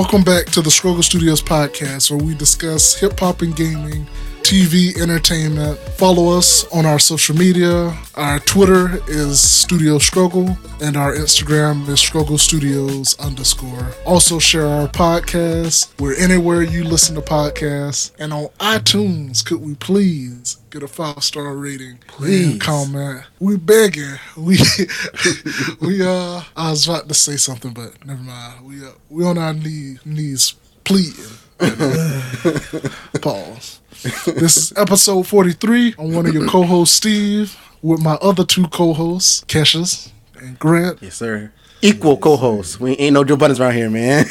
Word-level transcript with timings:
Welcome 0.00 0.24
back 0.24 0.46
to 0.52 0.62
the 0.62 0.70
Struggle 0.70 1.02
Studios 1.02 1.42
podcast, 1.42 2.10
where 2.10 2.18
we 2.18 2.34
discuss 2.34 2.98
hip 2.98 3.20
hop 3.20 3.42
and 3.42 3.54
gaming, 3.54 4.06
TV, 4.50 5.00
entertainment. 5.00 5.78
Follow 5.96 6.36
us 6.36 6.64
on 6.72 6.84
our 6.84 6.98
social 6.98 7.36
media. 7.36 7.96
Our 8.16 8.40
Twitter 8.40 9.00
is 9.06 9.40
Studio 9.40 9.98
Struggle, 9.98 10.58
and 10.82 10.96
our 10.96 11.14
Instagram 11.14 11.88
is 11.88 12.00
Struggle 12.00 12.36
Studios 12.36 13.16
underscore. 13.20 13.94
Also, 14.04 14.40
share 14.40 14.66
our 14.66 14.88
podcast. 14.88 15.92
We're 16.00 16.16
anywhere 16.16 16.62
you 16.62 16.82
listen 16.82 17.14
to 17.14 17.20
podcasts, 17.20 18.10
and 18.18 18.32
on 18.32 18.48
iTunes. 18.58 19.46
Could 19.46 19.60
we 19.60 19.76
please 19.76 20.56
get 20.70 20.82
a 20.82 20.88
five 20.88 21.22
star 21.22 21.54
rating? 21.54 21.98
Please. 22.08 22.60
Comment. 22.60 23.22
We 23.38 23.56
begging. 23.56 24.18
We 24.36 24.58
we 25.80 26.04
uh. 26.04 26.42
I 26.56 26.70
was 26.70 26.88
about 26.88 27.06
to 27.06 27.14
say 27.14 27.36
something, 27.36 27.72
but 27.72 28.04
never 28.04 28.20
mind. 28.20 28.66
We 28.66 28.84
uh, 28.84 28.90
we 29.08 29.24
on 29.24 29.38
our 29.38 29.54
knee, 29.54 29.98
knees 30.04 30.54
pleading. 30.82 31.39
Pause. 33.20 33.80
This 34.24 34.56
is 34.56 34.72
episode 34.76 35.26
43. 35.26 35.94
I'm 35.98 36.14
one 36.14 36.24
of 36.26 36.32
your 36.32 36.48
co 36.48 36.62
hosts, 36.62 36.96
Steve, 36.96 37.54
with 37.82 38.00
my 38.00 38.14
other 38.14 38.44
two 38.46 38.66
co 38.68 38.94
hosts, 38.94 39.44
Kesha's 39.44 40.10
and 40.38 40.58
Grant. 40.58 41.02
Yes, 41.02 41.16
sir. 41.16 41.52
Equal 41.82 42.16
co 42.16 42.36
hosts. 42.36 42.80
We 42.80 42.92
ain't 42.92 43.12
no 43.12 43.24
Joe 43.24 43.36
Buddens 43.36 43.60
around 43.60 43.74
here, 43.74 43.90
man. 43.90 44.24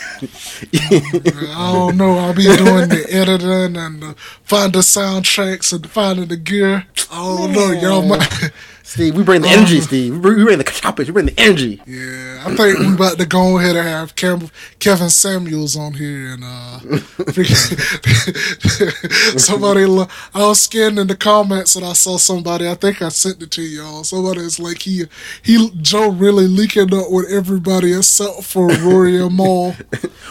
I 0.74 1.72
don't 1.72 1.98
know. 1.98 2.18
I'll 2.18 2.34
be 2.34 2.44
doing 2.44 2.90
the 2.90 3.06
editing 3.12 3.78
and 3.78 4.02
the 4.02 4.16
finding 4.44 4.82
soundtracks 4.82 5.72
and 5.72 5.88
finding 5.88 6.30
the 6.30 6.38
gear. 6.38 6.88
I 7.12 7.16
don't 7.16 7.52
know. 7.54 7.72
Y'all 7.72 8.02
might. 8.02 8.52
Steve, 8.90 9.16
we 9.16 9.22
bring 9.22 9.44
the 9.44 9.50
energy, 9.50 9.80
Steve. 9.82 10.16
We 10.16 10.44
bring, 10.44 10.58
the 10.58 10.64
choppers. 10.64 11.06
We 11.06 11.14
bring 11.14 11.28
the 11.28 11.40
energy. 11.40 11.80
Yeah, 11.86 12.42
I 12.44 12.56
think 12.56 12.80
we 12.80 12.96
about 12.96 13.20
to 13.20 13.28
go 13.28 13.60
ahead 13.60 13.76
and 13.76 13.88
have 13.88 14.16
Cam- 14.16 14.50
Kevin 14.80 15.12
Samuels 15.12 15.78
on 15.78 15.94
here 15.94 16.34
and 16.34 16.44
uh 16.44 16.80
somebody 19.38 19.84
I 19.84 20.48
was 20.48 20.62
scanning 20.62 21.06
the 21.06 21.16
comments 21.16 21.76
and 21.76 21.86
I 21.86 21.94
saw 21.94 22.18
somebody 22.18 22.68
I 22.68 22.74
think 22.74 23.04
I 23.04 23.10
sent 23.10 23.44
it 23.44 23.52
to 23.52 23.62
y'all. 23.62 24.04
Somebody's 24.04 24.60
like 24.60 24.82
he 24.82 25.06
he 25.44 25.70
Joe 25.80 26.10
really 26.10 26.48
leaking 26.48 26.92
up 26.92 27.12
with 27.12 27.30
everybody 27.30 27.94
except 27.94 28.44
for 28.44 28.70
Rory 28.70 29.22
and 29.22 29.38
Mal. 29.38 29.76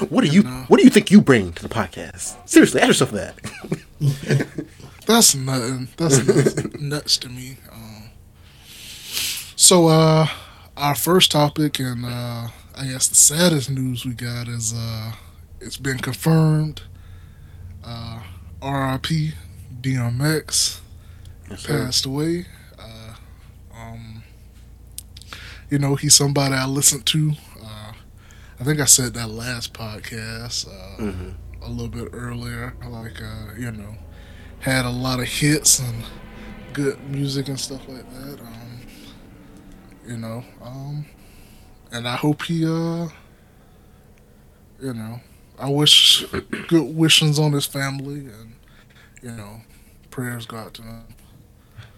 What 0.08 0.24
do 0.24 0.30
you 0.30 0.42
What 0.42 0.78
do 0.78 0.84
you 0.84 0.90
think 0.90 1.12
you 1.12 1.20
bring 1.20 1.52
to 1.52 1.62
the 1.62 1.68
podcast? 1.68 2.36
Seriously, 2.48 2.80
ask 2.80 2.88
yourself 2.88 3.12
that. 3.12 3.36
That's 5.08 5.34
nothing. 5.34 5.88
That's 5.96 6.26
nuts, 6.26 6.78
nuts 6.78 7.16
to 7.18 7.30
me. 7.30 7.56
So, 9.68 9.88
uh, 9.88 10.26
our 10.78 10.94
first 10.94 11.30
topic, 11.30 11.78
and 11.78 12.06
uh, 12.06 12.48
I 12.74 12.86
guess 12.86 13.06
the 13.06 13.14
saddest 13.14 13.68
news 13.68 14.06
we 14.06 14.14
got 14.14 14.48
is 14.48 14.72
uh, 14.74 15.12
it's 15.60 15.76
been 15.76 15.98
confirmed. 15.98 16.80
Uh, 17.84 18.20
R.I.P. 18.62 19.32
DMX 19.82 20.80
Yes, 21.50 21.60
sir. 21.60 21.84
passed 21.84 22.06
away. 22.06 22.46
Uh, 22.78 23.12
um, 23.78 24.22
you 25.68 25.78
know, 25.78 25.96
he's 25.96 26.14
somebody 26.14 26.54
I 26.54 26.64
listened 26.64 27.04
to. 27.04 27.32
Uh, 27.62 27.92
I 28.58 28.64
think 28.64 28.80
I 28.80 28.86
said 28.86 29.12
that 29.12 29.28
last 29.28 29.74
podcast 29.74 30.66
uh, 30.66 31.02
Mhm. 31.02 31.34
a 31.60 31.68
little 31.68 31.88
bit 31.88 32.08
earlier. 32.14 32.74
Like, 32.88 33.20
uh, 33.20 33.52
you 33.58 33.70
know, 33.70 33.96
had 34.60 34.86
a 34.86 34.90
lot 34.90 35.20
of 35.20 35.26
hits 35.26 35.78
and 35.78 36.04
good 36.72 36.98
music 37.10 37.48
and 37.48 37.60
stuff 37.60 37.86
like 37.86 38.10
that. 38.14 38.40
Um, 38.40 38.77
you 40.08 40.16
know, 40.16 40.42
um, 40.62 41.04
and 41.92 42.08
I 42.08 42.16
hope 42.16 42.42
he, 42.42 42.64
uh, 42.64 43.08
you 44.80 44.94
know, 44.94 45.20
I 45.58 45.68
wish 45.68 46.24
good 46.68 46.96
wishes 46.96 47.38
on 47.38 47.52
his 47.52 47.66
family 47.66 48.20
and, 48.20 48.54
you 49.22 49.32
know, 49.32 49.60
prayers 50.10 50.46
go 50.46 50.56
out 50.56 50.74
to 50.74 50.82
them. 50.82 51.04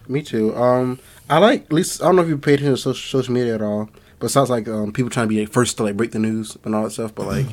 Me 0.07 0.21
too. 0.21 0.55
Um, 0.55 0.99
I 1.29 1.37
like 1.37 1.65
at 1.65 1.73
least 1.73 2.01
I 2.01 2.05
don't 2.05 2.15
know 2.17 2.23
if 2.23 2.27
you 2.27 2.37
paid 2.37 2.55
attention 2.55 2.71
to 2.75 2.77
social, 2.77 3.19
social 3.21 3.33
media 3.33 3.55
at 3.55 3.61
all, 3.61 3.89
but 4.19 4.25
it 4.25 4.29
sounds 4.29 4.49
like 4.49 4.67
um 4.67 4.91
people 4.91 5.09
trying 5.09 5.27
to 5.27 5.33
be 5.33 5.39
like, 5.41 5.51
first 5.53 5.77
to 5.77 5.83
like 5.83 5.95
break 5.95 6.11
the 6.11 6.19
news 6.19 6.57
and 6.65 6.75
all 6.75 6.83
that 6.83 6.91
stuff. 6.91 7.13
But 7.15 7.27
like, 7.27 7.45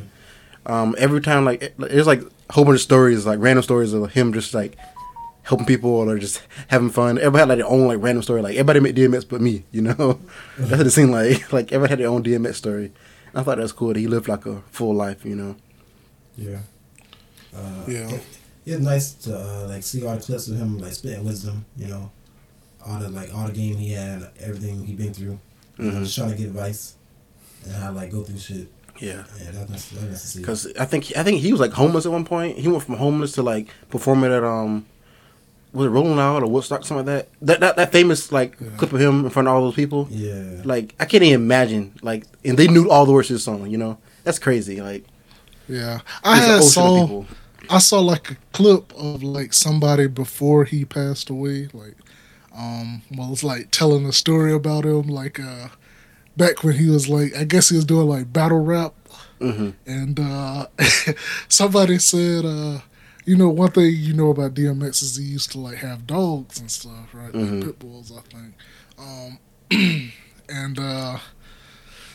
um, 0.66 0.94
every 0.98 1.20
time 1.20 1.44
like 1.44 1.62
it- 1.62 1.74
there's 1.78 2.06
like 2.06 2.22
a 2.22 2.52
whole 2.52 2.64
bunch 2.64 2.76
of 2.76 2.80
stories 2.80 3.26
like 3.26 3.38
random 3.38 3.62
stories 3.62 3.92
of 3.92 4.10
him 4.12 4.32
just 4.32 4.54
like 4.54 4.76
helping 5.48 5.66
people 5.66 5.90
or 5.90 6.18
just 6.18 6.42
having 6.68 6.90
fun. 6.90 7.16
Everybody 7.18 7.38
had 7.40 7.48
like 7.48 7.58
their 7.58 7.66
own 7.66 7.86
like 7.88 7.98
random 8.02 8.22
story. 8.22 8.42
Like 8.42 8.56
everybody 8.56 8.80
met 8.80 8.94
DMX 8.94 9.26
but 9.28 9.40
me, 9.40 9.64
you 9.72 9.80
know. 9.82 10.20
That's 10.58 10.78
what 10.78 10.86
it 10.86 10.90
seemed 10.90 11.10
like. 11.12 11.50
Like 11.52 11.72
everybody 11.72 11.90
had 11.92 11.98
their 12.00 12.08
own 12.08 12.22
DMX 12.22 12.54
story. 12.54 12.92
I 13.34 13.42
thought 13.42 13.56
that 13.56 13.62
was 13.62 13.72
cool 13.72 13.88
that 13.88 13.98
he 13.98 14.06
lived 14.06 14.28
like 14.28 14.46
a 14.46 14.60
full 14.70 14.94
life, 14.94 15.24
you 15.24 15.36
know. 15.36 15.56
Yeah. 16.36 16.60
Uh, 17.54 17.84
Yeah. 17.86 18.08
It, 18.10 18.22
it's 18.66 18.80
nice 18.80 19.12
to 19.24 19.34
uh, 19.38 19.66
like 19.68 19.82
see 19.82 20.04
all 20.04 20.14
the 20.14 20.20
clips 20.22 20.48
of 20.48 20.56
him 20.58 20.78
like 20.78 20.92
spitting 20.92 21.24
wisdom. 21.24 21.64
You 21.76 21.88
know, 21.88 22.10
all 22.86 22.98
the 22.98 23.08
like 23.08 23.34
all 23.34 23.46
the 23.46 23.52
game 23.54 23.76
he 23.76 23.92
had, 23.92 24.30
everything 24.40 24.84
he 24.84 24.94
been 24.94 25.14
through. 25.14 25.38
You 25.78 25.84
know, 25.90 25.98
Mhm. 25.98 26.04
just 26.04 26.16
trying 26.16 26.30
to 26.30 26.36
get 26.36 26.48
advice 26.48 26.94
and 27.64 27.72
how 27.74 27.92
like 27.92 28.10
go 28.12 28.22
through 28.22 28.38
shit. 28.38 28.68
Yeah. 29.00 29.24
Yeah, 29.40 29.52
that's 29.52 29.88
that's 29.90 30.02
nice. 30.02 30.34
Because 30.36 30.66
I 30.78 30.84
think 30.84 31.16
I 31.16 31.22
think 31.22 31.40
he 31.40 31.50
was 31.52 31.60
like 31.60 31.72
homeless 31.72 32.04
at 32.04 32.12
one 32.12 32.24
point. 32.26 32.58
He 32.58 32.68
went 32.68 32.82
from 32.82 32.96
homeless 32.96 33.32
to 33.32 33.42
like 33.42 33.68
performing 33.88 34.32
at 34.32 34.44
um, 34.44 34.84
was 35.72 35.86
it 35.86 35.90
Rolling 35.90 36.16
Loud 36.16 36.42
or 36.42 36.46
Woodstock 36.50 36.84
something 36.84 37.06
like 37.06 37.28
that. 37.40 37.46
That 37.46 37.60
that, 37.60 37.76
that 37.76 37.92
famous 37.92 38.32
like 38.32 38.56
Yeah. 38.60 38.68
clip 38.76 38.92
of 38.92 39.00
him 39.00 39.24
in 39.24 39.30
front 39.30 39.48
of 39.48 39.54
all 39.54 39.62
those 39.62 39.74
people. 39.74 40.08
Yeah. 40.10 40.62
Like 40.64 40.94
I 40.98 41.04
can't 41.04 41.22
even 41.22 41.40
imagine. 41.42 41.92
Like 42.02 42.24
and 42.44 42.56
they 42.58 42.68
knew 42.68 42.88
all 42.90 43.06
the 43.06 43.12
words 43.12 43.28
to 43.28 43.34
the 43.34 43.38
song. 43.38 43.68
You 43.70 43.78
know 43.78 43.98
that's 44.24 44.38
crazy. 44.38 44.80
Like 44.80 45.04
Yeah, 45.68 46.00
I 46.24 46.36
had 46.36 46.58
of 46.58 46.64
saw 46.64 47.02
people. 47.02 47.26
I 47.70 47.78
saw 47.78 48.00
like 48.00 48.30
a 48.30 48.36
clip 48.52 48.92
of 48.96 49.22
like 49.22 49.52
somebody 49.52 50.06
before 50.06 50.64
he 50.64 50.84
passed 50.84 51.28
away, 51.30 51.68
like 51.74 51.96
um, 52.56 53.02
well, 53.16 53.30
it's 53.32 53.44
like 53.44 53.70
telling 53.70 54.04
a 54.06 54.12
story 54.12 54.52
about 54.52 54.84
him, 54.84 55.02
like 55.02 55.38
uh, 55.38 55.68
back 56.36 56.64
when 56.64 56.74
he 56.76 56.88
was 56.88 57.08
like, 57.08 57.36
I 57.36 57.44
guess 57.44 57.68
he 57.68 57.76
was 57.76 57.84
doing 57.84 58.08
like 58.08 58.32
battle 58.32 58.58
rap, 58.64 58.94
hmm 59.38 59.70
and 59.86 60.18
uh, 60.18 60.66
somebody 61.48 61.98
said, 61.98 62.44
uh, 62.44 62.80
you 63.28 63.36
know, 63.36 63.48
one 63.50 63.70
thing 63.70 63.94
you 63.94 64.14
know 64.14 64.30
about 64.30 64.54
DMX 64.54 65.02
is 65.02 65.16
he 65.16 65.24
used 65.24 65.52
to 65.52 65.58
like 65.60 65.76
have 65.78 66.06
dogs 66.06 66.58
and 66.60 66.70
stuff, 66.70 67.08
right? 67.12 67.32
Mhm. 67.32 67.42
Like 67.52 67.64
pit 67.64 67.78
bulls, 67.78 68.10
I 68.10 68.22
think. 68.34 68.54
Um, 68.98 69.38
and 70.48 70.78
uh, 70.78 71.18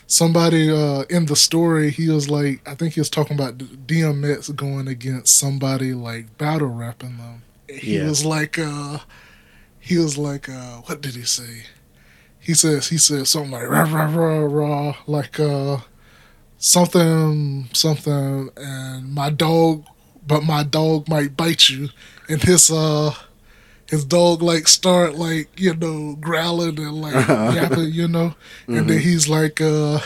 somebody 0.07 0.69
uh, 0.71 1.01
in 1.09 1.25
the 1.27 1.35
story, 1.35 1.91
he 1.91 2.09
was 2.09 2.29
like, 2.29 2.67
I 2.67 2.75
think 2.75 2.93
he 2.95 2.99
was 2.99 3.09
talking 3.09 3.35
about 3.39 3.57
DMX 3.57 4.55
going 4.55 4.87
against 4.87 5.37
somebody 5.37 5.93
like 5.93 6.37
battle 6.37 6.67
rapping 6.67 7.17
them. 7.17 7.43
He 7.69 7.97
Yeah. 7.97 8.07
was 8.07 8.25
like, 8.25 8.57
uh, 8.59 8.99
he 9.79 9.97
was 9.97 10.17
like, 10.17 10.49
uh, 10.49 10.77
what 10.85 11.01
did 11.01 11.15
he 11.15 11.23
say? 11.23 11.63
He 12.39 12.53
says 12.53 12.87
he 12.89 12.97
said 12.97 13.27
something 13.27 13.51
like 13.51 13.69
rah 13.69 13.83
rah 13.83 14.13
rah 14.13 14.39
rah, 14.45 14.95
like 15.07 15.39
uh, 15.39 15.77
something 16.57 17.69
something, 17.73 18.49
and 18.57 19.13
my 19.13 19.29
dog, 19.29 19.85
but 20.25 20.43
my 20.43 20.63
dog 20.63 21.07
might 21.09 21.35
bite 21.37 21.69
you, 21.69 21.89
and 22.29 22.41
his 22.41 22.69
uh. 22.71 23.13
His 23.89 24.05
dog 24.05 24.41
like 24.41 24.67
start 24.67 25.13
like 25.15 25.49
you 25.59 25.75
know 25.75 26.15
growling 26.19 26.79
and 26.79 26.99
like 26.99 27.13
yapping, 27.53 27.91
you 27.91 28.07
know, 28.07 28.33
and 28.65 28.89
then 28.89 28.97
he's 28.99 29.29
like, 29.29 29.61
uh, 29.61 29.99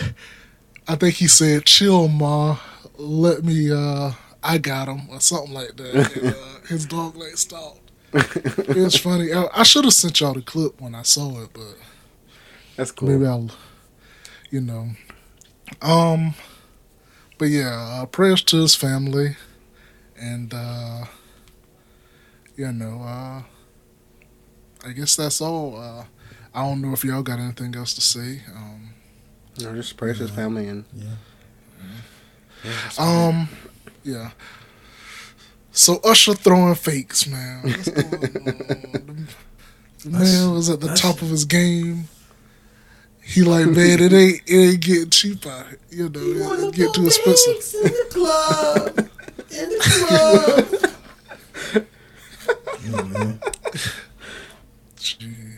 I 0.89 0.95
think 0.95 1.15
he 1.15 1.27
said, 1.29 1.63
"Chill, 1.65 2.09
ma, 2.09 2.57
let 2.97 3.45
me, 3.45 3.71
uh, 3.71 4.11
I 4.43 4.57
got 4.57 4.89
him," 4.89 5.07
or 5.09 5.21
something 5.21 5.53
like 5.53 5.77
that. 5.77 6.17
And, 6.17 6.33
uh, 6.33 6.67
his 6.67 6.85
dog 6.85 7.15
like 7.15 7.37
stopped. 7.37 7.79
It 8.13 8.75
was 8.75 8.97
funny. 8.97 9.31
I, 9.31 9.47
I 9.53 9.63
should 9.63 9.85
have 9.85 9.93
sent 9.93 10.19
y'all 10.19 10.33
the 10.33 10.41
clip 10.41 10.81
when 10.81 10.93
I 10.93 11.03
saw 11.03 11.41
it, 11.43 11.51
but 11.53 11.75
That's 12.75 12.91
cool. 12.91 13.07
maybe 13.07 13.25
I'll, 13.25 13.51
you 14.49 14.59
know, 14.59 14.89
um, 15.81 16.33
but 17.37 17.45
yeah, 17.45 18.01
uh, 18.01 18.05
prayers 18.07 18.41
to 18.45 18.57
his 18.57 18.75
family, 18.75 19.37
and 20.19 20.53
uh, 20.53 21.05
you 22.55 22.71
know, 22.71 23.01
uh, 23.01 23.41
I 24.85 24.91
guess 24.93 25.15
that's 25.15 25.41
all. 25.41 25.77
Uh, 25.79 26.05
I 26.53 26.63
don't 26.63 26.81
know 26.81 26.93
if 26.93 27.03
y'all 27.03 27.21
got 27.23 27.39
anything 27.39 27.75
else 27.75 27.93
to 27.95 28.01
say. 28.01 28.41
Um, 28.55 28.93
You 29.57 29.65
know, 29.67 29.75
just 29.75 29.97
praise 29.97 30.17
to 30.17 30.23
his 30.23 30.31
family 30.31 30.67
and 30.67 30.85
yeah. 30.93 31.05
yeah, 32.63 32.71
that's 32.83 32.99
all. 32.99 33.29
Um, 33.29 33.49
yeah. 34.03 34.31
So 35.71 35.99
Usher 36.03 36.33
throwing 36.33 36.75
fakes, 36.75 37.27
man. 37.27 37.61
What's 37.63 37.89
going 37.89 38.05
on? 38.05 39.27
The, 40.03 40.09
the 40.09 40.09
man 40.09 40.51
was 40.53 40.69
at 40.69 40.79
the 40.79 40.93
top 40.95 41.21
of 41.21 41.29
his 41.29 41.45
game. 41.45 42.07
He 43.21 43.43
like, 43.43 43.65
man, 43.67 43.99
it 44.01 44.13
ain't 44.13 44.41
it 44.47 44.55
ain't 44.55 44.79
getting 44.81 45.09
cheaper. 45.09 45.77
You 45.89 46.09
know, 46.09 46.67
it 46.69 46.73
get 46.75 46.93
too 46.93 47.05
expensive. 47.05 47.81
In 47.83 47.91
the 47.91 48.07
club. 48.11 49.06
In 49.51 49.69
the 49.69 49.79
club. 51.71 51.85
yeah, 52.83 53.01
man. 53.03 53.39
Jeez. 54.97 55.53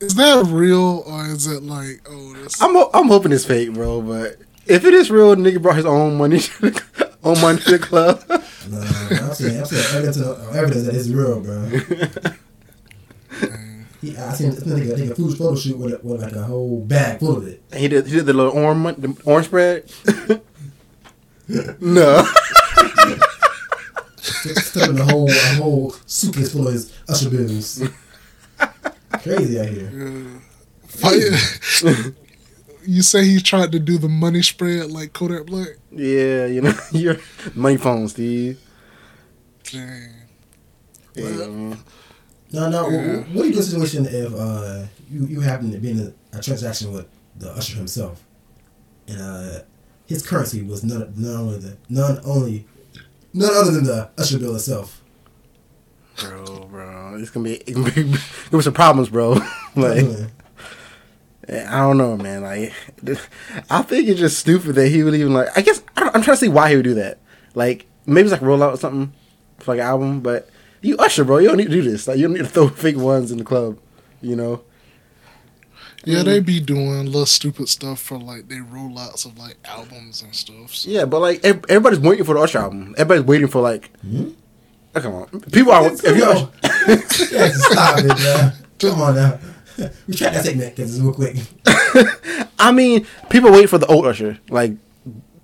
Is 0.00 0.14
that 0.14 0.46
real 0.46 1.02
or 1.06 1.26
is 1.26 1.46
it 1.46 1.62
like, 1.62 2.06
oh, 2.08 2.34
this? 2.34 2.60
I'm 2.62 2.72
ho- 2.72 2.90
I'm 2.94 3.08
hoping 3.08 3.32
it's 3.32 3.44
fake, 3.44 3.72
bro. 3.74 4.00
But 4.00 4.36
if 4.66 4.84
it 4.84 4.94
is 4.94 5.10
real, 5.10 5.34
nigga 5.34 5.60
brought 5.60 5.76
his 5.76 5.86
own 5.86 6.16
money. 6.16 6.40
on 7.24 7.40
Money 7.40 7.60
in 7.66 7.72
the 7.72 7.78
Club. 7.78 8.22
Nah, 8.28 8.36
I'm 9.26 9.34
saying, 9.34 9.58
I'm 9.58 9.66
saying 9.66 9.96
evidence, 9.96 10.18
evidence 10.54 10.84
that 10.86 10.94
it's 10.94 11.08
real, 11.08 11.40
bro. 11.40 11.70
He, 14.00 14.16
I 14.16 14.32
seen 14.32 14.50
this 14.50 14.62
nigga 14.62 14.96
take 14.96 15.10
a 15.10 15.14
food 15.16 15.36
photo 15.36 15.56
shoot 15.56 15.76
with, 15.76 15.92
a, 15.92 16.06
with 16.06 16.22
like 16.22 16.32
a 16.32 16.44
whole 16.44 16.84
bag 16.84 17.18
full 17.18 17.38
of 17.38 17.48
it. 17.48 17.60
he 17.74 17.88
did 17.88 18.06
he 18.06 18.12
did 18.14 18.26
the 18.26 18.32
little 18.32 18.52
orange 18.52 18.96
the 18.96 19.20
orange 19.24 19.46
spread. 19.46 19.90
no. 21.80 22.24
Stuffing 24.28 24.96
the 24.96 25.04
whole 25.04 25.30
a 25.30 25.54
whole 25.56 25.90
suitcase 26.06 26.52
full 26.52 26.66
of 26.68 26.74
his 26.74 26.92
usher 27.08 27.30
bills. 27.30 27.82
Crazy 29.22 29.58
out 29.60 29.66
here. 29.68 30.40
Fire. 30.86 32.12
you 32.86 33.02
say 33.02 33.24
he 33.24 33.40
tried 33.40 33.72
to 33.72 33.78
do 33.78 33.98
the 33.98 34.08
money 34.08 34.42
spread 34.42 34.90
like 34.90 35.12
Kodak 35.12 35.46
Black? 35.46 35.68
Yeah, 35.90 36.46
you 36.46 36.62
know 36.62 36.74
your 36.92 37.16
money 37.54 37.76
phone, 37.76 38.08
Steve. 38.08 38.60
Dang. 39.64 40.12
Yeah, 41.14 41.24
man. 41.24 41.78
No, 42.52 42.70
no. 42.70 42.88
Yeah. 42.88 43.16
What, 43.16 43.28
what 43.28 43.42
do 43.42 43.48
you 43.48 43.54
do 43.54 43.62
situation 43.62 44.06
if 44.06 44.32
uh, 44.34 44.84
you 45.10 45.26
you 45.26 45.40
happen 45.40 45.70
to 45.72 45.78
be 45.78 45.90
in 45.90 46.00
a, 46.32 46.38
a 46.38 46.40
transaction 46.40 46.92
with 46.92 47.06
the 47.36 47.50
usher 47.50 47.76
himself, 47.76 48.24
and 49.06 49.20
uh, 49.20 49.58
his 50.06 50.26
currency 50.26 50.62
was 50.62 50.82
none 50.82 51.12
none 51.16 51.36
only 51.36 51.58
the 51.58 51.76
none 51.88 52.20
only 52.24 52.66
none 53.38 53.54
other 53.54 53.70
than 53.70 53.84
the 53.84 54.10
usher 54.18 54.38
bill 54.38 54.56
itself. 54.56 55.02
bro, 56.16 56.66
bro, 56.70 57.16
it's 57.18 57.30
gonna 57.30 57.44
be 57.44 57.56
it 57.56 57.74
gonna 57.74 57.90
be, 57.90 58.02
gonna 58.02 58.18
be 58.52 58.60
some 58.60 58.74
problems, 58.74 59.08
bro. 59.08 59.38
like. 59.76 60.04
Eh, 61.48 61.66
I 61.66 61.78
don't 61.78 61.96
know, 61.96 62.14
man. 62.14 62.42
Like, 62.42 62.74
I 63.70 63.80
think 63.80 64.06
it's 64.06 64.20
just 64.20 64.38
stupid 64.38 64.74
that 64.74 64.88
he 64.88 65.02
would 65.02 65.14
even 65.14 65.32
like. 65.32 65.56
I 65.56 65.62
guess 65.62 65.82
I 65.96 66.00
don't, 66.00 66.14
I'm 66.14 66.22
trying 66.22 66.36
to 66.36 66.40
see 66.40 66.48
why 66.48 66.68
he 66.68 66.76
would 66.76 66.84
do 66.84 66.94
that. 66.94 67.20
Like, 67.54 67.86
maybe 68.04 68.26
it's 68.26 68.32
like 68.32 68.42
roll 68.42 68.62
out 68.62 68.74
or 68.74 68.76
something 68.76 69.14
for 69.58 69.72
like 69.72 69.80
an 69.80 69.86
album, 69.86 70.20
but 70.20 70.50
you 70.82 70.96
Usher, 70.98 71.24
bro. 71.24 71.38
You 71.38 71.48
don't 71.48 71.56
need 71.56 71.70
to 71.70 71.70
do 71.70 71.82
this. 71.82 72.06
Like, 72.06 72.18
you 72.18 72.24
don't 72.24 72.34
need 72.34 72.40
to 72.40 72.48
throw 72.48 72.68
fake 72.68 72.98
ones 72.98 73.30
in 73.30 73.38
the 73.38 73.44
club. 73.44 73.78
You 74.20 74.36
know? 74.36 74.62
Yeah, 76.04 76.22
they 76.22 76.40
be 76.40 76.60
doing 76.60 77.06
little 77.06 77.26
stupid 77.26 77.68
stuff 77.68 78.00
for 78.00 78.18
like 78.18 78.48
they 78.48 78.56
rollouts 78.56 79.26
of 79.26 79.36
like 79.38 79.56
albums 79.64 80.22
and 80.22 80.34
stuff. 80.34 80.74
So. 80.74 80.90
Yeah, 80.90 81.04
but 81.04 81.20
like 81.20 81.44
everybody's 81.44 81.98
waiting 82.00 82.24
for 82.24 82.34
the 82.34 82.40
Usher 82.40 82.58
album. 82.58 82.94
Everybody's 82.96 83.24
waiting 83.24 83.48
for 83.48 83.60
like. 83.60 83.90
Hmm? 84.00 84.30
Oh, 84.94 85.00
come 85.00 85.14
on, 85.14 85.40
people 85.52 85.72
are. 85.72 85.86
If 85.86 86.02
you 86.02 86.22
Come 86.24 86.36
on. 86.36 86.50
Yeah, 87.30 87.48
stop 87.52 87.98
it, 87.98 88.06
man. 88.08 88.52
Come 88.78 89.00
on 89.02 89.14
now. 89.14 89.38
We 90.08 90.14
try 90.14 90.30
that 90.30 90.44
segment 90.44 90.74
because 90.74 90.96
it's 90.96 91.02
real 91.04 91.12
quick. 91.14 91.36
I 92.58 92.72
mean, 92.72 93.06
people 93.28 93.52
wait 93.52 93.68
for 93.68 93.78
the 93.78 93.86
old 93.86 94.06
Usher, 94.06 94.38
like 94.50 94.72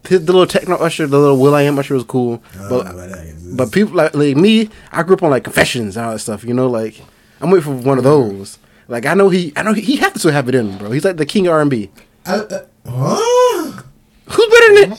the 0.04 0.18
little 0.18 0.46
techno 0.46 0.76
Usher, 0.76 1.06
the 1.06 1.18
little 1.18 1.38
Will 1.38 1.54
I 1.54 1.62
Am 1.62 1.78
Usher 1.78 1.94
was 1.94 2.04
cool, 2.04 2.42
I 2.54 2.58
don't 2.58 2.68
but 2.68 2.84
know 2.86 2.90
about 2.92 3.08
that. 3.10 3.18
It's- 3.26 3.42
But 3.54 3.70
people 3.72 3.94
like, 3.94 4.14
like 4.14 4.36
me, 4.36 4.70
I 4.90 5.02
grew 5.04 5.14
up 5.16 5.22
on 5.22 5.30
like 5.30 5.44
confessions 5.44 5.96
and 5.96 6.06
all 6.06 6.12
that 6.12 6.18
stuff. 6.18 6.42
You 6.44 6.52
know, 6.54 6.68
like 6.68 7.00
I'm 7.40 7.50
waiting 7.50 7.64
for 7.64 7.86
one 7.88 7.98
of 7.98 8.04
those. 8.04 8.58
Like 8.88 9.06
I 9.06 9.14
know 9.14 9.28
he, 9.30 9.52
I 9.56 9.62
know 9.62 9.72
he, 9.72 9.80
he 9.82 9.96
has 9.96 10.12
to 10.12 10.18
still 10.18 10.32
have 10.32 10.48
it 10.48 10.54
in 10.54 10.70
him, 10.70 10.78
bro. 10.78 10.90
He's 10.90 11.04
like 11.04 11.16
the 11.16 11.26
king 11.26 11.46
of 11.46 11.52
R 11.54 11.60
and 11.60 11.70
B. 11.70 11.90
I, 12.26 12.34
uh. 12.86 13.80
Who's 14.26 14.46
better 14.46 14.80
than 14.80 14.90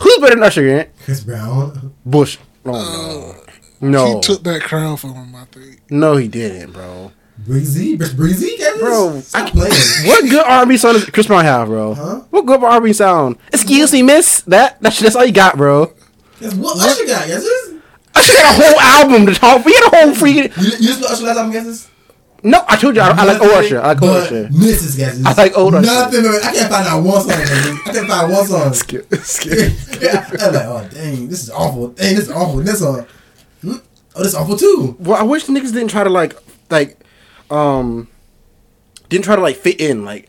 Who's 0.00 0.18
better 0.18 0.34
than 0.34 0.42
Usher? 0.42 0.62
Grant? 0.62 0.88
Chris 1.04 1.20
Brown. 1.22 1.94
Bush. 2.04 2.38
Oh 2.64 3.36
no, 3.80 3.88
no, 3.88 4.14
He 4.16 4.20
took 4.20 4.42
that 4.44 4.62
crown 4.62 4.96
from 4.96 5.14
him, 5.14 5.34
I 5.34 5.44
think. 5.46 5.80
no, 5.90 6.16
he 6.16 6.28
didn't, 6.28 6.72
bro. 6.72 7.12
Breezy? 7.38 7.96
Breezy? 7.96 8.14
Breezy? 8.16 8.56
Kevin? 8.56 8.80
Bro, 8.80 9.20
Stop 9.20 9.48
I- 9.48 9.50
playing. 9.50 9.72
What 10.06 10.30
good 10.30 10.44
R 10.44 10.60
and 10.60 10.68
B 10.68 10.76
song 10.76 10.92
does 10.92 11.04
Chris 11.06 11.26
Brown 11.26 11.44
have, 11.44 11.66
bro? 11.68 11.94
Huh? 11.94 12.20
What 12.30 12.46
good 12.46 12.62
R 12.62 12.76
and 12.76 12.84
B 12.84 12.92
sound? 12.92 13.36
Excuse 13.52 13.92
me, 13.92 14.02
miss. 14.02 14.42
That 14.42 14.80
that's 14.80 15.00
that's 15.00 15.16
all 15.16 15.24
you 15.24 15.32
got, 15.32 15.56
bro. 15.56 15.92
That's 16.40 16.54
what 16.54 16.76
Usher 16.78 17.06
got, 17.06 17.26
yes? 17.28 17.42
this? 17.42 17.74
Usher 18.14 18.32
got 18.34 18.58
a 18.58 18.62
whole 18.62 18.80
album 18.80 19.26
to 19.26 19.34
talk. 19.34 19.64
We 19.64 19.72
had 19.74 19.84
a 19.92 19.96
whole 19.96 20.12
freaking. 20.14 20.56
You, 20.56 20.70
you 20.78 20.88
listen 20.88 21.02
to 21.02 21.08
Usher 21.10 21.24
last 21.24 21.36
album, 21.38 21.52
guesses? 21.52 21.88
No, 22.44 22.64
I 22.66 22.76
told 22.76 22.96
you 22.96 23.02
I, 23.02 23.10
I 23.10 23.24
like 23.24 23.40
old 23.40 23.52
Usher. 23.52 23.80
I 23.80 23.88
like 23.92 24.02
old 24.02 24.10
but 24.12 24.22
Usher. 24.24 24.48
Mrs. 24.48 24.96
Guesses. 24.96 25.24
I 25.24 25.32
like 25.34 25.56
old 25.56 25.74
Usher. 25.76 25.86
Nothing. 25.86 26.26
I 26.26 26.52
can't 26.52 26.70
find 26.70 26.88
out 26.88 27.02
one 27.02 27.20
song. 27.20 27.30
I 27.30 27.90
can't 27.92 28.08
find 28.08 28.32
one 28.32 28.46
song. 28.46 28.72
Skip, 28.74 29.14
skip. 29.16 29.72
yeah, 30.00 30.28
I'm 30.40 30.52
like, 30.52 30.66
oh 30.66 30.88
dang, 30.92 31.28
this 31.28 31.42
is 31.44 31.50
awful. 31.50 31.88
Dang, 31.88 32.14
this 32.16 32.24
is 32.24 32.30
awful. 32.32 32.56
This 32.62 32.80
song. 32.80 33.06
Hmm? 33.60 33.76
Oh, 34.16 34.18
this 34.22 34.28
is 34.28 34.34
awful 34.34 34.56
too. 34.56 34.96
Well, 34.98 35.16
I 35.18 35.22
wish 35.22 35.44
the 35.44 35.52
niggas 35.52 35.72
didn't 35.72 35.88
try 35.90 36.02
to 36.04 36.10
like 36.10 36.34
like 36.70 36.98
um 37.50 38.08
didn't 39.08 39.24
try 39.24 39.36
to 39.36 39.42
like 39.42 39.56
fit 39.56 39.80
in. 39.80 40.04
Like 40.04 40.28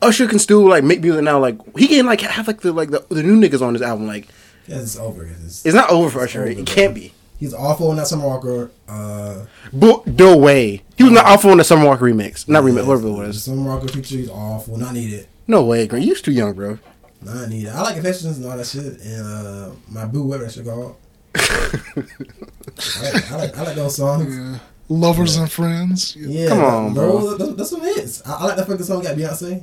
Usher 0.00 0.26
can 0.28 0.38
still 0.38 0.66
like 0.66 0.84
make 0.84 1.02
music 1.02 1.22
now. 1.22 1.38
Like 1.38 1.58
he 1.76 1.86
can 1.86 2.06
like 2.06 2.22
have 2.22 2.46
like 2.46 2.60
the 2.62 2.72
like 2.72 2.90
the, 2.90 3.04
the 3.10 3.22
new 3.22 3.38
niggas 3.38 3.60
on 3.60 3.74
his 3.74 3.82
album. 3.82 4.06
Like 4.06 4.28
Yes, 4.66 4.82
it's 4.82 4.98
over. 4.98 5.24
Guesses. 5.24 5.64
it's 5.66 5.74
not 5.74 5.90
over 5.90 6.08
for 6.10 6.20
Usher. 6.20 6.42
over, 6.42 6.50
It 6.50 6.66
can't 6.66 6.94
be. 6.94 7.12
He's 7.38 7.52
awful 7.52 7.90
in 7.90 7.96
that 7.98 8.06
Summer 8.06 8.26
Walker. 8.26 8.70
Uh, 8.88 9.44
But 9.72 10.06
no 10.06 10.36
way. 10.38 10.82
He 10.96 11.04
was 11.04 11.12
not 11.12 11.26
awful 11.26 11.50
on 11.50 11.58
the 11.58 11.64
Summer 11.64 11.84
Walker 11.84 12.04
remix. 12.06 12.48
Not 12.48 12.62
remix. 12.64 12.86
Whatever 12.86 13.08
it 13.08 13.12
was. 13.12 13.44
Summer 13.44 13.62
Walker 13.74 13.88
feature 13.88 14.16
is 14.18 14.30
awful. 14.30 14.76
Not 14.78 14.94
needed. 14.94 15.26
No 15.46 15.64
way, 15.64 15.86
girl. 15.86 16.00
You 16.00 16.10
was 16.10 16.22
too 16.22 16.32
young, 16.32 16.54
bro. 16.54 16.78
Not 17.22 17.48
needed. 17.48 17.70
I 17.72 17.82
like 17.82 17.94
Confessions 17.94 18.38
and 18.38 18.46
all 18.46 18.56
that 18.56 18.66
shit. 18.66 19.00
And 19.00 19.26
uh, 19.26 19.70
my 19.88 20.06
boo, 20.06 20.22
whatever 20.22 20.44
that 20.46 20.52
shit 20.54 20.64
called. 20.64 20.96
I, 21.34 23.10
like, 23.12 23.32
I, 23.32 23.36
like, 23.36 23.56
I 23.58 23.62
like 23.64 23.74
those 23.76 23.96
songs. 23.96 24.34
Yeah. 24.34 24.58
Lovers 24.88 25.36
and 25.36 25.50
friends. 25.50 26.14
Yeah. 26.16 26.42
Yeah, 26.44 26.48
Come 26.48 26.60
on, 26.64 26.94
bro. 26.94 27.20
those- 27.20 27.38
Those, 27.38 27.56
that's 27.56 27.70
some 27.70 27.80
hits. 27.82 28.22
I, 28.26 28.34
I 28.34 28.44
like 28.46 28.56
that 28.56 28.66
fucking 28.66 28.84
song 28.84 29.02
got 29.02 29.16
Beyonce. 29.16 29.62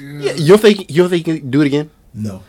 yeah. 0.00 0.06
Yeah, 0.20 0.32
you 0.34 0.48
don't 0.48 0.60
think 0.60 0.90
you 0.90 1.02
don't 1.02 1.10
think 1.10 1.26
he 1.26 1.38
can 1.40 1.50
do 1.50 1.60
it 1.62 1.66
again? 1.66 1.90
No. 2.14 2.42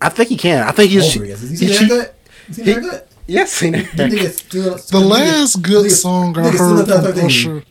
I 0.00 0.08
think 0.08 0.28
he 0.30 0.36
can. 0.36 0.62
I 0.66 0.70
think 0.70 0.90
he's. 0.90 1.16
Over 1.16 1.24
it. 1.24 1.28
You 1.30 1.36
see 1.36 1.66
he 1.66 1.72
that 1.72 1.78
cheat- 1.78 1.88
haircut? 1.90 2.14
You 2.48 2.54
see 2.54 2.62
he- 2.62 2.72
that 2.72 2.82
haircut? 2.82 3.05
Yes, 3.26 3.52
seen 3.52 3.74
You 3.74 3.80
it. 3.80 3.86
think 3.88 4.12
it's 4.14 4.38
still, 4.38 4.76
The 4.76 5.00
last 5.00 5.62
good 5.62 5.90
song 5.90 6.38
I 6.38 6.50
heard 6.50 6.86
from 6.86 7.18
Usher. 7.24 7.64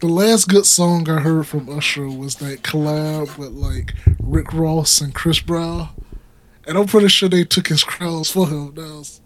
The 0.00 0.06
last 0.08 0.46
good 0.48 0.66
song 0.66 1.08
I 1.10 1.18
heard 1.20 1.46
from 1.48 1.68
Usher 1.68 2.08
was 2.08 2.36
that 2.36 2.62
collab 2.62 3.36
with 3.36 3.50
like 3.50 3.94
Rick 4.22 4.52
Ross 4.52 5.00
and 5.00 5.12
Chris 5.12 5.40
Brown, 5.40 5.88
and 6.66 6.78
I'm 6.78 6.86
pretty 6.86 7.08
sure 7.08 7.28
they 7.28 7.42
took 7.44 7.66
his 7.66 7.82
crowns 7.82 8.30
for 8.30 8.46
him. 8.48 8.72
That 8.74 8.82
was, 8.82 9.20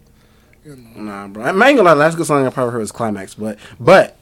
you 0.65 0.77
know, 0.77 1.03
Nah, 1.03 1.29
bro. 1.29 1.45
I 1.45 1.49
ain't 1.51 1.59
gonna 1.59 1.83
lie. 1.83 1.95
The 1.95 2.01
last 2.01 2.17
good 2.17 2.25
song 2.27 2.47
I 2.47 2.51
probably 2.51 2.73
heard 2.73 2.79
was 2.81 2.91
Climax, 2.93 3.35
but 3.35 3.59
but 3.79 4.17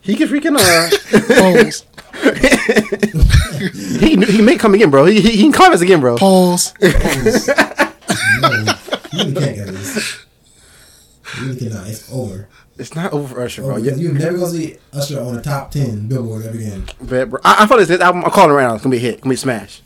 he 0.00 0.14
can 0.14 0.28
freaking 0.28 0.56
uh. 0.56 0.90
pause, 1.34 1.84
he 4.00 4.14
he 4.32 4.40
may 4.42 4.54
come 4.56 4.74
again, 4.74 4.90
bro. 4.90 5.06
He 5.06 5.20
he, 5.20 5.30
he 5.32 5.42
can 5.42 5.52
climax 5.52 5.80
again, 5.80 5.98
bro. 6.00 6.16
pause. 6.16 6.72
No, 8.38 8.50
you 8.50 9.32
can't 9.34 9.34
get 9.34 9.66
this. 9.68 10.25
You 11.42 11.54
cannot. 11.54 11.86
It's 11.88 12.10
over. 12.12 12.48
It's 12.78 12.94
not 12.94 13.12
over 13.12 13.34
for 13.34 13.42
Usher, 13.42 13.62
bro. 13.62 13.76
Yeah, 13.76 13.94
you're 13.94 14.12
never 14.12 14.38
gonna 14.38 14.50
see 14.50 14.76
Usher 14.92 15.20
on 15.20 15.34
the 15.34 15.42
top 15.42 15.70
ten 15.70 16.06
Billboard 16.08 16.44
ever 16.44 16.56
again. 16.56 16.84
but, 17.00 17.30
bro. 17.30 17.40
I, 17.44 17.64
I 17.64 17.66
thought 17.66 17.78
this, 17.78 17.90
album. 18.00 18.24
I'm 18.24 18.30
calling 18.30 18.50
it 18.50 18.54
right 18.54 18.66
now. 18.66 18.74
It's 18.74 18.84
gonna 18.84 18.92
be 18.92 18.98
a 18.98 19.00
hit. 19.00 19.14
It's 19.14 19.22
gonna 19.22 19.30
be 19.30 19.34
a 19.34 19.38
smash. 19.38 19.82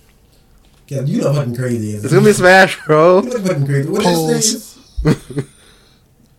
Yeah, 0.88 1.02
you 1.02 1.20
know 1.20 1.32
fucking 1.32 1.54
crazy. 1.54 1.92
It's 1.92 2.12
gonna 2.12 2.24
be 2.24 2.30
a 2.30 2.34
smash, 2.34 2.84
bro. 2.84 3.22
You 3.22 3.30
know 3.30 3.38
fucking 3.38 3.66
crazy. 3.66 3.88
What 3.88 4.04
is 4.06 4.76
this? 5.04 5.46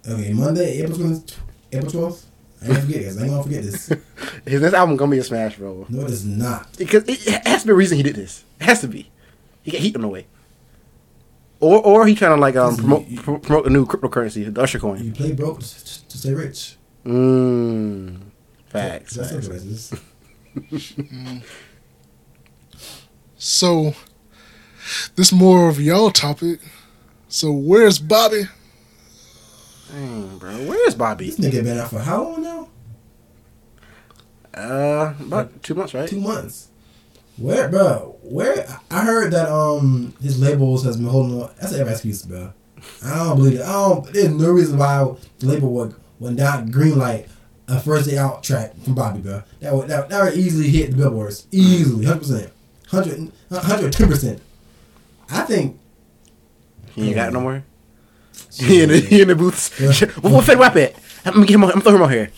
okay, 0.08 0.34
Monday, 0.34 0.81
April 0.81 0.98
twelfth. 0.98 1.39
April 1.72 1.91
twelfth. 1.91 2.27
I 2.62 2.65
ain't 2.65 2.74
gonna 2.75 2.86
forget 2.86 3.01
this. 3.01 3.17
I 3.17 3.22
ain't 3.22 3.29
gonna 3.31 3.43
forget 3.43 3.63
this. 3.63 3.88
His 4.46 4.62
next 4.62 4.74
album 4.74 4.98
gonna 4.98 5.12
be 5.12 5.17
a 5.17 5.24
smash, 5.24 5.58
bro. 5.58 5.86
No, 5.89 6.01
it 6.05 6.12
is 6.12 6.25
not. 6.25 6.77
Because 6.77 7.03
it, 7.08 7.25
it 7.27 7.48
has 7.48 7.62
to 7.62 7.67
be 7.67 7.72
a 7.72 7.75
reason 7.75 7.98
he 7.98 8.03
did 8.03 8.15
this. 8.15 8.43
It 8.60 8.65
has 8.65 8.81
to 8.81 8.88
be. 8.88 9.10
He 9.63 9.72
got 9.72 9.81
heat 9.81 9.96
on 9.96 10.01
the 10.01 10.08
way. 10.08 10.27
Or 11.62 11.80
or 11.86 12.08
he 12.08 12.15
trying 12.15 12.36
to 12.36 12.41
like 12.41 12.56
um 12.56 12.75
promote 12.75 13.08
you- 13.08 13.20
pro- 13.22 13.38
promote 13.39 13.68
a 13.68 13.70
new 13.70 13.86
cryptocurrency, 13.86 14.51
the 14.53 14.62
Usher 14.62 14.80
coin. 14.80 15.03
You 15.03 15.12
play 15.13 15.32
broke 15.32 15.60
to, 15.62 15.86
to, 15.86 16.08
to 16.08 16.18
stay 16.18 16.34
rich. 16.34 16.75
Mmm. 17.06 18.18
Facts. 18.68 19.15
That's 19.15 19.48
facts. 19.48 19.91
what. 19.91 21.41
So, 23.44 23.96
this 25.15 25.32
more 25.32 25.68
of 25.70 25.80
y'all 25.82 26.12
topic. 26.12 26.60
So 27.27 27.51
where's 27.51 27.98
Bobby? 27.98 28.44
Dang, 29.91 30.38
bro. 30.38 30.51
Where 30.68 30.88
is 30.88 30.94
Bobby? 30.96 31.32
This 31.32 31.39
nigga 31.39 31.63
been 31.63 31.77
out 31.80 31.89
for 31.89 32.00
how 32.00 32.24
long 32.24 32.44
now? 32.44 32.70
Uh, 34.53 35.13
about 35.20 35.63
two 35.63 35.74
months, 35.74 35.94
right? 35.94 36.08
Two 36.10 36.20
months. 36.20 36.68
Where, 37.41 37.69
bro? 37.69 38.17
Where? 38.24 38.65
I 38.89 39.03
heard 39.03 39.31
that 39.33 39.50
um 39.50 40.13
his 40.21 40.39
labels 40.39 40.83
has 40.86 40.98
been 40.98 41.07
holding 41.07 41.41
on. 41.41 41.51
That's 41.60 41.74
every 41.74 41.91
excuse, 41.93 42.21
bro. 42.24 42.53
I 43.05 43.15
don't 43.17 43.38
believe 43.38 43.60
it. 43.60 43.63
I 43.63 43.71
don't. 43.71 44.05
There's 44.13 44.29
no 44.29 44.51
reason 44.51 44.77
why 44.77 45.13
the 45.39 45.45
label 45.45 45.71
would 45.74 45.95
went 46.19 46.38
down 46.38 46.69
green 46.71 46.98
light 46.98 47.27
a 47.67 47.79
first 47.79 48.10
day 48.10 48.17
out 48.17 48.43
track 48.43 48.74
from 48.83 48.95
Bobby, 48.95 49.19
bro. 49.21 49.43
That 49.60 49.74
would 49.74 49.88
that, 49.88 50.10
that 50.10 50.24
would 50.24 50.33
easily 50.36 50.69
hit 50.69 50.91
the 50.91 50.98
billboards 50.98 51.48
easily, 51.51 52.05
hundred 52.05 52.19
percent, 52.19 52.53
hundred 52.88 53.31
hundred 53.51 53.93
ten 53.93 54.07
percent. 54.07 54.41
I 55.29 55.41
think. 55.41 55.79
He 56.93 57.07
ain't 57.07 57.15
got 57.15 57.31
no 57.33 57.39
more. 57.39 57.63
He 58.60 58.83
in 58.83 58.89
the, 58.89 59.00
he 59.00 59.21
in 59.21 59.29
the 59.29 59.36
booth. 59.36 59.79
Yeah. 59.79 60.10
What, 60.21 60.33
what 60.33 60.45
Fetty 60.45 60.60
Wap 60.60 60.75
at? 60.75 60.93
I'm 61.25 61.33
gonna 61.33 61.45
get 61.45 61.55
him. 61.55 61.63
on- 61.63 61.71
I'm 61.71 61.79
gonna 61.79 61.83
throw 61.83 61.95
him 61.95 62.01
out 62.03 62.12
here. 62.12 62.31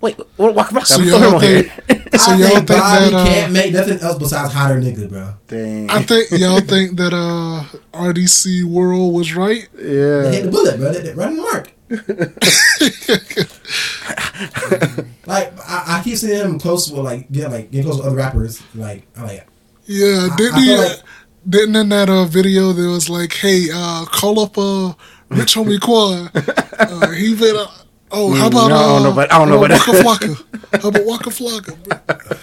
Wait, 0.00 0.16
what? 0.36 0.54
Waka 0.54 0.74
Flocka? 0.74 0.86
So 0.86 1.00
I'm 1.00 1.04
y'all 1.08 1.18
throwing 1.18 1.34
on 1.34 1.40
think- 1.40 1.66
here. 1.66 1.74
So 2.18 2.32
I 2.32 2.36
y'all 2.36 2.48
think 2.48 2.68
think 2.68 2.80
Bobby 2.80 3.10
that, 3.10 3.14
uh, 3.14 3.24
can't 3.26 3.52
make 3.52 3.72
nothing 3.72 3.98
else 4.00 4.18
besides 4.18 4.52
hotter 4.52 4.80
niggas, 4.80 5.08
bro. 5.10 5.34
Dang. 5.48 5.90
I 5.90 6.02
think 6.02 6.30
y'all 6.32 6.60
think 6.60 6.96
that 6.96 7.12
uh 7.14 7.64
RDC 7.96 8.64
World 8.64 9.14
was 9.14 9.34
right. 9.34 9.68
Yeah, 9.76 10.22
They 10.22 10.36
hit 10.36 10.44
the 10.44 10.50
bullet, 10.50 10.78
bro. 10.78 10.92
They, 10.92 11.00
they 11.02 11.14
run 11.14 11.36
the 11.36 11.42
mark. 11.42 11.72
like 15.26 15.52
I, 15.68 15.98
I 15.98 16.00
keep 16.04 16.16
seeing 16.16 16.40
him 16.44 16.58
close 16.58 16.90
with 16.90 17.04
like 17.04 17.30
get 17.30 17.50
like 17.50 17.70
get 17.70 17.84
close 17.84 17.98
with 17.98 18.06
other 18.06 18.16
rappers. 18.16 18.62
Like 18.74 19.06
I 19.16 19.22
like 19.24 19.46
Yeah, 19.86 20.28
I- 20.32 20.36
didn't 20.36 20.54
I 20.54 20.60
he? 20.60 20.76
like- 20.76 21.02
didn't 21.48 21.74
in 21.76 21.88
that 21.88 22.10
uh, 22.10 22.26
video 22.26 22.72
there 22.74 22.90
was 22.90 23.08
like, 23.08 23.32
"Hey, 23.32 23.68
uh, 23.72 24.04
call 24.04 24.40
up 24.40 24.58
uh, 24.58 24.92
Rich 25.30 25.54
Homie 25.54 25.80
Quan. 25.80 26.30
Uh, 26.80 27.10
he 27.10 27.34
been. 27.34 27.56
Uh, 27.56 27.66
oh, 28.12 28.32
how 28.34 28.48
Mm, 28.48 28.52
about 28.52 28.68
no, 28.68 28.74
I 28.74 28.78
uh, 28.78 28.86
don't 28.86 29.02
know 29.04 29.12
about- 29.12 29.32
I 29.32 29.38
don't 29.38 29.48
know 29.48 29.60
Waka 29.60 29.74
about 30.00 30.20
Flocka? 30.20 30.82
How 30.82 30.88
about 30.88 31.06
Waka 31.06 31.30
Flocka? 31.30 31.84
bro? 31.84 32.16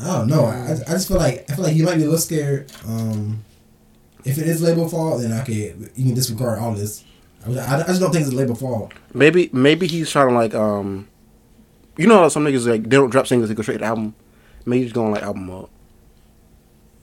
I 0.00 0.18
don't 0.18 0.28
know. 0.28 0.44
I, 0.44 0.72
I 0.72 0.92
just 0.92 1.08
feel 1.08 1.16
like 1.16 1.44
I 1.50 1.54
feel 1.54 1.64
like 1.64 1.72
he 1.74 1.82
might 1.82 1.96
be 1.96 2.02
a 2.02 2.04
little 2.04 2.18
scared. 2.18 2.70
Um, 2.86 3.44
if 4.24 4.38
it 4.38 4.46
is 4.46 4.62
label 4.62 4.88
fault, 4.88 5.20
then 5.22 5.32
okay, 5.40 5.74
you 5.96 6.04
can 6.06 6.14
disregard 6.14 6.60
all 6.60 6.72
this. 6.72 7.04
I, 7.46 7.50
I, 7.52 7.80
I 7.80 7.82
just 7.84 8.00
don't 8.00 8.12
think 8.12 8.24
it's 8.24 8.32
a 8.32 8.36
label 8.36 8.54
fault. 8.54 8.92
Maybe 9.12 9.50
maybe 9.52 9.86
he's 9.88 10.10
trying 10.10 10.28
to 10.28 10.34
like 10.34 10.54
um, 10.54 11.08
you 11.96 12.06
know 12.06 12.18
how 12.18 12.28
some 12.28 12.44
niggas 12.44 12.66
like 12.68 12.84
they 12.84 12.90
don't 12.96 13.10
drop 13.10 13.26
singles 13.26 13.48
they 13.48 13.54
go 13.56 13.62
straight 13.62 13.78
to 13.78 13.86
album. 13.86 14.14
Maybe 14.66 14.84
he's 14.84 14.92
going 14.92 15.12
like 15.12 15.22
album 15.22 15.46
mode. 15.46 15.68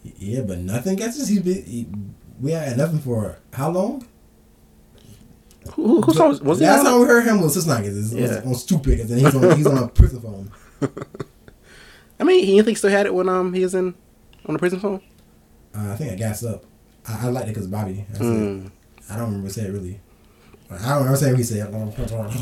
Yeah, 0.04 0.42
but 0.42 0.60
nothing 0.60 0.96
gets 0.96 1.20
us. 1.20 1.28
He, 1.28 1.40
be- 1.40 1.62
he 1.62 1.88
we 2.40 2.52
had 2.52 2.78
nothing 2.78 3.00
for 3.00 3.40
how 3.54 3.72
long? 3.72 4.06
Who, 5.74 6.02
who, 6.02 6.14
song 6.14 6.30
was, 6.42 6.62
Last 6.62 6.84
time 6.84 7.00
we 7.00 7.06
heard 7.08 7.26
him 7.26 7.42
was 7.42 7.56
this 7.56 7.66
night. 7.66 7.86
Was, 7.86 8.14
Yeah. 8.14 8.42
on 8.46 8.54
stupid, 8.56 9.00
and 9.02 9.10
then 9.10 9.18
he's 9.20 9.36
on 9.36 9.58
he's 9.58 9.66
on 9.68 9.78
a 9.78 9.88
prison 9.88 10.22
phone. 10.22 10.52
I 12.20 12.24
mean, 12.24 12.46
he 12.46 12.56
think 12.58 12.70
he 12.70 12.76
still 12.76 12.90
had 12.92 13.06
it 13.06 13.14
when 13.14 13.28
um 13.28 13.54
he 13.54 13.62
was 13.64 13.76
in 13.76 13.94
on 14.46 14.54
the 14.54 14.60
prison 14.60 14.80
phone. 14.80 15.02
Uh, 15.76 15.92
I 15.92 15.96
think 15.96 16.12
I 16.12 16.16
gassed 16.16 16.46
up. 16.46 16.64
I, 17.08 17.28
I 17.28 17.30
liked 17.30 17.48
it 17.48 17.54
because 17.54 17.68
Bobby. 17.68 18.06
That's 18.10 18.22
it. 18.22 18.24
Mm. 18.24 18.72
I 19.10 19.18
don't 19.18 19.26
remember 19.28 19.50
saying 19.50 19.68
it 19.70 19.72
really. 19.72 20.00
I 20.72 20.78
don't 20.90 20.98
remember 21.00 21.18
saying 21.18 21.34
what 21.34 21.38
he 21.40 21.44
said. 21.44 21.74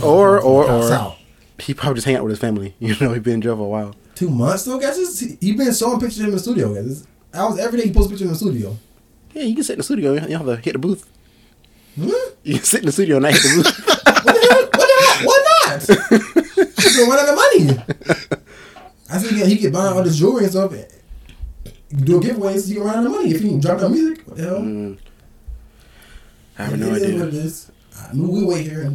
Or- 0.04 0.40
or- 0.40 0.70
or- 0.70 0.84
South. 0.88 1.18
He 1.60 1.74
probably 1.74 1.96
just 1.96 2.06
hang 2.06 2.16
out 2.16 2.24
with 2.24 2.32
his 2.32 2.40
family. 2.40 2.76
You 2.80 2.96
know, 3.00 3.14
he 3.14 3.20
been 3.20 3.36
in 3.36 3.42
jail 3.42 3.56
for 3.56 3.64
a 3.64 3.68
while. 3.68 3.96
Two 4.16 4.30
months 4.30 4.66
though, 4.66 4.80
guys. 4.80 5.20
He 5.20 5.38
he 5.40 5.54
been 5.54 5.74
showing 5.74 6.00
pictures 6.00 6.20
in 6.20 6.32
the 6.32 6.40
studio, 6.40 6.74
guys. 6.74 7.08
I 7.34 7.46
was 7.46 7.58
every 7.60 7.80
day 7.80 7.86
he 7.88 7.94
posts 7.94 8.10
pictures 8.12 8.28
in 8.28 8.34
the 8.34 8.36
studio. 8.38 8.78
Yeah, 9.34 9.44
you 9.44 9.56
can 9.56 9.64
sit 9.64 9.74
in 9.74 9.80
the 9.80 9.84
studio. 9.84 10.14
You 10.14 10.20
don't 10.20 10.32
have 10.32 10.46
to 10.46 10.56
hit 10.58 10.74
the 10.74 10.80
booth. 10.80 11.10
Hmm? 11.96 12.10
You 12.44 12.58
sit 12.58 12.82
in 12.82 12.86
the 12.88 12.92
studio 12.92 13.18
and 13.18 13.24
not 13.24 13.34
hit 13.34 13.42
the 13.42 13.50
booth. 13.56 13.88
What 14.26 14.34
the 14.36 14.48
hell? 14.50 14.64
What 14.74 14.88
the 14.90 14.98
hell? 15.04 15.26
Why 15.28 15.38
not? 15.66 16.74
He's 16.84 16.98
gonna 16.98 17.10
run 17.10 17.20
out 17.20 17.30
of 17.30 17.36
money. 17.36 18.26
I 19.10 19.18
think 19.20 19.32
he 19.34 19.38
get, 19.38 19.48
he 19.48 19.56
get 19.58 19.74
buying 19.74 19.94
all 19.96 20.04
this 20.04 20.18
jewelry 20.18 20.44
and 20.46 20.52
stuff. 20.52 20.72
Do 21.96 22.20
giveaways, 22.20 22.68
he 22.68 22.74
can 22.76 22.84
run 22.84 23.00
out 23.00 23.06
of 23.06 23.12
money 23.12 23.32
if 23.32 23.42
he 23.42 23.50
can 23.50 23.60
drop 23.60 23.80
out 23.82 23.92
music. 23.92 24.26
What 24.26 24.38
the 24.38 24.44
hell? 24.44 24.60
Mm. 24.60 24.98
I 26.58 26.64
have 26.64 26.74
It 26.74 26.78
no 26.78 26.94
idea. 26.94 27.20
what 27.20 27.28
it 27.28 27.34
is. 27.36 27.72
I 28.10 28.14
mean, 28.14 28.28
we 28.30 28.44
wait 28.44 28.66
here 28.66 28.92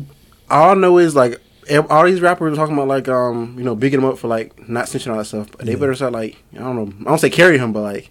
all 0.51 0.71
I 0.71 0.75
know 0.75 0.97
is 0.99 1.15
like 1.15 1.39
all 1.91 2.05
these 2.07 2.21
rappers 2.23 2.55
are 2.55 2.57
talking 2.57 2.73
about 2.75 2.89
like 2.89 3.07
um 3.09 3.55
you 3.59 3.65
know 3.65 3.75
bigging 3.77 4.01
him 4.01 4.07
up 4.07 4.17
for 4.19 4.27
like 4.29 4.67
not 4.69 4.87
snitching 4.87 5.11
all 5.13 5.19
that 5.19 5.27
stuff. 5.27 5.51
But 5.53 5.67
they 5.67 5.73
Yeah. 5.73 5.79
better 5.79 5.95
start 5.95 6.13
like 6.13 6.37
I 6.55 6.59
don't 6.61 6.77
know. 6.77 6.93
I 7.03 7.11
don't 7.11 7.19
say 7.19 7.29
carry 7.31 7.59
him, 7.59 7.73
but 7.73 7.83
like 7.83 8.11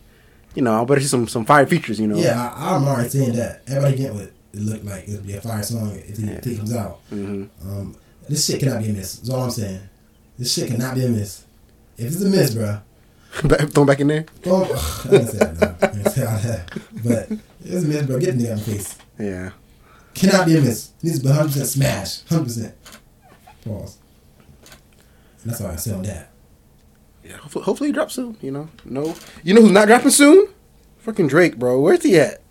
you 0.56 0.62
know 0.62 0.80
I 0.80 0.86
better 0.86 1.02
see 1.02 1.08
some 1.08 1.28
some 1.28 1.46
fire 1.46 1.66
features. 1.66 2.00
You 2.00 2.08
know. 2.08 2.16
yeah, 2.18 2.54
I, 2.56 2.76
I'm 2.76 2.84
already 2.86 3.10
saying 3.10 3.34
that. 3.34 3.64
Everybody 3.68 3.98
get 3.98 4.14
what 4.14 4.32
it 4.58 4.64
looked 4.64 4.86
like. 4.86 5.08
It'll 5.08 5.22
be 5.24 5.34
a 5.34 5.42
fire 5.42 5.64
song 5.64 5.96
if 5.96 6.18
he, 6.18 6.28
if 6.30 6.44
he 6.44 6.58
comes 6.58 6.76
out. 6.76 7.00
hmm 7.10 7.46
Um, 7.64 7.96
this 8.28 8.46
shit 8.46 8.60
cannot 8.60 8.82
be 8.84 8.90
a 8.90 8.94
miss. 8.94 9.16
That's 9.16 9.30
all 9.30 9.44
I'm 9.44 9.52
saying. 9.52 9.80
This 10.38 10.54
shit 10.54 10.68
cannot 10.70 10.96
be 10.96 11.06
a 11.06 11.10
miss. 11.10 11.46
If 11.98 12.08
it's 12.08 12.22
a 12.22 12.30
miss, 12.30 12.54
bro, 12.54 12.80
Throw 13.32 13.58
him 13.84 13.86
back 13.88 14.00
in 14.00 14.08
there. 14.08 14.26
don't. 14.42 14.64
I 14.72 15.10
didn't 15.10 15.28
say 15.28 15.38
that. 15.38 15.60
No. 15.62 15.76
I 15.88 15.92
didn't 15.94 16.12
say 16.12 16.26
all 16.26 16.38
that. 16.40 16.72
But 17.04 17.40
it's 17.64 17.84
a 17.84 17.88
miss, 17.88 18.06
bro, 18.06 18.20
get 18.20 18.38
the 18.38 18.44
nigga 18.44 18.52
in 18.52 18.58
the 18.58 18.64
face. 18.64 18.98
Yeah. 19.20 19.52
Cannot 20.14 20.46
be 20.48 20.58
a 20.58 20.62
miss. 20.62 20.92
Needs 21.04 21.18
to 21.20 21.24
be 21.24 21.30
100 21.30 21.48
percent 21.48 21.68
smash. 21.68 22.22
100 22.32 22.44
percent. 22.44 22.76
Pause. 23.66 23.98
And 25.44 25.52
that's 25.52 25.62
all 25.62 25.68
I 25.68 25.76
say 25.76 25.94
on 25.94 26.02
that. 26.04 26.32
Yeah. 27.24 27.38
Hopefully, 27.38 27.66
hopefully 27.66 27.90
he 27.90 27.94
drops 27.94 28.16
soon. 28.16 28.38
You 28.42 28.52
know. 28.52 28.70
No. 28.86 29.16
You 29.44 29.54
know 29.54 29.62
who's 29.62 29.72
not 29.72 29.88
dropping 29.88 30.12
soon? 30.12 30.48
Fucking 31.00 31.28
Drake, 31.28 31.58
bro. 31.58 31.80
Where's 31.80 32.04
he 32.04 32.20
at? 32.20 32.42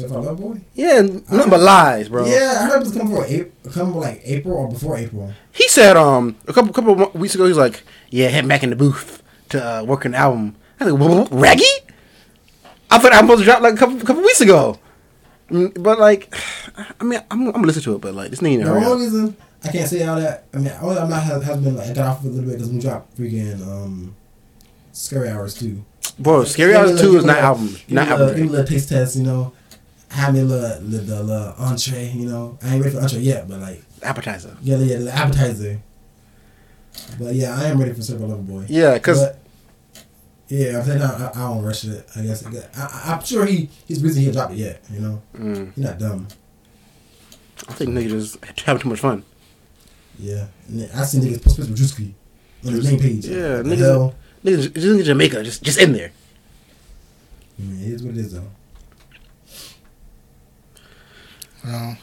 I 0.00 0.06
love 0.06 0.40
boy. 0.40 0.60
Yeah, 0.74 1.00
nothing 1.02 1.50
but 1.50 1.60
lies, 1.60 2.08
bro. 2.08 2.26
Yeah, 2.26 2.58
I 2.60 2.66
heard 2.66 2.76
it 2.82 2.84
was 2.84 2.92
coming 2.92 3.14
for 3.14 3.24
April, 3.24 3.72
coming 3.72 3.92
for 3.92 4.00
like 4.00 4.20
April 4.24 4.54
or 4.56 4.68
before 4.68 4.96
April. 4.96 5.32
He 5.52 5.68
said 5.68 5.96
um 5.96 6.36
a 6.48 6.52
couple 6.52 6.72
couple 6.72 7.00
of 7.02 7.14
weeks 7.14 7.34
ago 7.34 7.46
he's 7.46 7.56
like, 7.56 7.82
yeah, 8.10 8.28
heading 8.28 8.48
back 8.48 8.62
in 8.62 8.70
the 8.70 8.76
booth 8.76 9.22
to 9.50 9.62
uh, 9.64 9.82
work 9.84 10.02
the 10.04 10.14
album. 10.16 10.56
I 10.80 10.84
was 10.86 10.92
like, 10.94 11.00
"Wha- 11.02 11.22
wha- 11.30 11.40
Raggy? 11.40 11.64
I 12.90 12.98
thought 12.98 13.12
I 13.12 13.20
was 13.20 13.28
supposed 13.28 13.38
to 13.40 13.44
drop 13.44 13.62
like 13.62 13.74
a 13.74 13.76
couple 13.76 13.98
couple 14.00 14.22
weeks 14.22 14.40
ago. 14.40 14.78
Mm, 15.50 15.82
But 15.82 15.98
like, 15.98 16.34
I 17.00 17.04
mean, 17.04 17.20
I'm, 17.30 17.46
I'm 17.48 17.52
gonna 17.52 17.66
listen 17.66 17.82
to 17.84 17.94
it, 17.94 18.00
but 18.00 18.14
like 18.14 18.30
this 18.30 18.40
nigga, 18.40 18.64
The 18.64 18.70
hurry 18.70 18.84
only 18.84 19.04
reason 19.04 19.36
I 19.62 19.68
can't 19.70 19.88
say 19.88 20.02
all 20.06 20.16
that, 20.16 20.44
I 20.52 20.58
mean, 20.58 20.72
only 20.82 20.98
I'm 20.98 21.08
not 21.08 21.22
has, 21.22 21.42
has 21.44 21.56
been 21.58 21.76
like 21.76 21.90
I 21.90 21.94
got 21.94 22.06
off 22.06 22.24
a 22.24 22.26
little 22.26 22.42
bit 22.48 22.56
because 22.58 22.70
we 22.70 22.80
dropped 22.80 23.16
freaking 23.16 23.60
um, 23.66 24.14
Scary 24.92 25.28
Hours 25.28 25.54
too. 25.54 25.84
bro, 26.18 26.44
Scary 26.44 26.72
Give 26.72 26.74
me 26.74 26.74
a 26.74 26.80
Hours 26.82 26.92
little- 26.96 27.12
Two 27.12 27.18
is 27.18 27.24
not 27.24 27.38
album, 27.38 27.76
not 27.88 28.08
album. 28.08 28.36
Give 28.36 28.46
a 28.46 28.50
little 28.50 28.66
taste 28.66 28.88
test, 28.90 29.16
you 29.16 29.22
know. 29.22 29.52
Have 30.14 30.32
me 30.32 30.40
a 30.40 30.44
little, 30.44 30.80
little, 30.82 31.06
the 31.06 31.22
little 31.24 31.54
entree, 31.58 32.12
you 32.14 32.26
know. 32.28 32.56
I 32.62 32.74
ain't 32.74 32.84
ready 32.84 32.94
for 32.96 33.02
entree 33.02 33.18
yet, 33.18 33.48
but 33.48 33.58
like, 33.60 33.82
Appetizer. 34.02 34.56
yeah, 34.62 34.76
yeah, 34.76 34.98
the 34.98 35.10
appetizer. 35.12 35.80
But 37.18 37.34
yeah, 37.34 37.58
I 37.58 37.64
am 37.64 37.78
ready 37.78 37.92
for 37.92 38.02
Circle 38.02 38.28
Lover 38.28 38.42
Boy. 38.42 38.66
Yeah, 38.68 38.96
cause 39.00 39.20
But, 39.20 39.40
yeah, 40.48 40.78
I'm 40.78 40.84
saying 40.84 41.02
I, 41.02 41.30
I, 41.34 41.38
don't 41.48 41.62
rush 41.64 41.84
it. 41.84 42.06
I 42.14 42.20
guess 42.22 42.46
I, 42.46 43.12
I'm 43.12 43.24
sure 43.24 43.44
he 43.44 43.68
he's 43.86 44.00
busy. 44.00 44.24
He 44.24 44.30
dropped 44.30 44.52
it 44.52 44.58
yet. 44.58 44.84
You 44.92 45.00
know, 45.00 45.22
mm, 45.36 45.74
he's 45.74 45.84
not 45.84 45.98
dumb. 45.98 46.28
I 47.68 47.72
think 47.72 47.90
niggas 47.90 48.10
just 48.10 48.60
having 48.60 48.82
too 48.82 48.90
much 48.90 49.00
fun. 49.00 49.24
Yeah, 50.18 50.46
I 50.94 51.04
see 51.04 51.18
niggas 51.18 51.42
post 51.42 51.56
pictures 51.56 51.70
with 51.70 51.78
Drewski 51.80 52.12
on 52.64 52.72
his 52.72 52.88
main 52.88 53.00
page. 53.00 53.26
Yeah, 53.26 53.56
the 53.56 53.64
niggas- 53.64 54.14
Niggas 54.44 54.74
just 54.74 54.86
in 54.86 55.02
Jamaica, 55.04 55.42
just 55.42 55.62
just 55.62 55.78
in 55.80 55.92
there. 55.92 56.12
Mean, 57.58 57.82
it 57.82 57.92
is 57.94 58.02
what 58.02 58.14
it 58.14 58.18
is 58.20 58.34
though. 58.34 58.50
Uh, 61.66 61.94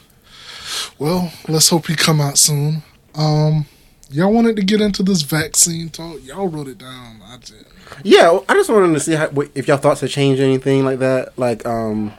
well, 0.98 1.32
let's 1.48 1.68
hope 1.68 1.86
he 1.86 1.94
come 1.96 2.20
out 2.20 2.38
soon. 2.38 2.82
Um, 3.14 3.66
y'all 4.10 4.32
wanted 4.32 4.56
to 4.56 4.62
get 4.62 4.80
into 4.80 5.02
this 5.02 5.22
vaccine 5.22 5.88
talk. 5.90 6.18
Y'all 6.22 6.48
wrote 6.48 6.68
it 6.68 6.78
down. 6.78 7.20
I 7.24 7.36
did. 7.38 7.66
Yeah, 8.02 8.38
I 8.48 8.54
just 8.54 8.70
wanted 8.70 8.94
to 8.94 9.00
see 9.00 9.14
how, 9.14 9.30
if 9.54 9.68
y'all 9.68 9.76
thoughts 9.76 10.00
have 10.00 10.10
changed 10.10 10.40
anything 10.40 10.84
like 10.84 10.98
that, 11.00 11.38
like 11.38 11.66
um 11.66 12.12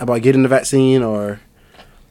about 0.00 0.22
getting 0.22 0.42
the 0.42 0.48
vaccine 0.48 1.02
or 1.02 1.40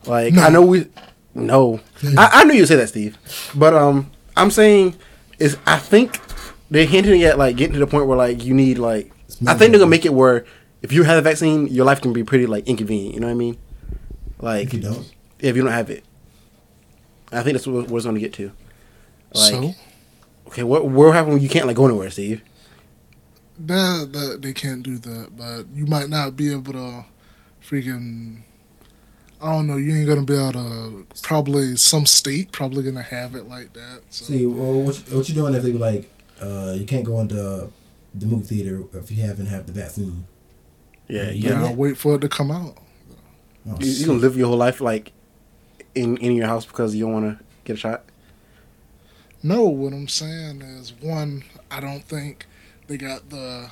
like 0.06 0.34
No. 0.34 0.42
I 0.44 0.50
know 0.50 0.62
we 0.62 0.88
no, 1.34 1.80
I, 2.18 2.30
I 2.34 2.44
knew 2.44 2.54
you'd 2.54 2.68
say 2.68 2.76
that, 2.76 2.90
Steve, 2.90 3.18
but 3.56 3.74
um 3.74 4.12
I'm 4.36 4.52
saying 4.52 4.96
is 5.40 5.58
I 5.66 5.78
think 5.78 6.20
they're 6.70 6.86
hinting 6.86 7.24
at 7.24 7.38
like 7.38 7.56
getting 7.56 7.74
to 7.74 7.80
the 7.80 7.88
point 7.88 8.08
where 8.08 8.18
like 8.18 8.44
you 8.44 8.54
need 8.54 8.78
like 8.78 9.12
I 9.48 9.56
think 9.56 9.72
they're 9.72 9.80
gonna 9.80 9.88
make 9.90 10.06
it 10.06 10.14
where 10.14 10.46
if 10.82 10.92
you 10.92 11.04
have 11.04 11.18
a 11.18 11.22
vaccine, 11.22 11.68
your 11.68 11.86
life 11.86 12.02
can 12.02 12.14
be 12.14 12.24
pretty 12.24 12.46
like 12.46 12.68
inconvenient. 12.68 13.14
You 13.16 13.20
know 13.22 13.28
what 13.28 13.34
I 13.34 13.36
mean? 13.36 13.58
Like 14.42 14.68
If 14.68 14.74
you 14.74 14.80
don't, 14.82 15.14
if 15.40 15.56
you 15.56 15.62
don't 15.62 15.72
have 15.72 15.90
it, 15.90 16.04
I 17.32 17.44
think 17.44 17.54
that's 17.56 17.68
what, 17.68 17.88
we're 17.88 18.02
gonna 18.02 18.20
get 18.20 18.34
to. 18.34 18.52
Like, 19.34 19.52
so 19.52 19.74
okay, 20.48 20.64
what 20.64 20.86
what 20.86 21.14
happen 21.14 21.34
when 21.34 21.42
you 21.42 21.50
can't 21.50 21.68
like 21.68 21.76
go 21.76 21.86
anywhere, 21.86 22.10
Steve? 22.10 22.42
that, 23.68 24.10
that 24.14 24.42
they 24.42 24.54
can't 24.54 24.84
do 24.84 24.98
that, 24.98 25.36
but 25.38 25.66
you 25.74 25.86
might 25.86 26.10
not 26.10 26.36
be 26.36 26.52
able 26.52 26.74
to 26.74 27.06
freaking. 27.64 28.42
I 29.42 29.52
don't 29.54 29.68
know. 29.68 29.78
You 29.78 29.96
ain't 29.96 30.08
gonna 30.08 30.24
be 30.24 30.36
able 30.36 30.54
to. 30.54 31.08
Probably 31.22 31.76
some 31.76 32.06
state 32.06 32.52
probably 32.52 32.84
gonna 32.84 33.02
have 33.02 33.36
it 33.36 33.48
like 33.48 33.74
that. 33.74 34.02
So. 34.10 34.26
see, 34.26 34.46
well, 34.46 34.82
what 34.82 34.98
you, 34.98 35.18
what 35.18 35.30
you 35.30 35.36
doing 35.36 35.56
if 35.56 35.64
they 35.64 35.72
be 35.72 35.78
like, 35.78 36.12
uh, 36.42 36.74
you 36.76 36.86
can't 36.86 37.04
go 37.04 37.20
into 37.20 37.70
the 38.14 38.26
movie 38.26 38.46
theater 38.46 38.84
if 38.94 39.12
you 39.12 39.24
haven't 39.24 39.48
have 39.48 39.66
the 39.66 39.74
vaccine? 39.74 40.26
Yeah, 41.08 41.24
Yeah, 41.24 41.32
you 41.32 41.50
yeah, 41.50 41.62
yeah. 41.62 41.68
I'll 41.68 41.76
wait 41.76 41.98
for 41.98 42.16
it 42.16 42.22
to 42.22 42.30
come 42.30 42.52
out. 42.52 42.78
Oh, 43.70 43.78
You, 43.80 43.92
you 43.92 44.06
gonna 44.08 44.20
live 44.20 44.36
your 44.38 44.48
whole 44.48 44.58
life 44.58 44.82
like 44.82 45.12
in 45.96 46.18
in 46.18 46.34
your 46.36 46.48
house 46.48 46.66
because 46.66 46.96
you 46.96 47.06
don't 47.06 47.14
want 47.14 47.38
to 47.40 47.46
get 47.64 47.74
a 47.74 47.78
shot. 47.78 48.04
No, 49.44 49.64
what 49.64 49.94
I'm 49.94 50.08
saying 50.08 50.62
is 50.62 50.94
one. 51.02 51.44
I 51.70 51.80
don't 51.80 52.04
think 52.04 52.46
they 52.88 52.98
got 52.98 53.30
the. 53.30 53.70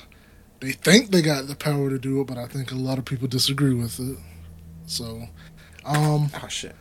They 0.60 0.72
think 0.72 1.10
they 1.10 1.22
got 1.22 1.46
the 1.46 1.56
power 1.56 1.88
to 1.88 1.98
do 1.98 2.20
it, 2.20 2.26
but 2.26 2.36
I 2.36 2.46
think 2.46 2.70
a 2.70 2.74
lot 2.74 2.98
of 2.98 3.04
people 3.04 3.26
disagree 3.28 3.72
with 3.72 3.98
it. 3.98 4.18
So, 4.86 5.28
um, 5.84 6.30
Oh 6.42 6.48
shit! 6.48 6.74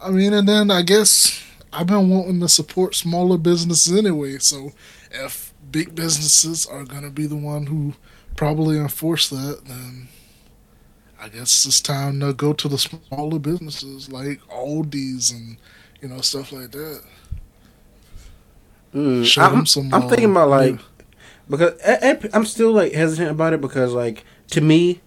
I 0.00 0.10
mean, 0.10 0.32
and 0.32 0.48
then 0.48 0.70
I 0.70 0.82
guess 0.82 1.42
I've 1.72 1.86
been 1.88 2.08
wanting 2.10 2.38
to 2.40 2.48
support 2.48 2.94
smaller 2.94 3.38
businesses 3.38 3.96
anyway. 3.98 4.38
So, 4.38 4.72
if 5.10 5.52
big 5.70 5.94
businesses 5.94 6.64
are 6.66 6.84
gonna 6.84 7.10
be 7.10 7.26
the 7.26 7.36
one 7.36 7.66
who 7.66 7.94
probably 8.36 8.78
enforce 8.78 9.28
that, 9.30 9.62
then 9.64 10.08
I 11.20 11.28
guess 11.28 11.64
it's 11.66 11.80
time 11.80 12.20
to 12.20 12.32
go 12.32 12.52
to 12.52 12.68
the 12.68 12.78
smaller 12.78 13.38
businesses 13.38 14.10
like 14.10 14.40
Aldi's 14.48 15.30
and 15.30 15.56
you 16.00 16.08
know 16.08 16.20
stuff 16.20 16.52
like 16.52 16.70
that. 16.72 17.02
Mm, 18.94 19.38
I'm, 19.38 19.52
them 19.52 19.66
some, 19.66 19.92
I'm 19.92 20.02
uh, 20.04 20.08
thinking 20.08 20.30
about 20.30 20.48
like 20.48 20.74
yeah. 20.74 21.04
because 21.48 21.80
I, 21.86 22.18
I'm 22.32 22.44
still 22.46 22.72
like 22.72 22.92
hesitant 22.92 23.30
about 23.30 23.52
it 23.52 23.60
because 23.60 23.92
like 23.92 24.24
to 24.50 24.60
me, 24.60 25.00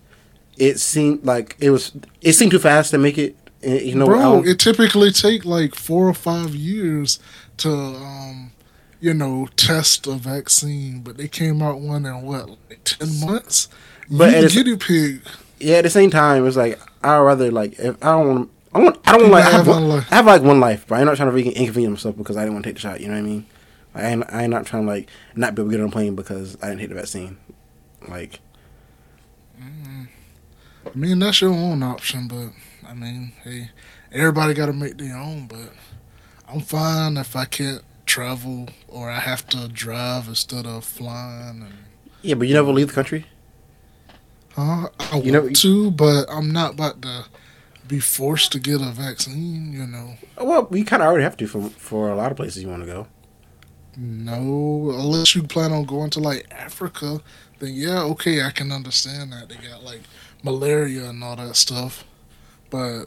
it 0.58 0.80
seemed 0.80 1.26
like 1.26 1.56
it 1.60 1.70
was 1.72 1.92
it 2.22 2.34
seemed 2.34 2.52
too 2.52 2.60
fast 2.60 2.92
to 2.92 2.98
make 2.98 3.18
it. 3.18 3.36
eh, 3.64 3.80
You 3.82 3.96
know, 3.96 4.06
bro, 4.06 4.44
it 4.44 4.60
typically 4.60 5.12
take 5.12 5.46
like 5.46 5.74
four 5.76 6.08
or 6.08 6.14
five 6.14 6.54
years 6.54 7.20
to, 7.58 7.70
um, 7.72 8.52
you 9.00 9.14
know, 9.14 9.48
test 9.56 10.06
a 10.08 10.14
vaccine. 10.14 11.02
But 11.02 11.18
they 11.18 11.28
came 11.28 11.62
out 11.62 11.80
one 11.80 12.06
in 12.06 12.22
what, 12.22 12.50
like 12.70 12.82
ten 12.84 13.20
months. 13.22 13.70
But 14.10 14.34
you 14.36 14.42
the- 14.42 14.50
guinea 14.50 14.78
pig. 14.78 15.22
Yeah. 15.60 15.78
At 15.78 15.84
the 15.84 15.90
same 15.90 16.10
time, 16.10 16.46
it's 16.46 16.58
like 16.58 16.80
I'd 17.04 17.20
rather 17.20 17.52
like 17.52 17.80
if 17.80 18.04
I 18.04 18.12
don't 18.12 18.28
want. 18.28 18.52
I 18.72 18.80
want. 18.80 19.00
I 19.06 19.12
don't 19.14 19.22
want 19.22 19.32
like 19.32 19.46
I 19.46 19.52
have, 19.52 19.68
one, 19.68 19.82
have 19.82 19.90
one. 19.90 20.06
I 20.12 20.16
have 20.16 20.26
like 20.26 20.42
one 20.44 20.60
life, 20.60 20.86
but 20.88 21.00
I'm 21.00 21.06
not 21.06 21.18
trying 21.18 21.32
to 21.32 21.38
inconvenience 21.38 22.00
myself 22.00 22.18
because 22.18 22.38
I 22.38 22.42
didn't 22.42 22.54
want 22.54 22.66
to 22.66 22.70
take 22.70 22.76
the 22.76 22.82
shot. 22.82 23.02
You 23.02 23.08
know 23.08 23.14
what 23.14 23.20
I 23.20 23.24
mean? 23.24 23.46
Like, 23.96 24.04
I 24.04 24.08
ain't, 24.08 24.34
I 24.34 24.42
ain't 24.44 24.52
not 24.52 24.66
trying 24.66 24.84
to 24.84 24.88
like 24.88 25.10
not 25.36 25.56
be 25.56 25.62
able 25.62 25.72
to 25.72 25.78
get 25.78 25.84
on 25.84 25.90
a 25.90 25.92
plane 25.92 26.16
because 26.16 26.56
I 26.62 26.68
didn't 26.68 26.82
take 26.82 26.90
the 26.90 26.96
vaccine. 26.96 27.38
Like 28.08 28.40
mm-hmm. 29.60 30.04
I 30.86 30.98
mean, 30.98 31.20
that's 31.20 31.42
your 31.42 31.52
own 31.52 31.84
option, 31.84 32.28
but 32.28 32.52
I 32.88 32.94
mean, 32.94 33.34
hey, 33.44 33.72
everybody 34.12 34.54
got 34.54 34.68
to 34.68 34.74
make 34.74 34.98
their 34.98 35.18
own. 35.18 35.48
But 35.48 35.74
I'm 36.48 36.62
fine 36.62 37.18
if 37.18 37.36
I 37.36 37.46
can't 37.46 37.84
travel 38.06 38.70
or 38.88 39.10
I 39.10 39.20
have 39.20 39.48
to 39.50 39.68
drive 39.68 40.28
instead 40.28 40.66
of 40.66 40.84
flying. 40.84 41.62
And, 41.62 41.74
yeah, 42.22 42.36
but 42.36 42.48
you 42.48 42.54
never 42.54 42.72
leave 42.72 42.88
the 42.88 42.94
country. 42.94 43.26
Huh? 44.56 44.90
I 45.00 45.18
You 45.20 45.32
want 45.34 45.46
know- 45.46 45.50
to, 45.50 45.92
but 45.92 46.26
I'm 46.30 46.52
not 46.52 46.74
about 46.74 47.02
to 47.04 47.26
be 47.88 48.00
forced 48.00 48.52
to 48.52 48.60
get 48.60 48.82
a 48.82 48.92
vaccine. 48.92 49.74
You 49.74 49.88
know, 49.88 50.16
Well, 50.40 50.68
you 50.72 50.86
kind 50.86 51.02
of 51.02 51.08
already 51.08 51.24
have 51.24 51.38
to 51.38 51.48
for 51.48 51.70
for 51.70 52.10
a 52.12 52.16
lot 52.16 52.32
of 52.32 52.38
places 52.38 52.62
you 52.64 52.70
want 52.70 52.84
to 52.84 52.88
go. 52.88 53.08
no, 53.98 54.92
unless 54.92 55.36
you 55.36 55.44
plan 55.44 55.72
on 55.72 55.84
going 55.86 56.10
to 56.12 56.20
like 56.20 56.48
Africa, 56.52 57.20
then 57.60 57.74
yeah, 57.74 58.02
okay, 58.04 58.44
I 58.44 58.52
can 58.52 58.72
understand 58.72 59.34
that 59.34 59.50
they 59.50 59.56
got 59.56 59.84
like 59.84 60.02
malaria 60.44 61.10
and 61.10 61.24
all 61.24 61.36
that 61.36 61.56
stuff. 61.56 62.04
But 62.70 63.06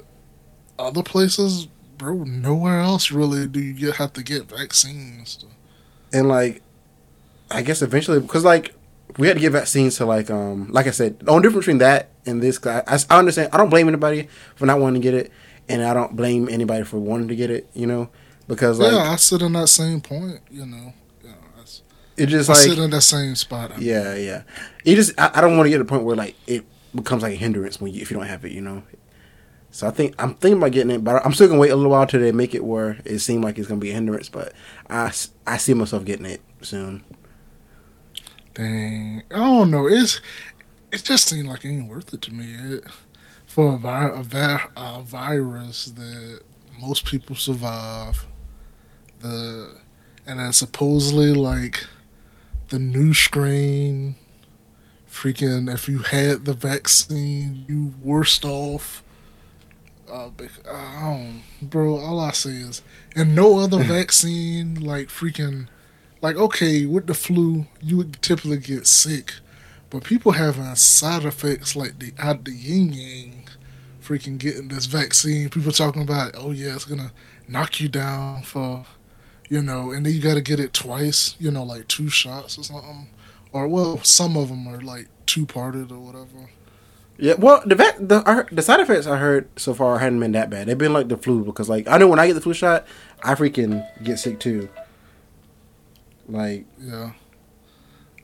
other 0.79 1.03
places, 1.03 1.67
bro, 1.97 2.25
nowhere 2.25 2.81
else 2.81 3.11
really 3.11 3.47
do 3.47 3.61
you 3.61 3.73
get, 3.73 3.97
have 3.97 4.13
to 4.15 4.23
get 4.23 4.51
vaccines. 4.51 5.45
and 6.13 6.29
like 6.29 6.63
I 7.51 7.63
guess 7.63 7.81
eventually 7.83 8.21
because 8.21 8.45
like 8.45 8.75
we 9.19 9.27
had 9.27 9.35
to 9.35 9.41
get 9.41 9.53
vaccines 9.53 9.97
to 9.97 10.07
like 10.07 10.31
um 10.31 10.69
like 10.71 10.87
I 10.87 10.91
said 10.91 11.21
the 11.21 11.31
only 11.31 11.43
difference 11.43 11.67
between 11.67 11.79
that 11.79 12.11
and 12.27 12.43
this 12.43 12.65
I, 12.67 12.83
I 13.11 13.19
understand 13.19 13.51
I 13.53 13.59
don't 13.59 13.71
blame 13.71 13.89
anybody 13.89 14.29
for 14.55 14.67
not 14.67 14.81
wanting 14.81 15.03
to 15.03 15.05
get 15.05 15.15
it 15.15 15.33
and 15.69 15.83
I 15.83 15.95
don't 15.95 16.17
blame 16.17 16.49
anybody 16.49 16.85
for 16.85 16.99
wanting 16.99 17.29
to 17.29 17.37
get 17.37 17.51
it 17.51 17.69
you 17.75 17.87
know 17.87 18.09
because 18.49 18.79
like 18.79 18.93
yeah, 18.93 19.11
I 19.11 19.17
sit 19.17 19.43
in 19.43 19.53
that 19.53 19.69
same 19.69 20.01
point. 20.01 20.41
You 20.51 20.67
know, 20.67 20.93
yeah, 21.25 21.33
I, 21.57 21.63
it 22.17 22.27
just 22.27 22.51
I 22.51 22.55
like 22.55 22.63
sit 22.63 22.79
in 22.79 22.91
that 22.91 23.03
same 23.03 23.35
spot. 23.35 23.73
I 23.73 23.77
mean, 23.77 23.87
yeah 23.87 24.15
yeah 24.15 24.43
it 24.85 24.97
just 24.97 25.19
I, 25.19 25.31
I 25.35 25.41
don't 25.41 25.57
want 25.57 25.67
to 25.67 25.71
get 25.71 25.79
to 25.79 25.85
the 25.85 25.89
point 25.89 26.05
where 26.05 26.17
like 26.17 26.35
it 26.47 26.65
becomes 26.95 27.23
like 27.23 27.33
a 27.33 27.37
hindrance 27.37 27.81
when 27.81 27.93
you 27.93 28.03
if 28.03 28.11
you 28.11 28.17
don't 28.17 28.27
have 28.27 28.45
it 28.45 28.53
you 28.53 28.61
know 28.61 28.83
so 29.71 29.87
I 29.87 29.91
think 29.91 30.15
I'm 30.19 30.35
thinking 30.35 30.59
about 30.59 30.73
getting 30.73 30.91
it 30.91 31.03
but 31.03 31.25
I'm 31.25 31.33
still 31.33 31.49
gonna 31.49 31.59
wait 31.59 31.71
a 31.71 31.77
little 31.77 31.91
while 31.91 32.07
till 32.07 32.21
they 32.21 32.33
make 32.33 32.55
it 32.55 32.65
where 32.65 32.99
it 33.07 33.21
seems 33.21 33.43
like 33.43 33.59
it's 33.59 33.67
gonna 33.69 33.81
be 33.81 33.91
a 33.91 33.95
hindrance 33.95 34.29
but 34.29 34.53
I 34.91 35.11
I 35.47 35.57
see 35.57 35.73
myself 35.73 36.05
getting 36.05 36.27
it 36.27 36.43
soon. 36.61 37.03
Dang, 38.55 39.23
I 39.31 39.37
don't 39.39 39.71
know. 39.71 39.87
It's 39.87 40.21
it 40.91 41.05
just 41.05 41.27
seemed 41.29 41.49
like 41.49 41.65
it 41.65 41.69
ain't 41.71 41.89
worth 41.89 42.13
it 42.13 42.23
to 42.23 42.33
me. 42.35 42.55
It, 42.77 42.85
for 43.47 43.75
a, 43.75 43.79
vi- 43.79 44.11
a, 44.15 44.23
vi- 44.23 44.69
a 44.77 45.03
virus 45.03 45.87
that 45.87 46.41
most 46.81 47.05
people 47.05 47.37
survive, 47.37 48.27
the 49.21 49.77
and 50.27 50.39
then 50.39 50.53
supposedly 50.53 51.33
like 51.33 51.87
the 52.69 52.79
new 52.79 53.13
strain, 53.13 54.15
freaking 55.11 55.73
if 55.73 55.89
you 55.89 55.99
had 55.99 56.45
the 56.45 56.55
vaccine, 56.55 57.65
you 57.69 57.95
worst 58.03 58.45
off. 58.45 59.03
Uh, 60.11 60.29
I 60.71 61.01
don't, 61.01 61.43
bro. 61.63 61.97
All 61.99 62.21
I 62.21 62.33
say 62.33 62.51
is, 62.51 62.83
and 63.17 63.35
no 63.35 63.59
other 63.59 63.83
vaccine 63.83 64.75
like 64.75 65.09
freaking 65.09 65.69
like 66.23 66.37
okay 66.37 66.87
with 66.87 67.07
the 67.07 67.15
flu 67.15 67.67
you 67.83 67.97
would 67.99 68.21
typically 68.23 68.57
get 68.59 68.87
sick 68.87 69.35
but 69.91 70.05
people 70.05 70.33
having 70.33 70.75
side 70.77 71.25
effects 71.25 71.77
like 71.77 71.99
the 71.99 72.13
out 72.19 72.45
the 72.45 72.53
yin 72.53 72.93
yang 72.93 73.45
freaking 74.03 74.39
getting 74.39 74.69
this 74.69 74.87
vaccine 74.87 75.49
people 75.49 75.73
talking 75.73 76.03
about 76.03 76.33
oh 76.37 76.51
yeah 76.51 76.75
it's 76.75 76.85
gonna 76.85 77.13
knock 77.49 77.81
you 77.81 77.89
down 77.89 78.43
for 78.43 78.85
you 79.49 79.63
know 79.63 79.91
and 79.93 80.07
then 80.07 80.13
you 80.13 80.21
gotta 80.21 80.41
get 80.41 80.61
it 80.61 80.73
twice 80.73 81.37
you 81.39 81.51
know 81.51 81.63
like 81.63 81.87
two 81.89 82.09
shots 82.09 82.59
or 82.59 82.65
something 82.65 83.09
or 83.53 83.69
well 83.69 83.99
some 84.03 84.37
of 84.37 84.49
them 84.49 84.67
are 84.67 84.81
like 84.81 85.09
two 85.27 85.47
parted 85.47 85.93
or 85.93 85.99
whatever 85.99 86.49
Yeah, 87.19 87.35
well, 87.39 87.63
the 87.65 87.77
vac- 87.77 87.99
the 88.01 88.47
the 88.51 88.63
side 88.63 88.81
effects 88.81 89.07
I 89.07 89.17
heard 89.19 89.47
so 89.57 89.75
far 89.75 89.99
hadn't 90.01 90.19
been 90.19 90.33
that 90.33 90.51
bad. 90.51 90.67
They've 90.67 90.79
been 90.79 90.95
like 90.95 91.09
the 91.09 91.17
flu 91.17 91.45
because 91.45 91.69
like 91.69 91.87
I 91.87 91.99
know 91.99 92.09
when 92.09 92.19
I 92.19 92.27
get 92.27 92.35
the 92.35 92.41
flu 92.41 92.55
shot, 92.55 92.87
I 93.23 93.35
freaking 93.37 93.85
get 94.03 94.19
sick 94.19 94.41
too. 94.41 94.69
Like 96.29 96.65
yeah 96.79 97.13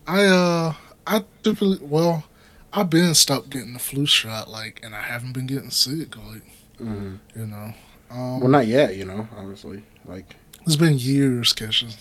i 0.07 0.25
uh 0.25 0.73
i 1.07 1.23
typically 1.43 1.79
well 1.83 2.25
i've 2.73 2.89
been 2.89 3.15
stopped 3.15 3.51
getting 3.51 3.75
the 3.75 3.79
flu 3.79 4.07
shot 4.07 4.49
like 4.49 4.81
and 4.83 4.95
i 4.95 5.03
haven't 5.03 5.33
been 5.33 5.47
getting 5.47 5.71
sick 5.71 6.17
like 6.17 6.43
mm, 6.81 7.19
you 7.37 7.47
know 7.47 7.75
um 8.11 8.41
well, 8.41 8.49
not 8.49 8.67
yet, 8.67 8.97
you 8.97 9.05
know, 9.05 9.29
obviously. 9.37 9.83
Like 10.07 10.35
It's 10.65 10.77
been 10.77 10.97
years, 10.97 11.53
Kesha. 11.53 11.95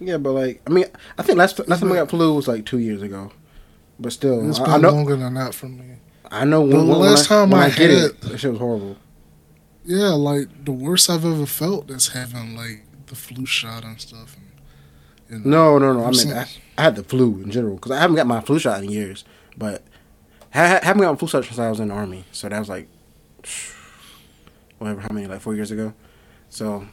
yeah, 0.00 0.16
but 0.16 0.32
like 0.32 0.62
I 0.66 0.70
mean, 0.70 0.86
I 1.18 1.22
think 1.22 1.36
last 1.36 1.58
last 1.68 1.80
time 1.80 1.92
I 1.92 1.96
got 1.96 2.08
flu 2.08 2.32
was 2.34 2.48
like 2.48 2.64
two 2.64 2.78
years 2.78 3.02
ago. 3.02 3.30
But 4.00 4.12
still, 4.14 4.48
It's 4.48 4.58
I, 4.58 4.64
been 4.64 4.72
I 4.72 4.76
know 4.78 4.90
longer 4.92 5.16
than 5.16 5.34
that 5.34 5.52
for 5.52 5.66
me. 5.66 5.96
I 6.30 6.46
know 6.46 6.62
when, 6.62 6.70
The 6.70 6.76
when, 6.78 6.98
last 7.00 7.28
when 7.28 7.38
I, 7.40 7.42
time 7.44 7.54
I 7.54 7.64
I, 7.64 7.68
get 7.68 7.90
had- 7.90 7.98
it, 8.04 8.20
that 8.22 8.38
shit 8.38 8.52
was 8.52 8.58
horrible. 8.60 8.96
Yeah, 9.84 10.12
like 10.12 10.64
the 10.64 10.72
worst 10.72 11.10
I've 11.10 11.26
ever 11.26 11.44
felt 11.44 11.90
is 11.90 12.08
having 12.08 12.56
like 12.56 12.84
the 13.08 13.14
flu 13.14 13.44
shot 13.44 13.84
and 13.84 14.00
stuff. 14.00 14.34
And, 14.34 14.46
know, 15.28 15.78
No, 15.78 15.78
no, 15.78 15.92
no. 15.92 16.04
I 16.04 16.10
mean, 16.10 16.32
I, 16.32 16.46
I 16.76 16.82
had 16.82 16.96
the 16.96 17.04
flu 17.04 17.42
in 17.42 17.50
general 17.50 17.74
because 17.76 17.92
I 17.92 18.00
haven't 18.00 18.16
got 18.16 18.26
my 18.26 18.40
flu 18.40 18.58
shot 18.58 18.82
in 18.82 18.90
years. 18.90 19.24
But 19.56 19.82
I 20.54 20.66
haven't 20.66 21.02
got 21.02 21.12
my 21.12 21.18
flu 21.18 21.28
shot 21.28 21.44
since 21.44 21.58
I 21.58 21.68
was 21.70 21.80
in 21.80 21.88
the 21.88 21.94
army. 21.94 22.24
So 22.32 22.48
that 22.48 22.58
was 22.58 22.68
like, 22.68 22.88
whatever, 24.78 25.00
how 25.00 25.08
many, 25.12 25.26
like 25.26 25.40
four 25.40 25.54
years 25.54 25.70
ago. 25.70 25.92
So, 26.48 26.86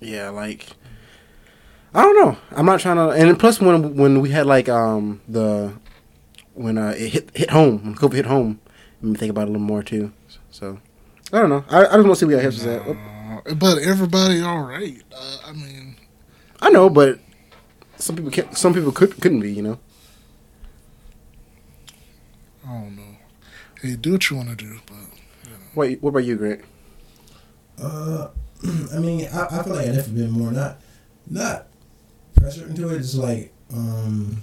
yeah, 0.00 0.30
like, 0.30 0.66
I 1.94 2.02
don't 2.02 2.16
know. 2.16 2.38
I'm 2.52 2.66
not 2.66 2.80
trying 2.80 2.96
to. 2.96 3.10
And 3.10 3.38
plus, 3.38 3.60
when 3.60 3.96
when 3.96 4.20
we 4.20 4.30
had 4.30 4.46
like 4.46 4.68
um 4.68 5.20
the 5.28 5.72
when 6.54 6.78
uh 6.78 6.94
it 6.96 7.08
hit 7.10 7.36
hit 7.36 7.50
home 7.50 7.84
when 7.84 7.94
COVID 7.94 8.14
hit 8.14 8.26
home, 8.26 8.60
made 9.00 9.12
me 9.12 9.18
think 9.18 9.30
about 9.30 9.42
it 9.42 9.50
a 9.50 9.52
little 9.52 9.66
more 9.66 9.82
too. 9.82 10.12
So. 10.50 10.78
I 11.30 11.40
don't 11.40 11.50
know. 11.50 11.64
I, 11.68 11.80
I 11.80 11.82
just 11.82 12.06
want 12.06 12.08
to 12.08 12.16
see 12.16 12.24
where 12.26 12.36
our 12.36 12.42
hips 12.42 12.56
is 12.56 12.66
at. 12.66 12.82
But 13.58 13.78
everybody 13.78 14.40
all 14.40 14.62
right. 14.62 15.02
Uh, 15.14 15.36
I 15.46 15.52
mean, 15.52 15.87
I 16.60 16.70
know, 16.70 16.90
but 16.90 17.18
some 17.98 18.16
people 18.16 18.30
can't. 18.30 18.56
Some 18.56 18.74
people 18.74 18.92
could 18.92 19.20
couldn't 19.20 19.40
be. 19.40 19.52
You 19.52 19.62
know. 19.62 19.78
I 22.66 22.72
don't 22.72 22.96
know. 22.96 23.02
Hey, 23.80 23.96
do 23.96 24.12
what 24.12 24.28
you 24.30 24.36
want 24.36 24.50
to 24.50 24.56
do, 24.56 24.80
but 24.86 24.96
Wait, 25.74 26.02
what 26.02 26.10
about 26.10 26.24
you, 26.24 26.36
Greg? 26.36 26.64
Uh, 27.80 28.28
I 28.94 28.98
mean, 28.98 29.28
I, 29.32 29.46
I 29.50 29.62
feel 29.62 29.74
like 29.74 29.86
I've 29.86 29.94
definitely 29.94 30.22
been 30.22 30.30
more 30.32 30.50
not 30.50 30.78
not 31.30 31.66
pressured 32.36 32.70
into 32.70 32.88
it. 32.88 32.98
Just 32.98 33.14
like 33.14 33.52
um, 33.72 34.42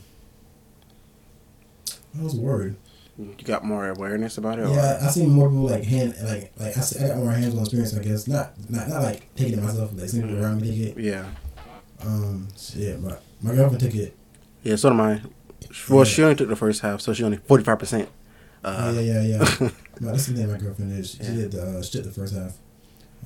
what 2.14 2.24
was 2.24 2.36
the 2.36 2.42
word? 2.42 2.78
You 3.18 3.34
got 3.46 3.64
more 3.64 3.88
awareness 3.90 4.38
about 4.38 4.60
it. 4.60 4.64
or- 4.64 4.70
Yeah, 4.74 5.00
I 5.02 5.08
seen 5.10 5.30
more 5.30 5.48
people 5.50 5.64
like 5.70 5.84
hand 5.84 6.16
like 6.24 6.52
like 6.58 6.78
I, 6.78 6.82
see, 6.82 7.04
I 7.04 7.10
got 7.10 7.18
more 7.18 7.32
hands 7.32 7.54
on 7.56 7.62
experience. 7.62 7.96
I 7.96 8.02
guess 8.04 8.28
not 8.28 8.54
not 8.70 8.88
not 8.90 9.04
like 9.04 9.34
taking 9.36 9.60
it 9.60 9.64
myself, 9.64 9.92
like 9.94 10.10
seeing 10.10 10.24
people 10.28 10.42
around 10.44 10.62
me 10.62 10.70
take 10.70 10.98
it. 10.98 11.04
Yeah. 11.04 11.26
Um, 12.06 12.48
Yeah, 12.76 12.98
my 12.98 13.16
my 13.42 13.56
girlfriend 13.56 13.80
took 13.82 13.96
it. 13.96 14.16
Yeah. 14.64 14.76
So 14.76 14.90
did 14.90 14.96
mine. 14.96 15.30
Well, 15.90 16.06
she 16.06 16.24
only 16.24 16.36
took 16.36 16.50
the 16.50 16.56
first 16.56 16.82
half, 16.82 17.02
so 17.02 17.14
she 17.14 17.24
only 17.24 17.38
forty 17.38 17.64
five 17.64 17.80
percent. 17.80 18.10
Uh, 18.64 18.92
yeah, 18.96 19.02
yeah, 19.02 19.22
yeah. 19.22 19.56
yeah. 19.60 19.70
no, 20.00 20.12
that's 20.12 20.28
the 20.28 20.34
name 20.34 20.52
my 20.52 20.58
girlfriend 20.58 20.92
is. 20.94 21.12
She 21.12 21.24
Yeah. 21.24 21.36
did 21.36 21.52
the 21.52 21.80
uh, 21.80 21.84
she 21.84 21.92
did 21.98 22.06
the 22.06 22.12
first 22.12 22.34
half. 22.34 22.58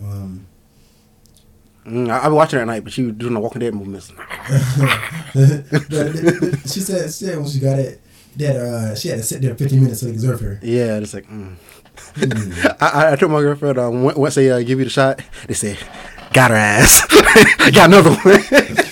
Um, 0.02 0.46
mm, 1.86 2.10
I, 2.10 2.26
I 2.26 2.30
be 2.30 2.36
watching 2.36 2.58
her 2.58 2.63
at 2.63 2.68
night, 2.68 2.84
but 2.84 2.94
she 2.94 3.04
was 3.04 3.15
doing 3.15 3.34
the 3.34 3.39
Walking 3.39 3.60
Dead 3.60 3.74
movements. 3.74 4.12
but 5.34 6.70
she 6.70 6.80
said 6.80 7.06
she 7.06 7.26
said 7.26 7.38
when 7.38 7.48
she 7.48 7.60
got 7.60 7.80
it 7.80 8.02
that 8.38 8.56
uh, 8.56 8.96
she 8.96 9.10
had 9.10 9.18
to 9.18 9.24
sit 9.24 9.42
there 9.42 9.56
15 9.56 9.82
minutes 9.82 10.00
so 10.02 10.06
they 10.08 10.13
observe 10.13 10.39
her. 10.42 10.60
Yeah, 10.62 10.98
it's 10.98 11.13
like. 11.13 11.28
Mm. 11.28 11.56
Mm. 12.15 12.78
I, 12.82 13.12
I, 13.12 13.15
told 13.18 13.32
my 13.32 13.42
girlfriend 13.42 13.78
um, 13.78 14.04
once 14.04 14.36
they 14.36 14.50
uh, 14.50 14.60
give 14.60 14.80
you 14.80 14.86
the 14.86 14.89
shot, 14.89 15.22
they 15.48 15.54
said, 15.54 15.78
"Got 16.34 16.52
her 16.52 16.58
ass, 16.58 17.06
got 17.74 17.88
another 17.89 18.12
one." 18.12 18.44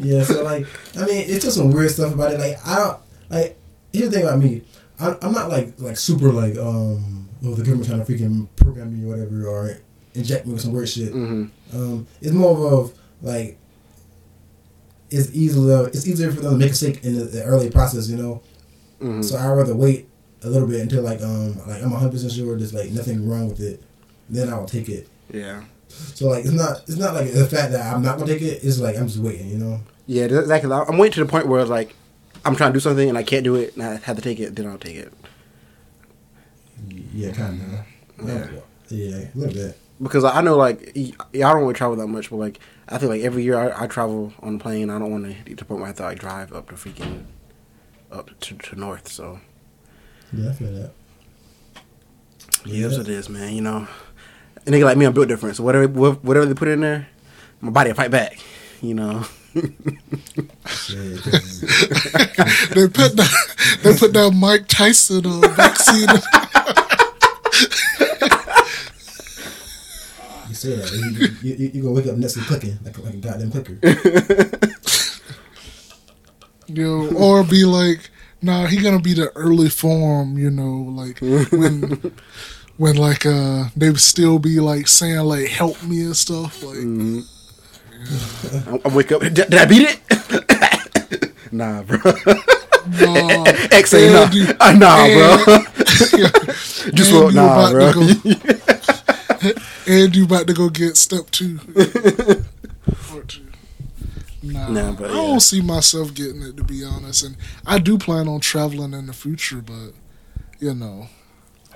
Yeah, 0.00 0.22
so 0.22 0.44
like, 0.44 0.64
I 0.96 1.00
mean, 1.06 1.24
it's 1.28 1.44
just 1.44 1.56
some 1.56 1.72
weird 1.72 1.90
stuff 1.90 2.14
about 2.14 2.32
it. 2.32 2.38
Like, 2.38 2.64
I 2.64 2.76
don't 2.76 2.98
like. 3.30 3.58
Here's 3.92 4.10
the 4.10 4.16
thing 4.16 4.26
about 4.26 4.38
me. 4.38 4.62
I'm, 5.00 5.16
I'm 5.20 5.32
not 5.32 5.48
like 5.48 5.74
like 5.78 5.96
super 5.96 6.30
like 6.30 6.56
um. 6.56 7.28
Oh, 7.44 7.54
the 7.54 7.62
government 7.64 7.86
trying 7.88 8.04
to 8.04 8.10
freaking 8.10 8.46
program 8.56 8.96
me 8.96 9.04
or 9.04 9.10
whatever 9.16 9.46
or 9.48 9.76
inject 10.14 10.46
me 10.46 10.52
with 10.52 10.62
some 10.62 10.72
weird 10.72 10.88
shit. 10.88 11.12
hmm 11.12 11.46
Um, 11.74 12.06
it's 12.20 12.30
more 12.32 12.72
of 12.72 12.92
like 13.22 13.58
it's 15.10 15.34
easier 15.34 15.86
it's 15.88 16.06
easier 16.06 16.30
for 16.30 16.40
them 16.42 16.52
to 16.52 16.56
make 16.58 16.68
a 16.68 16.70
mistake 16.70 17.04
in 17.04 17.18
the, 17.18 17.24
the 17.24 17.42
early 17.44 17.70
process, 17.70 18.08
you 18.08 18.16
know. 18.16 18.40
Mhm. 19.00 19.24
So 19.24 19.36
I'd 19.36 19.50
rather 19.50 19.74
wait 19.74 20.08
a 20.42 20.48
little 20.48 20.68
bit 20.68 20.80
until 20.80 21.02
like 21.02 21.20
um 21.22 21.58
like 21.66 21.82
I'm 21.82 21.90
100 21.90 22.10
percent 22.12 22.32
sure 22.32 22.56
there's 22.56 22.72
like 22.74 22.90
nothing 22.90 23.28
wrong 23.28 23.48
with 23.48 23.60
it. 23.60 23.82
Then 24.30 24.48
I'll 24.48 24.64
take 24.66 24.88
it. 24.88 25.08
Yeah. 25.32 25.62
So 25.88 26.28
like 26.28 26.44
it's 26.44 26.52
not 26.54 26.82
it's 26.86 26.96
not 26.96 27.14
like 27.14 27.32
the 27.32 27.46
fact 27.46 27.72
that 27.72 27.94
I'm 27.94 28.02
not 28.02 28.18
gonna 28.18 28.32
take 28.32 28.42
it. 28.42 28.62
It's 28.62 28.78
like 28.78 28.96
I'm 28.96 29.06
just 29.06 29.18
waiting, 29.20 29.48
you 29.48 29.58
know. 29.58 29.80
Yeah, 30.06 30.24
exactly. 30.24 30.70
I'm 30.72 30.98
waiting 30.98 31.14
to 31.14 31.24
the 31.24 31.30
point 31.30 31.46
where 31.48 31.64
like 31.64 31.94
I'm 32.44 32.56
trying 32.56 32.70
to 32.70 32.74
do 32.76 32.80
something 32.80 33.08
and 33.08 33.18
I 33.18 33.22
can't 33.22 33.44
do 33.44 33.56
it, 33.56 33.74
and 33.74 33.82
I 33.82 33.96
have 33.96 34.16
to 34.16 34.22
take 34.22 34.38
it. 34.40 34.54
Then 34.56 34.66
I'll 34.66 34.78
take 34.78 34.96
it 34.96 35.12
Yeah, 37.14 37.32
kind 37.32 37.60
of. 38.18 38.26
Yeah. 38.28 38.48
Yeah, 38.90 39.16
a 39.16 39.30
little 39.34 39.52
bit. 39.52 39.78
because 40.02 40.24
I 40.24 40.40
know 40.40 40.56
like 40.56 40.92
y- 40.96 41.12
y'all 41.34 41.52
don't 41.54 41.64
want 41.64 41.76
to 41.76 41.78
travel 41.78 41.96
that 41.96 42.06
much, 42.06 42.30
but 42.30 42.36
like 42.36 42.58
I 42.88 42.96
think 42.98 43.10
like 43.10 43.20
every 43.22 43.42
year 43.42 43.56
I, 43.58 43.84
I 43.84 43.86
travel 43.86 44.32
on 44.40 44.56
a 44.56 44.58
plane. 44.58 44.88
I 44.88 44.98
don't 44.98 45.10
want 45.10 45.24
to 45.26 45.44
to 45.44 45.56
the 45.56 45.64
point 45.66 45.80
where 45.80 45.86
I 45.86 45.88
have 45.88 45.96
to 45.96 46.02
like 46.04 46.18
drive 46.18 46.52
up 46.54 46.68
to 46.70 46.74
freaking 46.74 47.24
up 48.10 48.30
to, 48.40 48.54
to 48.56 48.76
north. 48.76 49.08
So 49.08 49.40
Yeah, 50.32 50.48
I 50.50 50.52
feel 50.54 50.72
that. 50.72 50.92
yeah, 52.64 52.86
that's 52.86 52.98
what 52.98 53.08
it 53.08 53.12
is, 53.12 53.28
man. 53.28 53.52
You 53.54 53.60
know, 53.60 53.88
a 54.68 54.70
nigga 54.70 54.84
like 54.84 54.96
me, 54.96 55.06
I'm 55.06 55.12
built 55.12 55.28
different. 55.28 55.56
So 55.56 55.64
whatever 55.64 55.88
whatever 55.88 56.46
they 56.46 56.54
put 56.54 56.68
in 56.68 56.80
there, 56.80 57.08
my 57.60 57.70
body 57.70 57.90
will 57.90 57.96
fight 57.96 58.10
back. 58.10 58.38
You 58.80 58.94
know. 58.94 59.24
They 59.54 59.62
put 62.86 63.16
that 63.16 63.30
they 63.82 63.96
put 63.96 64.12
that 64.12 64.32
Mike 64.34 64.68
Tyson 64.68 65.26
uh, 65.26 65.40
vaccine. 65.56 66.06
you 70.48 70.54
say 70.54 70.76
that 70.76 70.92
you, 70.92 71.50
you, 71.50 71.56
you, 71.56 71.70
you 71.74 71.82
gonna 71.82 71.94
wake 71.94 72.06
up 72.06 72.16
next 72.16 72.34
to 72.34 72.40
clicking 72.40 72.78
like, 72.84 72.96
like 72.98 73.14
a 73.14 73.16
goddamn 73.16 73.50
clicker. 73.50 73.78
you 76.66 76.84
know, 76.84 77.10
or 77.16 77.42
be 77.42 77.64
like, 77.64 78.10
nah, 78.42 78.66
he 78.66 78.80
gonna 78.80 79.00
be 79.00 79.14
the 79.14 79.30
early 79.34 79.70
form, 79.70 80.38
you 80.38 80.50
know, 80.50 80.92
like 80.92 81.20
when 81.20 82.12
when 82.78 82.96
like 82.96 83.26
uh 83.26 83.64
they 83.76 83.90
would 83.90 84.00
still 84.00 84.38
be 84.38 84.58
like 84.60 84.88
saying 84.88 85.20
like 85.20 85.48
help 85.48 85.82
me 85.82 86.00
and 86.02 86.16
stuff 86.16 86.62
like 86.62 86.78
Mm-hmm. 86.78 87.20
I, 88.68 88.80
I 88.88 88.94
wake 88.94 89.12
up. 89.12 89.20
Did, 89.20 89.34
did 89.34 89.54
I 89.54 89.66
beat 89.66 89.82
it? 89.90 91.32
nah, 91.52 91.82
bro. 91.82 91.98
nah, 92.86 93.44
X 93.72 93.90
say 93.90 94.10
nah. 94.12 94.30
you- 94.30 94.46
Uh, 94.60 94.72
nah, 94.72 95.04
and- 95.04 95.44
bro. 95.44 95.58
Just 96.94 97.10
and 97.12 97.20
well, 97.20 97.30
nah, 97.32 97.70
about 97.70 97.72
bro. 97.72 97.92
go- 97.92 99.52
and 99.88 100.14
you 100.16 100.24
about 100.24 100.46
to 100.46 100.54
go 100.54 100.68
get 100.70 100.96
step 100.96 101.28
two. 101.30 101.58
Nah, 104.42 104.68
Nah, 104.68 104.92
but 104.92 105.10
I 105.10 105.14
don't 105.14 105.40
see 105.40 105.60
myself 105.60 106.14
getting 106.14 106.42
it 106.42 106.56
to 106.56 106.64
be 106.64 106.84
honest, 106.84 107.24
and 107.24 107.36
I 107.66 107.78
do 107.80 107.98
plan 107.98 108.28
on 108.28 108.38
traveling 108.40 108.94
in 108.94 109.06
the 109.06 109.12
future, 109.12 109.60
but 109.60 109.92
you 110.60 110.74
know, 110.74 111.08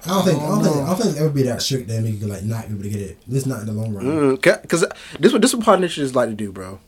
I 0.05 0.09
don't 0.09 0.25
think 0.25 0.43
I 0.43 0.47
don't 0.49 0.63
think 0.65 0.77
Oh, 0.77 0.83
I 0.83 0.87
don't 0.87 0.97
think 0.97 1.11
it's 1.11 1.21
ever 1.21 1.31
be 1.31 1.43
that 1.45 1.63
strict 1.63 1.89
that 1.89 2.03
make 2.03 2.21
you 2.21 2.27
like 2.27 2.43
not 2.43 2.67
be 2.69 2.75
able 2.75 2.83
to 2.83 2.89
get 2.91 3.01
it. 3.01 3.19
At 3.27 3.33
least 3.33 3.47
not 3.47 3.61
in 3.61 3.67
the 3.67 3.73
long 3.73 3.95
run. 3.95 4.05
Mm, 4.05 4.69
Cause 4.69 4.85
this 5.21 5.33
what 5.33 5.43
this 5.43 5.55
what 5.55 5.65
politicians 5.65 6.15
like 6.15 6.29
to 6.29 6.35
do, 6.35 6.51
bro. 6.53 6.81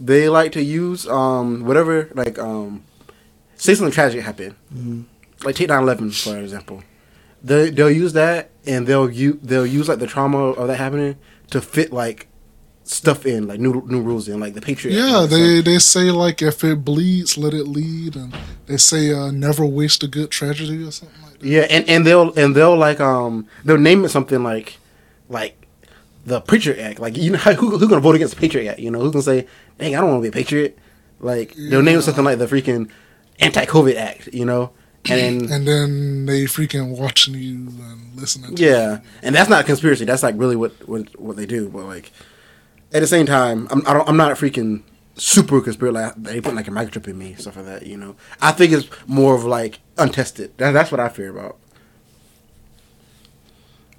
They 0.00 0.28
like 0.28 0.52
to 0.52 0.62
use 0.62 1.06
um 1.06 1.64
whatever 1.64 2.08
like 2.14 2.38
um 2.38 2.84
say 3.56 3.74
something 3.74 3.92
tragic 3.92 4.22
happened, 4.22 4.54
Mhm. 4.74 5.04
like 5.44 5.54
take 5.56 5.68
9-11 5.68 6.12
for 6.24 6.38
example. 6.38 6.82
They 7.44 7.70
they'll 7.70 7.90
use 7.90 8.12
that 8.14 8.50
and 8.66 8.86
they'll 8.86 9.10
use 9.10 9.36
they'll 9.42 9.66
use 9.66 9.88
like 9.88 9.98
the 9.98 10.06
trauma 10.06 10.38
of 10.52 10.68
that 10.68 10.76
happening 10.78 11.16
to 11.50 11.60
fit 11.60 11.92
like 11.92 12.26
stuff 12.84 13.24
in 13.26 13.46
like 13.46 13.60
new 13.60 13.82
new 13.86 14.00
rules 14.00 14.28
in 14.28 14.40
like 14.40 14.54
the 14.54 14.60
Patriot. 14.60 14.96
Yeah, 14.96 15.26
they 15.28 15.60
they 15.60 15.78
say 15.78 16.10
like 16.10 16.42
if 16.42 16.64
it 16.64 16.84
bleeds, 16.84 17.38
let 17.38 17.54
it 17.54 17.66
lead, 17.66 18.16
and 18.16 18.34
they 18.66 18.76
say 18.76 19.12
uh, 19.12 19.30
never 19.30 19.64
waste 19.64 20.02
a 20.02 20.08
good 20.08 20.30
tragedy 20.30 20.82
or 20.84 20.90
something 20.90 21.22
like 21.22 21.38
that. 21.38 21.46
Yeah, 21.46 21.66
and, 21.70 21.88
and 21.88 22.06
they'll 22.06 22.32
and 22.34 22.54
they'll 22.54 22.76
like 22.76 23.00
um 23.00 23.46
they'll 23.64 23.78
name 23.78 24.04
it 24.04 24.10
something 24.10 24.42
like 24.42 24.78
like 25.28 25.66
the 26.24 26.40
Patriot 26.40 26.80
Act. 26.82 26.98
Like 27.00 27.16
you 27.16 27.32
know 27.32 27.38
who 27.58 27.78
who 27.78 27.88
gonna 27.88 28.00
vote 28.00 28.14
against 28.16 28.34
the 28.34 28.40
Patriot 28.40 28.70
Act? 28.70 28.80
You 28.80 28.90
know 28.90 29.00
who's 29.00 29.12
gonna 29.12 29.22
say, 29.22 29.46
"Dang, 29.78 29.94
I 29.94 30.00
don't 30.00 30.10
want 30.10 30.24
to 30.24 30.30
be 30.30 30.36
a 30.36 30.42
patriot." 30.42 30.78
Like 31.20 31.54
they'll 31.54 31.82
name 31.82 31.98
it 31.98 32.02
something 32.02 32.24
like 32.24 32.38
the 32.38 32.46
freaking 32.46 32.90
anti-COVID 33.38 33.96
Act. 33.96 34.28
You 34.32 34.44
know, 34.44 34.72
and 35.08 35.40
then 35.40 35.52
And 35.52 35.68
then 35.68 36.26
they 36.26 36.44
freaking 36.44 36.98
watching 36.98 37.34
you 37.34 37.68
and 37.68 38.16
listening. 38.16 38.56
to 38.56 38.62
yeah, 38.62 39.00
and 39.22 39.34
that's 39.34 39.48
not 39.48 39.60
a 39.60 39.64
conspiracy. 39.64 40.04
That's 40.04 40.22
like 40.22 40.34
really 40.36 40.56
what 40.56 40.72
what 40.88 41.18
what 41.20 41.36
they 41.36 41.46
do. 41.46 41.68
But 41.68 41.84
like 41.84 42.10
at 42.92 43.00
the 43.00 43.06
same 43.06 43.26
time, 43.26 43.68
I'm 43.70 43.86
I 43.86 43.94
don't, 43.94 44.08
I'm 44.08 44.16
not 44.16 44.32
a 44.32 44.34
freaking 44.34 44.82
super 45.16 45.60
conspiracy. 45.60 45.94
Like 45.94 46.14
they 46.16 46.40
put 46.40 46.54
like 46.54 46.68
a 46.68 46.70
microchip 46.70 47.08
in 47.08 47.18
me, 47.18 47.34
stuff 47.34 47.56
like 47.56 47.66
that. 47.66 47.86
You 47.86 47.96
know, 47.96 48.16
I 48.40 48.52
think 48.52 48.72
it's 48.72 48.88
more 49.06 49.34
of 49.34 49.44
like 49.44 49.80
untested. 49.98 50.56
That, 50.58 50.72
that's 50.72 50.90
what 50.90 51.00
I 51.00 51.08
fear 51.08 51.30
about. 51.30 51.58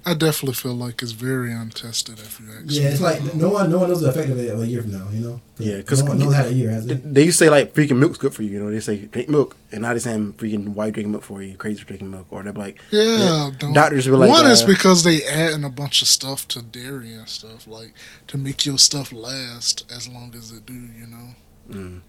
I 0.06 0.12
definitely 0.12 0.54
feel 0.54 0.74
like 0.74 1.00
it's 1.02 1.12
very 1.12 1.50
untested. 1.52 2.18
If 2.18 2.38
you 2.38 2.46
ask 2.52 2.64
Yeah, 2.66 2.88
it's 2.90 3.00
like 3.00 3.22
no 3.34 3.48
one 3.48 3.70
no 3.70 3.78
one 3.78 3.88
knows 3.88 4.02
the 4.02 4.10
effect 4.10 4.28
of 4.30 4.38
it 4.38 4.54
a 4.58 4.66
year 4.66 4.82
from 4.82 4.92
now. 4.92 5.08
You 5.10 5.20
know. 5.20 5.40
Yeah, 5.58 5.80
'cause- 5.82 6.02
no 6.02 6.10
one 6.10 6.18
knows 6.18 6.34
how 6.34 6.44
a 6.44 6.50
year 6.50 6.70
has 6.70 6.84
They- 6.86 6.94
it. 6.94 7.14
They 7.14 7.24
used 7.24 7.38
to 7.38 7.44
say 7.46 7.50
like 7.50 7.72
freaking 7.74 7.96
milk's 7.98 8.18
good 8.18 8.34
for 8.34 8.42
you. 8.42 8.50
You 8.50 8.60
know, 8.62 8.70
they 8.70 8.80
say 8.80 8.96
drink 9.06 9.28
milk, 9.30 9.56
and 9.72 9.80
now 9.82 9.90
they're 9.90 10.00
saying 10.00 10.34
freaking 10.36 10.68
why 10.74 10.86
you 10.86 10.92
drinking 10.92 11.12
milk 11.12 11.22
for? 11.24 11.42
You 11.42 11.56
crazy 11.56 11.80
for 11.80 11.86
drinking 11.86 12.10
milk, 12.10 12.26
or 12.30 12.42
they're 12.42 12.52
like, 12.52 12.78
Yeah, 12.90 13.50
don't- 13.58 13.72
doctors 13.72 14.04
be 14.04 14.10
like, 14.12 14.28
one 14.28 14.46
is 14.50 14.62
uh, 14.62 14.66
because 14.66 15.04
they 15.04 15.22
adding 15.24 15.64
a 15.64 15.70
bunch 15.70 16.02
of 16.02 16.08
stuff 16.08 16.46
to 16.48 16.60
dairy 16.60 17.14
and 17.14 17.28
stuff 17.28 17.66
like 17.66 17.94
to 18.28 18.36
make 18.36 18.66
your 18.66 18.78
stuff 18.78 19.10
last 19.12 19.84
as 19.94 20.06
long 20.08 20.34
as 20.36 20.50
it 20.52 20.66
do. 20.66 20.74
You 20.74 21.06
know. 21.06 22.00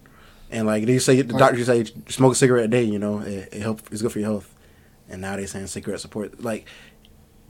and 0.51 0.67
like 0.67 0.85
they 0.85 0.99
say 0.99 1.21
the 1.21 1.33
Like- 1.33 1.39
doctors 1.39 1.67
say 1.67 1.85
smoke 2.09 2.33
a 2.33 2.35
cigarette 2.35 2.65
a 2.65 2.67
day. 2.67 2.83
You 2.83 2.99
know, 2.99 3.19
it, 3.19 3.49
it 3.53 3.61
help 3.61 3.81
it's 3.91 4.01
good 4.01 4.11
for 4.11 4.19
your 4.19 4.29
health, 4.31 4.53
and 5.09 5.21
now 5.21 5.35
they're 5.37 5.47
saying 5.47 5.67
cigarette 5.67 6.01
support. 6.01 6.43
Like 6.43 6.65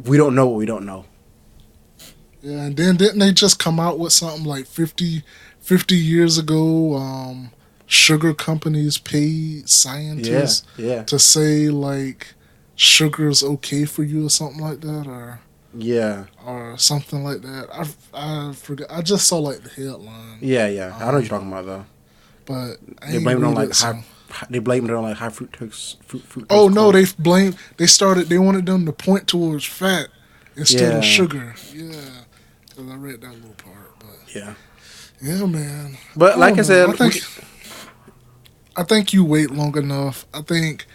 we 0.04 0.18
don't 0.18 0.36
know 0.36 0.48
what 0.48 0.58
we 0.58 0.66
don't 0.66 0.86
know. 0.86 1.06
Yeah, 2.42 2.64
and 2.66 2.78
then 2.78 2.98
didn't 2.98 3.20
they 3.20 3.32
just 3.32 3.58
come 3.60 3.80
out 3.80 3.98
with 3.98 4.14
something 4.14 4.44
like 4.46 4.66
50, 4.68 5.24
50 5.62 5.96
years 5.96 6.38
ago? 6.38 6.96
Um, 6.96 7.52
sugar 7.88 8.34
companies 8.34 8.98
paid 8.98 9.68
scientists 9.70 10.64
yeah, 10.78 10.88
yeah. 10.88 11.04
to 11.04 11.18
say 11.20 11.70
like 11.70 12.34
sugar's 12.76 13.42
okay 13.44 13.86
for 13.86 14.04
you 14.04 14.26
or 14.26 14.30
something 14.30 14.62
like 14.62 14.82
that, 14.82 15.08
or 15.08 15.40
yeah, 15.74 16.26
or 16.46 16.78
something 16.78 17.24
like 17.24 17.42
that. 17.42 17.68
I 17.74 18.50
I 18.50 18.54
forgot. 18.54 18.88
I 18.92 19.02
just 19.02 19.28
saw 19.28 19.40
like 19.40 19.62
the 19.62 19.70
headline, 19.70 20.38
yeah, 20.42 20.68
yeah. 20.68 20.96
I 20.96 21.06
know 21.08 21.14
what 21.14 21.20
you're 21.22 21.30
talking 21.30 21.48
about 21.48 21.66
though. 21.66 21.86
but 22.46 22.78
I 23.02 23.12
They 23.14 23.20
blame 23.24 23.44
it 23.44 23.48
on 23.48 23.56
like 23.56 23.70
it, 23.70 23.76
so- 23.76 23.94
high. 23.94 24.04
They 24.50 24.60
blame 24.60 24.86
it 24.86 24.92
on 24.92 25.04
like 25.04 25.18
high 25.18 25.30
fructose 25.30 25.96
fruit. 26.04 26.28
fructose 26.30 26.46
Oh 26.50 26.68
no, 26.68 26.92
corn. 26.92 26.96
they 26.96 27.06
blame. 27.20 27.56
They 27.78 27.88
started. 27.88 28.28
They 28.28 28.38
wanted 28.38 28.66
them 28.66 28.86
to 28.86 28.92
point 28.92 29.28
towards 29.28 29.66
fat 29.66 30.08
instead 30.56 30.92
Yeah. 30.92 30.98
of 31.00 31.06
sugar. 31.06 31.56
Yeah, 31.74 31.92
because 32.70 32.90
I 32.92 32.96
read 32.96 33.22
that 33.22 33.34
little 33.34 33.56
part, 33.58 33.98
but 34.00 34.36
yeah. 34.36 34.54
yeah, 35.22 35.46
man. 35.46 35.98
But 36.16 36.38
like 36.40 36.58
I, 36.58 36.62
said. 36.64 36.90
I 36.90 36.94
think 36.94 37.16
I 38.78 38.84
think 38.84 39.14
you 39.14 39.24
wait 39.24 39.52
long 39.52 39.78
enough. 39.78 40.26
I 40.34 40.42
think 40.42 40.86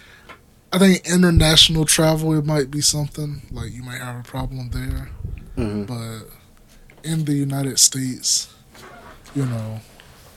I 0.72 0.78
think 0.78 1.06
international 1.08 1.84
travel 1.86 2.36
it 2.38 2.44
might 2.44 2.70
be 2.70 2.80
something 2.80 3.42
like 3.50 3.72
you 3.72 3.82
might 3.82 4.00
have 4.00 4.20
a 4.20 4.22
problem 4.22 4.70
there, 4.70 5.10
Mhm. 5.56 5.86
but 5.86 6.28
in 7.08 7.24
the 7.24 7.32
United 7.32 7.78
States, 7.78 8.48
you 9.34 9.46
know, 9.46 9.80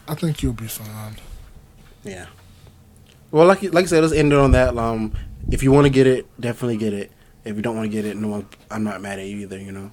I 0.08 0.16
think 0.16 0.42
you'll 0.42 0.54
be 0.54 0.68
fine. 0.68 1.18
Yeah. 2.04 2.28
Well, 3.34 3.48
like 3.48 3.64
like 3.64 3.86
I 3.86 3.88
said, 3.88 4.02
let's 4.04 4.14
end 4.14 4.32
it 4.32 4.38
on 4.38 4.52
that. 4.52 4.78
Um, 4.78 5.12
if 5.50 5.64
you 5.64 5.72
want 5.72 5.86
to 5.86 5.90
get 5.90 6.06
it, 6.06 6.28
definitely 6.40 6.78
get 6.78 6.94
it. 6.94 7.12
If 7.44 7.56
you 7.56 7.64
don't 7.64 7.76
want 7.76 7.90
to 7.90 7.92
get 7.92 8.06
it, 8.06 8.16
no 8.16 8.28
one, 8.28 8.48
I'm 8.70 8.84
not 8.84 9.02
mad 9.02 9.18
at 9.18 9.26
you 9.26 9.40
either. 9.40 9.58
You 9.58 9.72
know. 9.72 9.92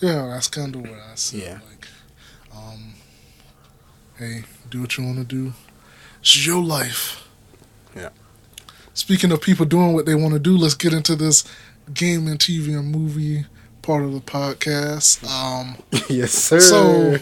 Yeah, 0.00 0.26
that's 0.26 0.48
kind 0.48 0.74
of 0.74 0.82
what 0.82 0.90
I 0.90 1.14
said. 1.14 1.40
Yeah. 1.40 1.58
Like, 1.70 1.86
um, 2.52 2.94
hey, 4.18 4.42
do 4.68 4.80
what 4.80 4.98
you 4.98 5.04
want 5.04 5.18
to 5.18 5.24
do. 5.24 5.52
It's 6.18 6.44
your 6.44 6.60
life. 6.60 7.28
Yeah. 7.94 8.08
Speaking 8.92 9.30
of 9.30 9.40
people 9.40 9.64
doing 9.64 9.92
what 9.92 10.04
they 10.04 10.16
want 10.16 10.34
to 10.34 10.40
do, 10.40 10.56
let's 10.56 10.74
get 10.74 10.92
into 10.92 11.14
this 11.14 11.44
game 11.94 12.26
and 12.26 12.40
TV 12.40 12.76
and 12.76 12.90
movie 12.90 13.46
part 13.82 14.02
of 14.02 14.12
the 14.12 14.20
podcast. 14.20 15.24
Um, 15.30 15.76
yes, 16.08 16.32
sir. 16.32 16.58
So- 16.58 17.18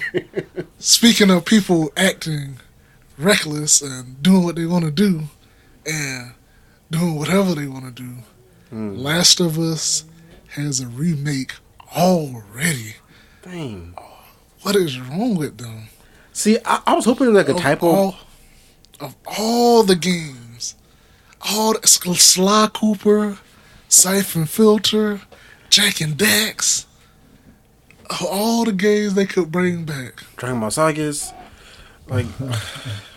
speaking 0.78 1.30
of 1.30 1.44
people 1.44 1.92
acting 1.94 2.56
reckless 3.18 3.82
and 3.82 4.22
doing 4.22 4.44
what 4.44 4.56
they 4.56 4.66
want 4.66 4.84
to 4.84 4.90
do 4.90 5.22
and 5.86 6.32
doing 6.90 7.16
whatever 7.16 7.54
they 7.54 7.66
want 7.66 7.84
to 7.84 8.02
do, 8.02 8.10
Mm. 8.72 8.98
Last 8.98 9.40
of 9.40 9.58
Us 9.58 10.04
has 10.48 10.80
a 10.80 10.86
remake 10.88 11.54
already. 11.96 12.96
Dang. 13.42 13.94
What 14.60 14.76
is 14.76 15.00
wrong 15.00 15.36
with 15.36 15.56
them? 15.56 15.88
See, 16.34 16.58
I, 16.66 16.82
I 16.86 16.94
was 16.94 17.06
hoping 17.06 17.32
like 17.32 17.48
a 17.48 17.54
Of 17.54 17.60
typo. 17.62 17.86
all, 17.86 18.16
of 19.00 19.16
all 19.26 19.82
the 19.84 19.96
games, 19.96 20.74
all 21.40 21.72
the, 21.80 21.86
Sly 21.88 22.68
Cooper, 22.74 23.38
Siphon 23.88 24.44
Filter, 24.44 25.22
Jak 25.70 26.02
and 26.02 26.14
Dax, 26.18 26.84
all 28.20 28.66
the 28.66 28.72
games 28.72 29.14
they 29.14 29.24
could 29.24 29.50
bring 29.50 29.84
back. 29.86 30.24
Dragon 30.36 30.60
Ball 30.60 30.70
Sagas. 30.70 31.32
Like, 32.06 32.26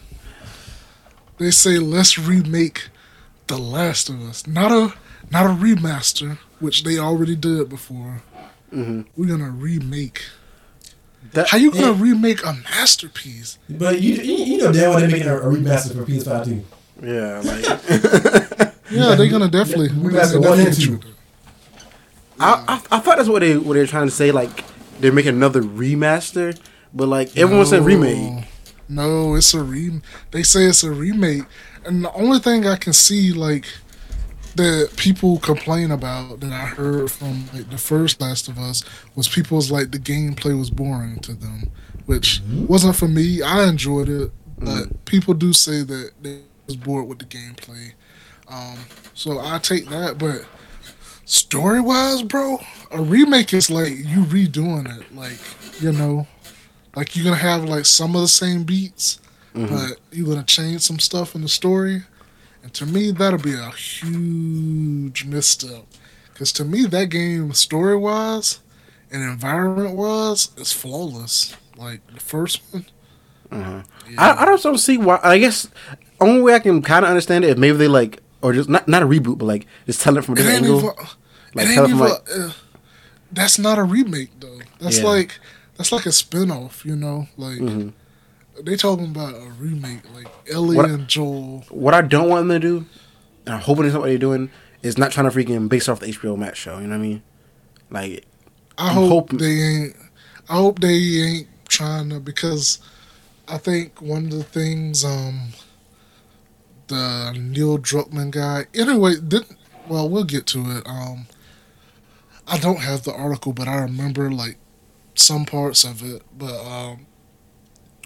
They 1.41 1.49
say 1.49 1.79
let's 1.79 2.19
remake 2.19 2.89
The 3.47 3.57
Last 3.57 4.09
of 4.09 4.21
Us. 4.21 4.45
Not 4.45 4.71
a 4.71 4.93
not 5.31 5.47
a 5.47 5.49
remaster, 5.49 6.37
which 6.59 6.83
they 6.83 6.99
already 6.99 7.35
did 7.35 7.67
before. 7.67 8.21
mhm. 8.71 9.05
We're 9.17 9.25
gonna 9.25 9.49
remake. 9.49 10.21
that 11.33 11.49
How 11.49 11.57
you 11.57 11.71
gonna 11.71 11.93
Yeah. 11.93 11.97
remake 11.99 12.45
a 12.45 12.53
masterpiece? 12.53 13.57
But 13.67 14.01
you 14.01 14.13
you, 14.15 14.33
you 14.45 14.57
know 14.59 14.71
damn 14.71 14.91
well 14.91 14.99
they're 14.99 15.09
making 15.09 15.29
a, 15.29 15.35
a 15.37 15.45
remaster 15.45 15.95
for 15.95 16.05
PS5 16.05 16.45
too. 16.45 16.63
yeah, 17.01 17.41
like 17.43 18.73
Yeah, 18.91 19.15
they're 19.15 19.27
gonna 19.27 19.47
definitely. 19.49 19.89
Remaster 19.89 20.39
they're 20.39 20.41
one 20.41 20.59
and 20.59 20.67
definitely 20.67 20.85
two. 20.85 20.97
do 20.97 21.07
I, 22.39 22.63
I 22.91 22.97
I 22.97 22.99
thought 22.99 23.17
that's 23.17 23.29
what 23.29 23.39
they 23.39 23.57
what 23.57 23.73
they're 23.73 23.87
trying 23.87 24.05
to 24.07 24.11
say. 24.13 24.31
Like 24.31 24.63
they're 24.99 25.11
making 25.11 25.33
another 25.35 25.63
remaster, 25.63 26.55
but 26.93 27.07
like 27.07 27.35
everyone 27.35 27.65
said 27.65 27.83
remake. 27.83 28.45
No, 28.91 29.35
it's 29.35 29.53
a 29.53 29.63
re. 29.63 30.01
They 30.31 30.43
say 30.43 30.65
it's 30.65 30.83
a 30.83 30.91
remake, 30.91 31.45
and 31.85 32.03
the 32.03 32.11
only 32.11 32.39
thing 32.39 32.67
I 32.67 32.75
can 32.75 32.91
see 32.91 33.31
like 33.31 33.65
that 34.55 34.91
people 34.97 35.39
complain 35.39 35.91
about 35.91 36.41
that 36.41 36.51
I 36.51 36.65
heard 36.65 37.09
from 37.09 37.45
like 37.53 37.69
the 37.69 37.77
first 37.77 38.19
Last 38.19 38.49
of 38.49 38.59
Us 38.59 38.83
was 39.15 39.29
people's 39.29 39.71
like 39.71 39.91
the 39.91 39.97
gameplay 39.97 40.59
was 40.59 40.69
boring 40.69 41.19
to 41.19 41.33
them, 41.33 41.71
which 42.05 42.41
wasn't 42.67 42.97
for 42.97 43.07
me. 43.07 43.41
I 43.41 43.63
enjoyed 43.63 44.09
it, 44.09 44.31
but 44.57 45.05
people 45.05 45.35
do 45.35 45.53
say 45.53 45.83
that 45.83 46.11
they 46.21 46.39
was 46.67 46.75
bored 46.75 47.07
with 47.07 47.19
the 47.19 47.25
gameplay. 47.25 47.93
Um, 48.49 48.77
so 49.13 49.39
I 49.39 49.59
take 49.59 49.87
that, 49.87 50.17
but 50.17 50.45
story 51.23 51.79
wise, 51.79 52.23
bro, 52.23 52.59
a 52.91 53.01
remake 53.01 53.53
is 53.53 53.71
like 53.71 53.93
you 53.93 54.25
redoing 54.25 54.99
it, 54.99 55.15
like 55.15 55.39
you 55.81 55.93
know. 55.93 56.27
Like 56.95 57.15
you're 57.15 57.23
gonna 57.23 57.37
have 57.37 57.63
like 57.65 57.85
some 57.85 58.15
of 58.15 58.21
the 58.21 58.27
same 58.27 58.63
beats, 58.63 59.19
but 59.53 59.97
you're 60.11 60.27
gonna 60.27 60.43
change 60.43 60.81
some 60.81 60.99
stuff 60.99 61.35
in 61.35 61.41
the 61.41 61.49
story. 61.49 62.03
And 62.63 62.73
to 62.75 62.85
me, 62.85 63.11
that'll 63.11 63.39
be 63.39 63.53
a 63.53 63.69
huge 63.71 65.25
misstep. 65.25 65.85
Because 66.33 66.51
to 66.53 66.65
me, 66.65 66.85
that 66.85 67.05
game, 67.09 67.53
story 67.53 67.95
wise 67.95 68.59
and 69.11 69.23
environment 69.23 69.95
wise, 69.95 70.49
is 70.57 70.71
flawless. 70.73 71.55
Like 71.77 72.05
the 72.13 72.19
first 72.19 72.61
one. 72.71 72.85
Uh-huh. 73.51 73.81
Yeah. 74.09 74.15
I 74.21 74.43
I 74.43 74.45
don't 74.57 74.77
see 74.77 74.97
why. 74.97 75.19
I 75.23 75.37
guess 75.37 75.67
only 76.19 76.41
way 76.41 76.53
I 76.53 76.59
can 76.59 76.81
kind 76.81 77.03
of 77.05 77.09
understand 77.09 77.43
it 77.43 77.49
if 77.51 77.57
maybe 77.57 77.77
they 77.77 77.87
like 77.87 78.21
or 78.41 78.53
just 78.53 78.69
not 78.69 78.87
not 78.87 79.01
a 79.01 79.05
reboot, 79.07 79.37
but 79.37 79.45
like 79.45 79.65
just 79.85 80.01
tell 80.01 80.17
it 80.17 80.23
from 80.25 80.33
a 80.33 80.37
different 80.37 80.65
angle. 80.65 80.77
even. 80.79 80.93
Like, 81.53 81.67
tell 81.73 81.85
it 81.85 81.87
even. 81.89 81.97
from, 81.97 82.09
like- 82.09 82.29
uh, 82.35 82.51
that's 83.31 83.57
not 83.59 83.77
a 83.79 83.83
remake 83.83 84.29
though. 84.39 84.59
That's 84.79 84.99
Yeah. 84.99 85.05
like 85.05 85.39
that's 85.81 85.91
like 85.91 86.05
a 86.05 86.11
spin-off, 86.11 86.85
you 86.85 86.95
know. 86.95 87.27
Like 87.37 87.57
Mhm. 87.57 87.93
they 88.63 88.75
talking 88.75 89.05
about 89.07 89.33
a 89.33 89.49
remake, 89.59 90.01
like 90.13 90.27
Ellie 90.51 90.77
What- 90.77 90.89
and 90.89 91.07
Joel. 91.07 91.65
What 91.69 91.93
I 91.95 92.01
don't 92.01 92.29
want 92.29 92.47
them 92.47 92.61
to 92.61 92.67
do, 92.67 92.85
and 93.45 93.55
I'm 93.55 93.61
hoping 93.61 93.85
it's 93.85 93.93
not 93.93 94.01
what 94.01 94.07
they're 94.09 94.17
doing, 94.19 94.49
is 94.83 94.97
not 94.97 95.11
trying 95.11 95.29
to 95.29 95.35
freaking 95.35 95.67
base 95.69 95.89
off 95.89 95.99
the 95.99 96.07
HBO 96.07 96.35
Max 96.37 96.59
show. 96.59 96.77
You 96.77 96.83
know 96.87 96.89
what 96.97 97.03
I 97.03 97.07
mean? 97.07 97.23
Like, 97.89 98.25
I 98.77 98.89
I'm 98.89 98.95
hope 98.95 99.09
hoping- 99.09 99.39
they 99.39 99.59
ain't. 99.61 99.95
I 100.49 100.55
hope 100.55 100.79
they 100.79 100.93
ain't 100.95 101.47
trying 101.67 102.09
to 102.09 102.19
because 102.19 102.79
I 103.47 103.57
think 103.57 104.01
one 104.01 104.25
of 104.25 104.31
the 104.31 104.43
things 104.43 105.03
um 105.03 105.53
the 106.87 107.33
Neil 107.37 107.77
Druckmann 107.77 108.31
guy. 108.31 108.65
Anyway, 108.73 109.15
didn't 109.15 109.57
well 109.87 110.07
we'll 110.09 110.23
get 110.25 110.45
to 110.47 110.59
it. 110.77 110.83
Um, 110.85 111.25
I 112.47 112.57
don't 112.57 112.81
have 112.81 113.03
the 113.03 113.13
article, 113.13 113.53
but 113.53 113.67
I 113.67 113.75
remember 113.77 114.29
like 114.31 114.57
some 115.15 115.45
parts 115.45 115.83
of 115.83 116.03
it. 116.03 116.23
But 116.37 116.59
um, 116.65 117.07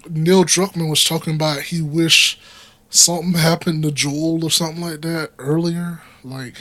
Neil 0.08 0.44
Druckmann 0.44 0.90
was 0.90 1.04
talking 1.04 1.34
about 1.34 1.62
he 1.62 1.82
wish 1.82 2.38
something 2.90 3.34
happened 3.34 3.82
to 3.82 3.90
Joel 3.90 4.44
or 4.44 4.50
something 4.50 4.82
like 4.82 5.02
that 5.02 5.32
earlier, 5.38 6.02
like. 6.24 6.56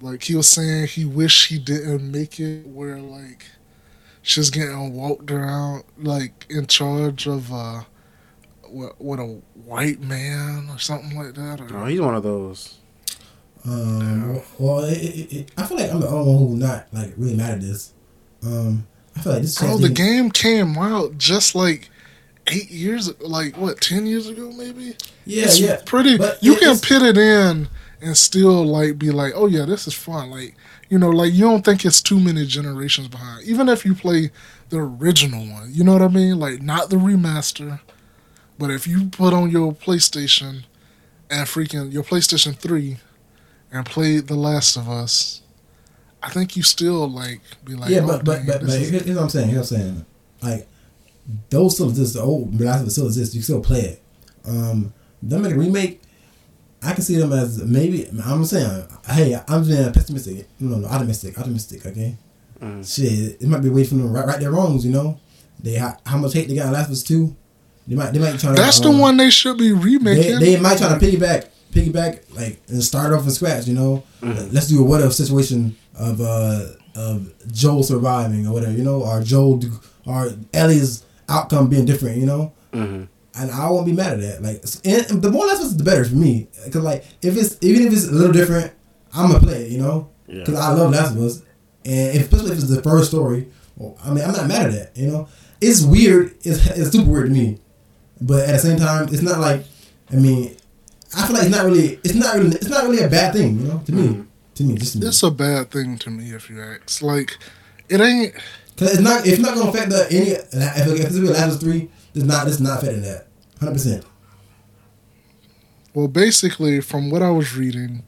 Like 0.00 0.24
he 0.24 0.34
was 0.34 0.48
saying, 0.48 0.88
he 0.88 1.06
wished 1.06 1.48
he 1.48 1.58
didn't 1.58 2.10
make 2.10 2.38
it 2.38 2.66
where 2.66 2.98
like 2.98 3.46
she's 4.20 4.50
getting 4.50 4.92
walked 4.92 5.30
around 5.30 5.84
like 5.96 6.46
in 6.50 6.66
charge 6.66 7.26
of 7.26 7.50
uh 7.52 7.84
what 8.68 9.00
what 9.00 9.18
a 9.18 9.40
white 9.54 10.00
man 10.00 10.68
or 10.70 10.78
something 10.78 11.16
like 11.16 11.34
that. 11.34 11.60
Or, 11.60 11.78
oh, 11.78 11.86
he's 11.86 12.00
one 12.00 12.14
of 12.14 12.22
those. 12.22 12.78
Um, 13.64 14.42
well, 14.58 14.84
it, 14.84 14.98
it, 14.98 15.32
it, 15.32 15.52
I 15.56 15.64
feel 15.64 15.78
like 15.78 15.90
I'm 15.90 16.00
the 16.00 16.08
only 16.08 16.32
one 16.34 16.48
who 16.48 16.56
not 16.56 16.86
like 16.92 17.14
really 17.16 17.36
mad 17.36 17.52
at 17.52 17.60
this. 17.62 17.94
Um, 18.42 18.86
I 19.16 19.20
feel 19.20 19.32
like 19.32 19.42
this. 19.42 19.58
Bro, 19.58 19.78
the 19.78 19.88
game 19.88 20.30
came 20.30 20.76
out 20.78 21.18
just 21.18 21.54
like 21.54 21.90
eight 22.48 22.70
years, 22.70 23.18
like 23.20 23.56
what, 23.56 23.80
ten 23.80 24.06
years 24.06 24.28
ago, 24.28 24.50
maybe. 24.52 24.96
Yeah, 25.24 25.44
it's 25.44 25.58
yeah. 25.60 25.80
pretty. 25.84 26.18
But 26.18 26.42
you 26.42 26.54
it- 26.54 26.60
can 26.60 26.78
pit 26.78 27.02
it 27.02 27.16
in 27.16 27.68
and 28.02 28.16
still 28.16 28.64
like 28.64 28.98
be 28.98 29.10
like, 29.10 29.32
oh 29.34 29.46
yeah, 29.46 29.64
this 29.64 29.86
is 29.86 29.94
fun. 29.94 30.30
Like 30.30 30.54
you 30.88 30.98
know, 30.98 31.10
like 31.10 31.32
you 31.32 31.44
don't 31.44 31.64
think 31.64 31.84
it's 31.84 32.02
too 32.02 32.20
many 32.20 32.44
generations 32.46 33.08
behind. 33.08 33.44
Even 33.46 33.68
if 33.68 33.84
you 33.84 33.94
play 33.94 34.30
the 34.68 34.78
original 34.78 35.46
one, 35.50 35.70
you 35.72 35.82
know 35.84 35.92
what 35.92 36.02
I 36.02 36.08
mean? 36.08 36.38
Like 36.38 36.60
not 36.60 36.90
the 36.90 36.96
remaster, 36.96 37.80
but 38.58 38.70
if 38.70 38.86
you 38.86 39.06
put 39.06 39.32
on 39.32 39.50
your 39.50 39.72
PlayStation 39.72 40.64
and 41.30 41.46
freaking 41.48 41.92
your 41.92 42.02
PlayStation 42.02 42.54
Three 42.56 42.98
and 43.72 43.86
play 43.86 44.18
The 44.18 44.34
Last 44.34 44.76
of 44.76 44.88
Us. 44.88 45.40
I 46.24 46.30
think 46.30 46.56
you 46.56 46.62
still 46.62 47.08
like 47.08 47.40
be 47.64 47.74
like, 47.74 47.90
yeah, 47.90 48.00
oh, 48.02 48.06
but 48.06 48.24
but 48.24 48.36
dang, 48.38 48.46
but, 48.46 48.60
but 48.62 48.68
is- 48.70 48.90
here's 48.90 49.06
what 49.16 49.22
I'm 49.24 49.28
saying. 49.28 49.48
Here's 49.50 49.70
what 49.70 49.78
I'm 49.80 49.84
saying. 49.86 50.06
Like 50.42 50.68
those 51.50 51.74
still 51.74 51.88
exist. 51.88 52.14
The 52.14 52.20
old 52.22 52.56
The 52.58 52.64
Last 52.64 52.80
of 52.82 52.86
Us 52.86 52.92
still 52.94 53.06
exists. 53.06 53.34
You 53.34 53.42
still 53.42 53.60
play 53.60 53.80
it. 53.80 54.02
Um, 54.46 54.92
them 55.22 55.42
make 55.42 55.52
a 55.52 55.58
remake. 55.58 56.00
I 56.82 56.92
can 56.92 57.02
see 57.02 57.16
them 57.16 57.32
as 57.32 57.62
maybe. 57.64 58.08
I'm 58.24 58.44
saying, 58.44 58.86
hey, 59.06 59.40
I'm 59.48 59.64
being 59.66 59.90
pessimistic. 59.92 60.46
No, 60.60 60.76
no, 60.76 60.82
no, 60.82 60.88
optimistic, 60.88 61.38
optimistic. 61.38 61.86
Okay, 61.86 62.16
Mm. 62.60 62.84
shit, 62.86 63.40
it 63.42 63.48
might 63.48 63.62
be 63.62 63.68
way 63.68 63.84
for 63.84 63.94
them 63.96 64.12
right, 64.12 64.26
right 64.26 64.38
their 64.38 64.50
wrongs. 64.52 64.84
You 64.86 64.92
know, 64.92 65.18
they 65.60 65.74
how, 65.74 65.96
how 66.06 66.18
much 66.18 66.34
hate 66.34 66.46
they 66.48 66.54
got 66.56 66.66
in 66.66 66.72
Last 66.72 66.86
of 66.86 66.92
Us 66.92 67.02
two. 67.02 67.34
They 67.88 67.96
might 67.96 68.12
they 68.12 68.18
might 68.18 68.38
try 68.38 68.50
to. 68.54 68.56
That's 68.60 68.80
the 68.80 68.88
um, 68.90 68.98
one 68.98 69.16
they 69.16 69.30
should 69.30 69.56
be 69.58 69.72
remaking. 69.72 70.38
they 70.40 70.58
might 70.60 70.78
try 70.78 70.88
to 70.96 71.04
piggyback, 71.04 71.48
piggyback, 71.72 72.20
like 72.36 72.60
and 72.68 72.82
start 72.82 73.12
off 73.14 73.22
from 73.22 73.30
scratch. 73.30 73.66
You 73.66 73.74
know, 73.74 74.02
let's 74.22 74.68
do 74.68 74.80
a 74.80 74.84
what 74.84 75.00
if 75.00 75.12
situation 75.14 75.76
of 75.98 76.20
uh 76.20 76.66
of 76.94 77.32
Joel 77.52 77.82
surviving 77.82 78.46
or 78.46 78.52
whatever. 78.52 78.72
You 78.72 78.84
know, 78.84 79.02
or 79.02 79.22
Joel 79.22 79.60
or 80.06 80.30
Ellie's 80.52 81.04
outcome 81.28 81.68
being 81.68 81.84
different. 81.84 82.18
You 82.18 82.26
know, 82.26 82.52
hmm 82.72 83.04
and 83.36 83.50
I 83.50 83.68
won't 83.68 83.84
be 83.84 83.92
mad 83.92 84.12
at 84.12 84.20
that. 84.20 84.42
Like, 84.42 84.62
and, 84.84 85.20
the 85.20 85.28
more 85.28 85.44
Last 85.46 85.76
the 85.76 85.82
better 85.82 86.04
for 86.04 86.14
me. 86.14 86.46
Cause 86.70 86.76
like 86.84 87.04
if 87.20 87.36
it's 87.36 87.58
even 87.62 87.86
if 87.88 87.92
it's 87.92 88.06
a 88.06 88.12
little 88.12 88.32
different, 88.32 88.72
I'm 89.12 89.28
gonna 89.32 89.40
play 89.44 89.64
it. 89.64 89.72
You 89.72 89.78
know, 89.78 90.08
Yeah. 90.28 90.44
because 90.44 90.54
I 90.54 90.72
love 90.72 90.92
Last 90.92 91.16
of 91.16 91.22
Us, 91.22 91.42
and 91.84 92.16
especially 92.20 92.52
if 92.52 92.58
it's 92.58 92.68
the 92.68 92.82
first 92.82 93.08
story. 93.08 93.48
Well, 93.76 93.98
I 94.04 94.12
mean, 94.14 94.22
I'm 94.24 94.32
not 94.32 94.46
mad 94.46 94.66
at 94.66 94.72
that. 94.72 95.00
You 95.00 95.08
know, 95.10 95.28
it's 95.60 95.82
weird. 95.82 96.36
It's, 96.44 96.64
it's 96.78 96.90
super 96.92 97.10
weird 97.10 97.26
to 97.26 97.32
me, 97.32 97.58
but 98.20 98.48
at 98.48 98.52
the 98.52 98.58
same 98.60 98.78
time, 98.78 99.08
it's 99.12 99.22
not 99.22 99.40
like. 99.40 99.64
I 100.12 100.16
mean, 100.16 100.54
I 101.16 101.26
feel 101.26 101.34
like 101.34 101.46
it's 101.46 101.56
not 101.56 101.64
really. 101.64 101.98
It's 102.04 102.14
not 102.14 102.36
really. 102.36 102.54
It's 102.54 102.68
not 102.68 102.84
really 102.84 103.02
a 103.02 103.08
bad 103.08 103.32
thing. 103.34 103.58
You 103.58 103.66
know, 103.66 103.78
to 103.86 103.92
me. 103.92 104.24
To 104.54 104.62
me, 104.62 104.74
just 104.76 104.92
to 104.92 104.98
me. 105.00 105.06
It's 105.06 105.22
a 105.22 105.30
bad 105.30 105.70
thing 105.70 105.98
to 105.98 106.10
me 106.10 106.30
if 106.30 106.48
you 106.48 106.62
ask. 106.62 107.02
Like, 107.02 107.38
it 107.88 108.00
ain't. 108.00 108.34
Cause 108.76 108.94
it's 108.94 109.00
not. 109.00 109.26
It's 109.26 109.40
not 109.40 109.54
gonna 109.54 109.70
affect 109.70 109.90
the 109.90 110.06
any. 110.10 110.30
If, 110.30 110.54
if 110.54 111.06
it's 111.06 111.16
Last 111.16 111.42
of 111.42 111.52
Us 111.52 111.60
three, 111.60 111.90
it's 112.14 112.24
not. 112.24 112.46
It's 112.48 112.60
not 112.60 112.82
affecting 112.82 113.02
that. 113.02 113.26
Hundred 113.58 113.72
percent. 113.72 114.04
Well, 115.94 116.08
basically, 116.08 116.80
from 116.80 117.10
what 117.10 117.22
I 117.22 117.30
was 117.30 117.56
reading, 117.56 118.02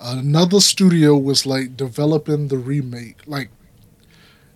another 0.00 0.60
studio 0.60 1.16
was 1.16 1.44
like 1.44 1.76
developing 1.76 2.48
the 2.48 2.56
remake, 2.56 3.18
like, 3.26 3.50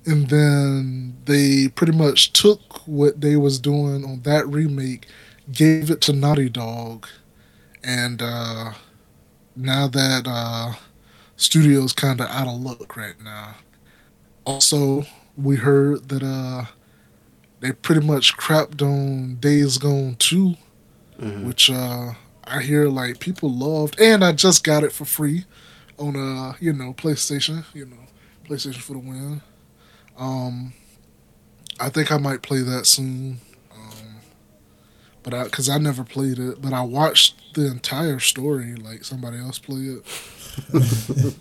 and 0.06 0.28
then 0.30 1.16
they 1.26 1.68
pretty 1.68 1.92
much 1.92 2.32
took 2.32 2.86
what 2.86 3.20
they 3.20 3.36
was 3.36 3.58
doing 3.58 4.04
on 4.04 4.22
that 4.22 4.48
remake, 4.48 5.06
gave 5.52 5.90
it 5.90 6.00
to 6.02 6.14
Naughty 6.14 6.48
Dog, 6.48 7.06
and 7.84 8.22
uh, 8.22 8.72
now 9.54 9.86
that 9.88 10.26
uh, 10.26 10.72
studio's 11.36 11.92
kind 11.92 12.20
of 12.20 12.28
out 12.28 12.46
of 12.48 12.60
luck 12.60 12.96
right 12.96 13.20
now. 13.22 13.56
Also, 14.44 15.04
we 15.36 15.56
heard 15.56 16.08
that 16.08 16.22
uh, 16.22 16.66
they 17.60 17.72
pretty 17.72 18.06
much 18.06 18.36
crapped 18.36 18.82
on 18.82 19.36
Days 19.36 19.78
Gone 19.78 20.16
2 20.18 20.56
hmm 21.18 21.46
which 21.46 21.70
uh 21.70 22.12
I 22.44 22.62
hear 22.62 22.88
like 22.88 23.18
people 23.20 23.50
loved, 23.50 23.98
and 24.00 24.22
I 24.24 24.32
just 24.32 24.62
got 24.62 24.84
it 24.84 24.92
for 24.92 25.04
free 25.04 25.44
on 25.98 26.14
uh 26.16 26.54
you 26.60 26.72
know 26.72 26.92
PlayStation, 26.92 27.64
you 27.74 27.86
know 27.86 27.96
PlayStation 28.46 28.80
for 28.82 28.92
the 28.92 28.98
win. 29.00 29.40
Um, 30.18 30.72
I 31.80 31.88
think 31.88 32.12
I 32.12 32.18
might 32.18 32.42
play 32.42 32.60
that 32.60 32.86
soon. 32.86 33.40
But 35.26 35.34
I 35.34 35.44
because 35.44 35.68
I 35.68 35.78
never 35.78 36.04
played 36.04 36.38
it, 36.38 36.62
but 36.62 36.72
I 36.72 36.82
watched 36.82 37.54
the 37.54 37.66
entire 37.66 38.20
story 38.20 38.76
like 38.76 39.04
somebody 39.04 39.38
else 39.38 39.58
play 39.58 39.98
it. 39.98 40.04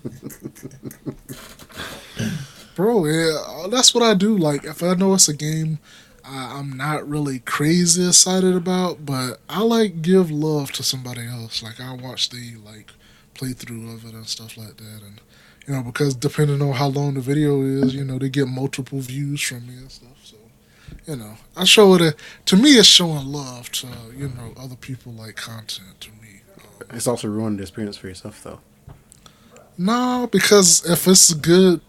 Bro, 2.75 3.05
yeah, 3.05 3.37
uh, 3.47 3.67
that's 3.67 3.93
what 3.93 4.03
I 4.03 4.15
do. 4.15 4.35
Like 4.37 4.65
if 4.65 4.81
I 4.83 4.95
know 4.95 5.13
it's 5.13 5.29
a 5.29 5.35
game 5.35 5.77
I, 6.27 6.57
I'm 6.59 6.75
not 6.75 7.07
really 7.07 7.39
crazy 7.39 8.07
excited 8.07 8.55
about, 8.55 9.05
but 9.05 9.39
I 9.47 9.61
like 9.61 10.01
give 10.01 10.31
love 10.31 10.71
to 10.73 10.83
somebody 10.83 11.27
else. 11.27 11.61
Like 11.61 11.79
I 11.79 11.93
watch 11.93 12.29
the 12.29 12.55
like 12.65 12.91
playthrough 13.35 13.93
of 13.93 14.05
it 14.05 14.13
and 14.13 14.27
stuff 14.27 14.57
like 14.57 14.77
that, 14.77 15.01
and 15.05 15.21
you 15.67 15.75
know 15.75 15.83
because 15.83 16.15
depending 16.15 16.61
on 16.61 16.73
how 16.73 16.87
long 16.87 17.13
the 17.13 17.21
video 17.21 17.61
is, 17.61 17.93
you 17.93 18.03
know 18.03 18.17
they 18.17 18.29
get 18.29 18.47
multiple 18.47 18.99
views 18.99 19.41
from 19.41 19.67
me 19.67 19.75
and 19.75 19.91
stuff. 19.91 20.09
You 21.07 21.15
know 21.15 21.37
I 21.55 21.65
show 21.65 21.93
it. 21.95 22.15
To 22.45 22.55
me, 22.55 22.71
it's 22.77 22.87
showing 22.87 23.27
love 23.27 23.71
to 23.73 23.87
you 24.17 24.29
know 24.29 24.53
other 24.57 24.75
people 24.75 25.11
like 25.13 25.35
content 25.35 25.99
to 26.01 26.09
me. 26.21 26.41
Um, 26.57 26.87
It's 26.95 27.07
also 27.07 27.27
ruined 27.27 27.59
the 27.59 27.63
experience 27.63 27.97
for 27.97 28.07
yourself, 28.07 28.41
though. 28.43 28.59
No, 29.77 30.27
because 30.31 30.83
if 30.89 31.07
it's 31.07 31.31
a 31.31 31.35
good, 31.35 31.81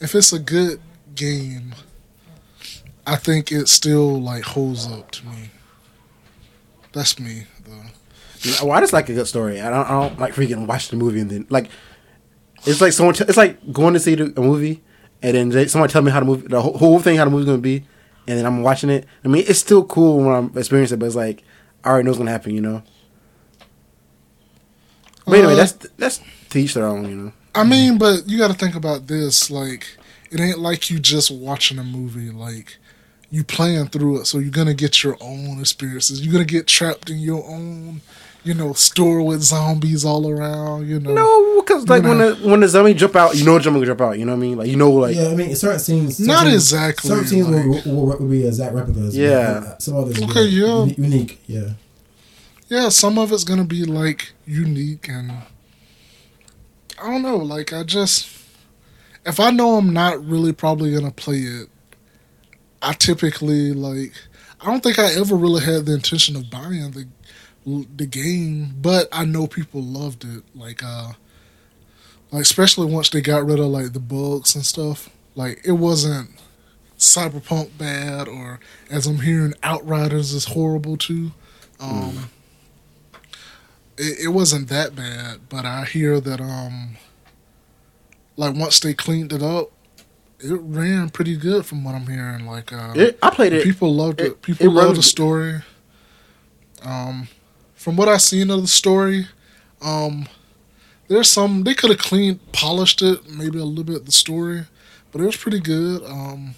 if 0.00 0.14
it's 0.14 0.32
a 0.32 0.38
good 0.38 0.80
game, 1.14 1.74
I 3.06 3.16
think 3.16 3.52
it 3.52 3.68
still 3.68 4.20
like 4.20 4.44
holds 4.44 4.86
up 4.90 5.10
to 5.12 5.26
me. 5.26 5.50
That's 6.92 7.18
me 7.18 7.44
though. 7.66 8.62
Well, 8.66 8.72
I 8.72 8.80
just 8.80 8.92
like 8.92 9.08
a 9.08 9.14
good 9.14 9.26
story. 9.26 9.60
I 9.60 9.68
don't, 9.70 9.86
I 9.90 10.00
don't 10.08 10.18
like 10.18 10.34
freaking 10.34 10.66
watch 10.66 10.88
the 10.88 10.96
movie 10.96 11.20
and 11.20 11.30
then 11.30 11.46
like 11.50 11.68
it's 12.64 12.80
like 12.80 12.92
someone. 12.92 13.14
T- 13.14 13.24
it's 13.28 13.36
like 13.36 13.72
going 13.72 13.94
to 13.94 14.00
see 14.00 14.14
the, 14.14 14.32
a 14.36 14.40
movie 14.40 14.82
and 15.22 15.36
then 15.36 15.48
they, 15.48 15.66
someone 15.66 15.88
tell 15.88 16.02
me 16.02 16.10
how 16.12 16.20
the 16.20 16.26
movie, 16.26 16.46
the 16.46 16.62
whole, 16.62 16.78
whole 16.78 16.98
thing, 17.00 17.16
how 17.16 17.24
the 17.24 17.30
movie's 17.30 17.46
gonna 17.46 17.58
be, 17.58 17.84
and 18.26 18.38
then 18.38 18.46
I'm 18.46 18.62
watching 18.62 18.90
it. 18.90 19.06
I 19.24 19.28
mean, 19.28 19.44
it's 19.46 19.58
still 19.58 19.84
cool 19.84 20.18
when 20.18 20.34
I'm 20.34 20.58
experiencing 20.58 20.96
it, 20.96 21.00
but 21.00 21.06
it's 21.06 21.14
like 21.16 21.42
I 21.84 21.90
already 21.90 22.04
know 22.04 22.10
what's 22.10 22.18
gonna 22.18 22.30
happen, 22.30 22.54
you 22.54 22.60
know. 22.60 22.82
But 25.26 25.38
anyway, 25.38 25.54
Uh, 25.54 25.56
that's 25.56 25.72
that's 25.96 26.20
to 26.50 26.60
each 26.60 26.74
their 26.74 26.86
own, 26.86 27.08
you 27.08 27.16
know. 27.16 27.32
I 27.54 27.64
mean, 27.64 27.98
but 27.98 28.28
you 28.28 28.38
got 28.38 28.48
to 28.48 28.54
think 28.54 28.74
about 28.74 29.06
this. 29.06 29.50
Like, 29.50 29.86
it 30.30 30.40
ain't 30.40 30.58
like 30.58 30.90
you 30.90 30.98
just 30.98 31.30
watching 31.30 31.78
a 31.78 31.84
movie. 31.84 32.30
Like, 32.30 32.78
you 33.30 33.44
playing 33.44 33.88
through 33.88 34.20
it, 34.20 34.26
so 34.26 34.38
you're 34.38 34.50
gonna 34.50 34.74
get 34.74 35.02
your 35.02 35.16
own 35.20 35.60
experiences. 35.60 36.20
You're 36.24 36.32
gonna 36.32 36.44
get 36.44 36.66
trapped 36.66 37.10
in 37.10 37.18
your 37.18 37.44
own, 37.48 38.00
you 38.44 38.52
know, 38.54 38.72
store 38.74 39.22
with 39.22 39.42
zombies 39.42 40.04
all 40.04 40.28
around. 40.30 40.86
You 40.88 41.00
know. 41.00 41.12
No, 41.14 41.60
because 41.60 41.88
like 41.88 42.02
You 42.02 42.08
when 42.10 42.18
the 42.18 42.34
when 42.48 42.60
the 42.60 42.68
zombie 42.68 42.94
jump 42.94 43.16
out, 43.16 43.34
you 43.34 43.44
know 43.44 43.56
the 43.58 43.64
zombie 43.64 43.78
gonna 43.80 43.86
jump 43.86 44.00
out. 44.02 44.18
You 44.18 44.26
know 44.26 44.32
what 44.32 44.38
I 44.38 44.40
mean? 44.40 44.58
Like 44.58 44.68
you 44.68 44.76
know, 44.76 44.90
like 44.92 45.16
yeah, 45.16 45.28
I 45.28 45.34
mean, 45.34 45.54
certain 45.56 45.78
scenes. 45.80 46.16
Certain 46.18 46.26
Not 46.26 46.42
scenes- 46.42 46.54
exactly, 46.54 47.08
Certain 47.08 47.26
scenes 47.26 47.46
will, 47.48 47.72
like- 47.74 47.84
will, 47.86 48.06
will 48.06 48.28
be 48.28 48.46
exact 48.46 48.74
replicas. 48.74 49.16
Yeah. 49.16 49.60
but, 49.64 49.82
Some 49.82 49.96
others. 49.96 50.22
Okay, 50.22 50.44
yeah. 50.44 50.84
uni- 50.84 50.94
Unique. 50.98 51.40
Yeah. 51.46 51.70
yeah, 52.68 52.88
some 52.90 53.18
of 53.18 53.32
it's 53.32 53.44
gonna 53.44 53.64
be 53.64 53.84
like 53.84 54.32
unique 54.46 55.08
and 55.08 55.32
I 57.02 57.10
don't 57.10 57.22
know. 57.22 57.36
Like 57.36 57.72
I 57.72 57.82
just, 57.82 58.28
if 59.26 59.40
I 59.40 59.50
know 59.50 59.76
I'm 59.78 59.92
not 59.92 60.24
really 60.24 60.52
probably 60.52 60.92
gonna 60.94 61.10
play 61.10 61.38
it, 61.38 61.68
I 62.82 62.92
typically 62.92 63.72
like. 63.72 64.12
I 64.60 64.68
don't 64.68 64.82
think 64.82 64.98
I 64.98 65.12
ever 65.14 65.34
really 65.36 65.62
had 65.62 65.84
the 65.84 65.92
intention 65.92 66.36
of 66.36 66.48
buying 66.48 66.90
the 66.92 67.06
the 67.66 68.06
game, 68.06 68.74
but 68.80 69.08
I 69.12 69.24
know 69.24 69.46
people 69.46 69.82
loved 69.82 70.24
it. 70.24 70.42
Like, 70.54 70.82
uh, 70.84 71.12
like 72.30 72.42
especially 72.42 72.86
once 72.92 73.08
they 73.10 73.20
got 73.20 73.44
rid 73.46 73.58
of 73.58 73.66
like 73.66 73.92
the 73.92 74.00
bugs 74.00 74.54
and 74.54 74.64
stuff. 74.64 75.08
Like 75.34 75.60
it 75.64 75.72
wasn't 75.72 76.30
cyberpunk 76.98 77.76
bad, 77.78 78.28
or 78.28 78.60
as 78.90 79.06
I'm 79.06 79.20
hearing, 79.20 79.54
Outriders 79.62 80.32
is 80.32 80.44
horrible 80.46 80.96
too. 80.96 81.32
Um, 81.80 82.30
it, 83.98 84.26
it 84.26 84.28
wasn't 84.28 84.68
that 84.68 84.94
bad, 84.94 85.48
but 85.48 85.64
I 85.64 85.84
hear 85.84 86.20
that 86.20 86.40
um, 86.40 86.96
like 88.36 88.54
once 88.54 88.78
they 88.80 88.94
cleaned 88.94 89.32
it 89.32 89.42
up, 89.42 89.70
it 90.40 90.52
ran 90.60 91.10
pretty 91.10 91.36
good 91.36 91.64
from 91.66 91.82
what 91.84 91.94
I'm 91.94 92.06
hearing. 92.06 92.46
Like, 92.46 92.72
uh, 92.72 92.92
it, 92.94 93.18
I 93.22 93.30
played 93.30 93.52
it. 93.54 93.64
people 93.64 93.94
loved 93.94 94.20
it. 94.20 94.26
it- 94.26 94.42
People 94.42 94.66
it 94.66 94.70
loved 94.70 94.98
the 94.98 95.02
story. 95.02 95.62
Um, 96.82 97.28
from 97.84 97.96
what 97.98 98.08
I 98.08 98.16
seen 98.16 98.50
of 98.50 98.62
the 98.62 98.66
story, 98.66 99.26
um, 99.82 100.26
there's 101.08 101.28
some 101.28 101.64
they 101.64 101.74
could 101.74 101.90
have 101.90 101.98
cleaned, 101.98 102.40
polished 102.52 103.02
it, 103.02 103.28
maybe 103.30 103.58
a 103.58 103.64
little 103.64 103.84
bit 103.84 104.06
the 104.06 104.12
story, 104.12 104.62
but 105.12 105.20
it 105.20 105.26
was 105.26 105.36
pretty 105.36 105.60
good. 105.60 106.02
Um, 106.02 106.54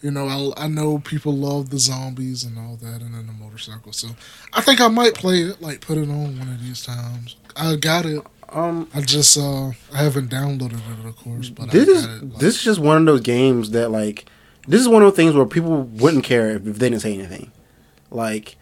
you 0.00 0.10
know, 0.10 0.26
I, 0.56 0.64
I 0.64 0.68
know 0.68 0.98
people 0.98 1.34
love 1.34 1.68
the 1.68 1.78
zombies 1.78 2.42
and 2.42 2.58
all 2.58 2.76
that, 2.76 3.02
and 3.02 3.14
then 3.14 3.26
the 3.26 3.34
motorcycle. 3.34 3.92
So 3.92 4.08
I 4.54 4.62
think 4.62 4.80
I 4.80 4.88
might 4.88 5.12
play 5.14 5.40
it, 5.42 5.60
like 5.60 5.82
put 5.82 5.98
it 5.98 6.08
on 6.08 6.38
one 6.38 6.48
of 6.48 6.64
these 6.64 6.82
times. 6.86 7.36
I 7.54 7.76
got 7.76 8.06
it. 8.06 8.24
Um, 8.48 8.88
I 8.94 9.02
just 9.02 9.36
uh, 9.36 9.68
I 9.92 9.98
haven't 9.98 10.30
downloaded 10.30 10.80
it, 11.00 11.06
of 11.06 11.16
course, 11.16 11.50
but 11.50 11.70
this 11.70 11.86
I 11.86 11.92
is 11.92 12.04
it. 12.06 12.30
like- 12.30 12.38
this 12.40 12.56
is 12.56 12.62
just 12.64 12.80
one 12.80 12.96
of 12.96 13.04
those 13.04 13.20
games 13.20 13.72
that 13.72 13.90
like 13.90 14.24
this 14.66 14.80
is 14.80 14.88
one 14.88 15.02
of 15.02 15.08
those 15.08 15.16
things 15.16 15.34
where 15.34 15.44
people 15.44 15.82
wouldn't 15.82 16.24
care 16.24 16.48
if, 16.52 16.66
if 16.66 16.78
they 16.78 16.88
didn't 16.88 17.02
say 17.02 17.12
anything. 17.12 17.52
Like 18.10 18.56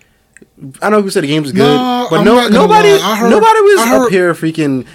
I 0.83 0.91
know 0.91 1.03
who 1.03 1.11
said 1.11 1.23
the 1.23 1.29
game 1.29 1.43
was 1.43 1.53
good, 1.53 1.59
No, 1.59 2.07
but 2.11 2.21
I'm 2.21 2.25
no 2.25 2.49
nobody 2.49 2.89
heard- 2.99 3.31
nobody 3.31 3.61
was 3.61 3.81
heard- 3.85 4.07
up 4.07 4.11
here 4.11 4.35
freaking 4.35 4.87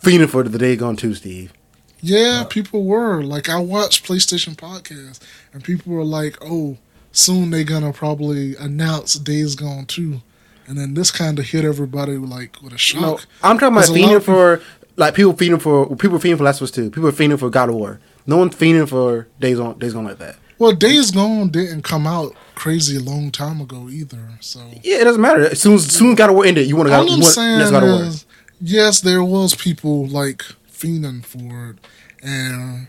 feeding 0.00 0.26
for 0.26 0.42
the 0.42 0.58
day 0.58 0.76
gone 0.76 0.96
too, 0.96 1.14
Steve. 1.14 1.52
Yeah, 2.00 2.44
people 2.48 2.84
were 2.84 3.22
like, 3.24 3.48
I 3.48 3.58
watched 3.58 4.06
PlayStation 4.06 4.54
podcasts, 4.56 5.18
and 5.52 5.64
people 5.64 5.92
were 5.92 6.04
like, 6.04 6.36
"Oh, 6.40 6.76
soon 7.10 7.50
they're 7.50 7.64
gonna 7.64 7.92
probably 7.92 8.54
announce 8.56 9.14
Days 9.14 9.54
Gone 9.56 9.86
2. 9.86 10.20
and 10.68 10.76
then 10.78 10.92
this 10.94 11.10
kind 11.10 11.38
of 11.38 11.46
hit 11.46 11.64
everybody 11.64 12.18
like 12.18 12.56
with 12.62 12.74
a 12.74 12.78
shock. 12.78 13.00
No, 13.00 13.18
I'm 13.42 13.58
talking 13.58 13.74
about 13.76 13.86
feeding 13.88 14.20
for 14.20 14.60
like 14.96 15.14
people 15.14 15.32
feeding 15.32 15.58
for 15.58 15.96
people 15.96 16.18
feeding 16.18 16.36
for 16.36 16.44
Last 16.44 16.60
of 16.60 16.64
Us 16.64 16.70
Two. 16.70 16.90
People 16.90 17.10
feeding 17.10 17.38
for 17.38 17.48
God 17.48 17.70
of 17.70 17.74
War. 17.76 17.98
No 18.26 18.36
one's 18.36 18.54
feeding 18.54 18.84
for 18.84 19.26
Days 19.40 19.58
on 19.58 19.78
Days 19.78 19.94
Gone 19.94 20.04
like 20.04 20.18
that. 20.18 20.36
Well, 20.58 20.72
Days 20.72 21.10
Gone 21.10 21.48
didn't 21.48 21.82
come 21.82 22.06
out 22.06 22.34
crazy 22.58 22.96
a 22.96 23.00
long 23.00 23.30
time 23.30 23.60
ago 23.60 23.88
either, 23.88 24.30
so 24.40 24.58
Yeah, 24.82 25.00
it 25.00 25.04
doesn't 25.04 25.22
matter. 25.22 25.46
As 25.46 25.60
soon 25.62 25.78
soon 25.78 26.20
of 26.20 26.34
War 26.34 26.44
ended, 26.44 26.66
you 26.66 26.74
want 26.76 26.88
to 26.88 26.94
all 26.94 27.06
go. 27.06 27.14
I'm 27.14 27.22
saying 27.22 27.58
that's 27.58 27.70
God 27.70 27.84
of 27.84 27.88
War. 27.88 28.02
is, 28.02 28.26
yes, 28.60 29.00
there 29.00 29.22
was 29.22 29.54
people 29.54 30.06
like 30.06 30.42
fiending 30.68 31.24
for 31.24 31.70
it, 31.70 31.76
and 32.20 32.88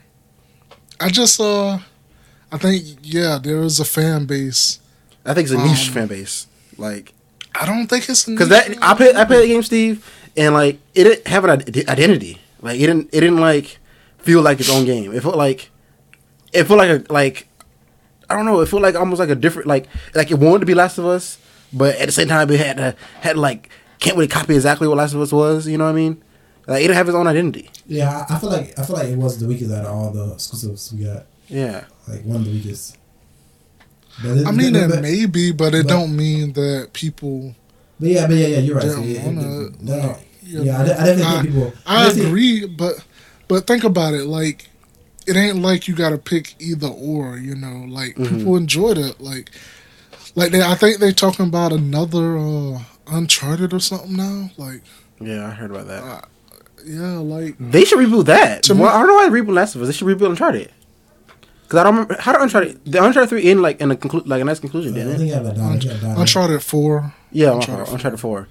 I 1.00 1.10
just 1.10 1.40
uh, 1.40 1.78
I 2.52 2.58
think 2.58 2.98
yeah, 3.04 3.38
there 3.42 3.62
is 3.62 3.80
a 3.80 3.86
fan 3.86 4.26
base. 4.26 4.80
I 5.24 5.36
think 5.36 5.46
it's 5.46 5.54
a 5.54 5.64
niche 5.64 5.90
um, 5.90 5.94
fan 5.94 6.08
base. 6.08 6.48
Like 6.78 7.14
I 7.54 7.68
don't 7.68 7.88
think 7.88 8.10
it's 8.10 8.26
because 8.26 8.50
that 8.50 8.76
I 8.82 8.96
played 8.96 9.16
I 9.16 9.26
played 9.26 9.44
the 9.44 9.48
game, 9.54 9.62
Steve, 9.62 10.04
and 10.36 10.56
like 10.56 10.80
it 10.96 11.04
didn't 11.04 11.28
have 11.28 11.46
an 11.46 11.62
identity. 11.88 12.42
Like 12.62 12.80
it 12.80 12.88
didn't 12.88 13.10
it 13.14 13.20
didn't 13.20 13.40
like 13.40 13.78
feel 14.18 14.42
like 14.42 14.60
its 14.60 14.72
own 14.72 14.86
game. 14.86 15.14
It 15.14 15.22
felt 15.22 15.38
like 15.38 15.70
it 16.54 16.64
felt 16.64 16.80
like 16.80 16.90
a 16.90 17.14
like 17.14 17.49
I 18.30 18.36
don't 18.36 18.46
know. 18.46 18.60
It 18.62 18.68
felt 18.68 18.82
like 18.82 18.96
almost 18.96 19.20
like 19.20 19.30
a 19.30 19.36
different 19.36 19.68
like 19.68 19.88
like 20.16 20.32
it 20.32 20.36
wanted 20.40 20.60
to 20.62 20.66
be 20.66 20.76
Last 20.76 20.98
of 20.98 21.06
Us, 21.06 21.38
but 21.74 21.96
at 21.96 22.06
the 22.06 22.12
same 22.12 22.28
time 22.28 22.50
it 22.52 22.60
had 22.60 22.78
to 22.78 22.96
had 23.22 23.34
to, 23.34 23.40
like 23.40 23.70
can't 24.00 24.16
really 24.16 24.28
copy 24.28 24.56
exactly 24.56 24.88
what 24.88 24.98
Last 24.98 25.14
of 25.14 25.22
Us 25.22 25.32
was. 25.32 25.68
You 25.68 25.78
know 25.78 25.86
what 25.86 25.92
I 25.92 25.94
mean? 25.96 26.22
Like 26.68 26.80
it 26.82 26.88
didn't 26.88 26.98
have 26.98 27.08
its 27.10 27.16
own 27.16 27.28
identity. 27.28 27.70
Yeah, 27.88 28.26
I, 28.30 28.36
I 28.36 28.40
feel 28.40 28.50
like 28.52 28.78
I 28.78 28.84
feel 28.86 28.96
like 28.96 29.08
it 29.08 29.18
was 29.18 29.40
the 29.40 29.48
weakest 29.48 29.72
out 29.72 29.86
of 29.86 29.92
all 29.92 30.12
the 30.12 30.34
exclusives 30.34 30.94
we 30.94 31.06
got. 31.06 31.26
Yeah. 31.48 31.86
Like 32.08 32.24
one 32.24 32.38
of 32.38 32.46
the 32.46 32.52
weakest. 32.52 32.98
But 34.22 34.38
it- 34.38 34.48
I 34.48 34.52
mean, 34.52 34.76
it 34.76 34.90
but, 34.90 35.02
may 35.02 35.26
be, 35.26 35.52
but 35.52 35.74
it 35.74 35.84
but- 35.88 35.90
don't 35.90 36.16
mean 36.16 36.54
that 36.54 36.90
people. 36.94 37.56
but 38.00 38.10
yeah, 38.10 38.28
but 38.28 38.36
yeah, 38.36 38.48
yeah, 38.48 38.58
you're 38.60 38.76
right. 38.76 38.84
don't 38.86 38.96
So, 38.96 39.02
yeah, 39.02 39.26
wanna, 39.26 39.70
no, 39.82 40.18
yeah, 40.44 40.78
I, 40.78 40.78
know, 40.84 40.86
de- 40.86 41.02
I 41.02 41.06
definitely 41.06 41.24
I- 41.24 41.42
think 41.42 41.46
people. 41.56 41.74
I 41.88 42.04
definitely- 42.06 42.28
agree, 42.30 42.66
but 42.68 43.04
but 43.48 43.66
think 43.66 43.84
about 43.84 44.14
it. 44.14 44.26
Like, 44.26 44.70
it 45.30 45.36
ain't 45.38 45.58
like 45.62 45.88
you 45.88 45.96
got 45.96 46.10
to 46.10 46.18
pick 46.18 46.56
either 46.60 46.88
or. 46.88 47.38
You 47.38 47.56
know, 47.56 47.86
like 47.88 48.16
Mhm. 48.16 48.38
people 48.40 48.56
enjoyed 48.58 48.98
it. 48.98 49.20
Like, 49.22 49.52
like 50.36 50.52
they. 50.52 50.62
I 50.62 50.76
think 50.76 50.98
they're 51.00 51.12
talking 51.12 51.46
about 51.48 51.72
another 51.72 52.38
uh 52.38 52.80
Uncharted 53.12 53.74
or 53.74 53.80
something 53.80 54.16
now. 54.16 54.50
Like, 54.58 54.82
Yeah, 55.22 55.48
I 55.48 55.52
heard 55.52 55.72
about 55.72 55.88
that. 55.88 56.04
uh, 56.04 56.22
yeah, 56.86 57.18
like 57.18 57.56
They 57.60 57.86
should 57.86 58.00
reboot 58.00 58.26
that. 58.26 58.64
To 58.64 58.74
well, 58.76 58.84
me- 58.84 58.90
I 58.90 59.00
don't 59.00 59.08
know 59.08 59.16
why 59.16 59.30
they 59.30 59.40
reboot 59.42 59.54
Last 59.56 59.76
of 59.76 59.82
Us. 59.82 59.88
They 59.88 59.94
should 59.94 60.08
reboot 60.08 60.30
Uncharted. 60.30 60.72
Because 61.64 61.80
I 61.80 61.84
don't 61.84 61.94
remember 61.94 62.18
how 62.20 62.32
did 62.34 62.42
Uncharted 62.42 62.80
the 62.86 63.04
Uncharted 63.04 63.30
three 63.30 63.44
end 63.50 63.62
like 63.62 63.80
in 63.82 63.92
a 63.92 63.96
conclu- 63.96 64.26
like 64.28 64.42
a 64.42 64.46
nice 64.46 64.60
conclusion, 64.60 64.94
I 64.94 64.98
didn't 64.98 65.12
think 65.18 65.22
it? 65.24 65.28
you 65.28 65.34
have 65.34 65.46
a 65.46 65.54
daughter. 65.54 65.78
you 65.78 65.90
have 65.92 66.00
a 66.04 66.06
daughter. 66.06 66.22
Uncharted 66.22 66.64
Four. 66.64 67.14
Yeah, 67.32 67.54
Uncharted 67.54 67.70
Uncharted, 67.70 67.94
Uncharted 67.94 68.20
four. 68.20 68.48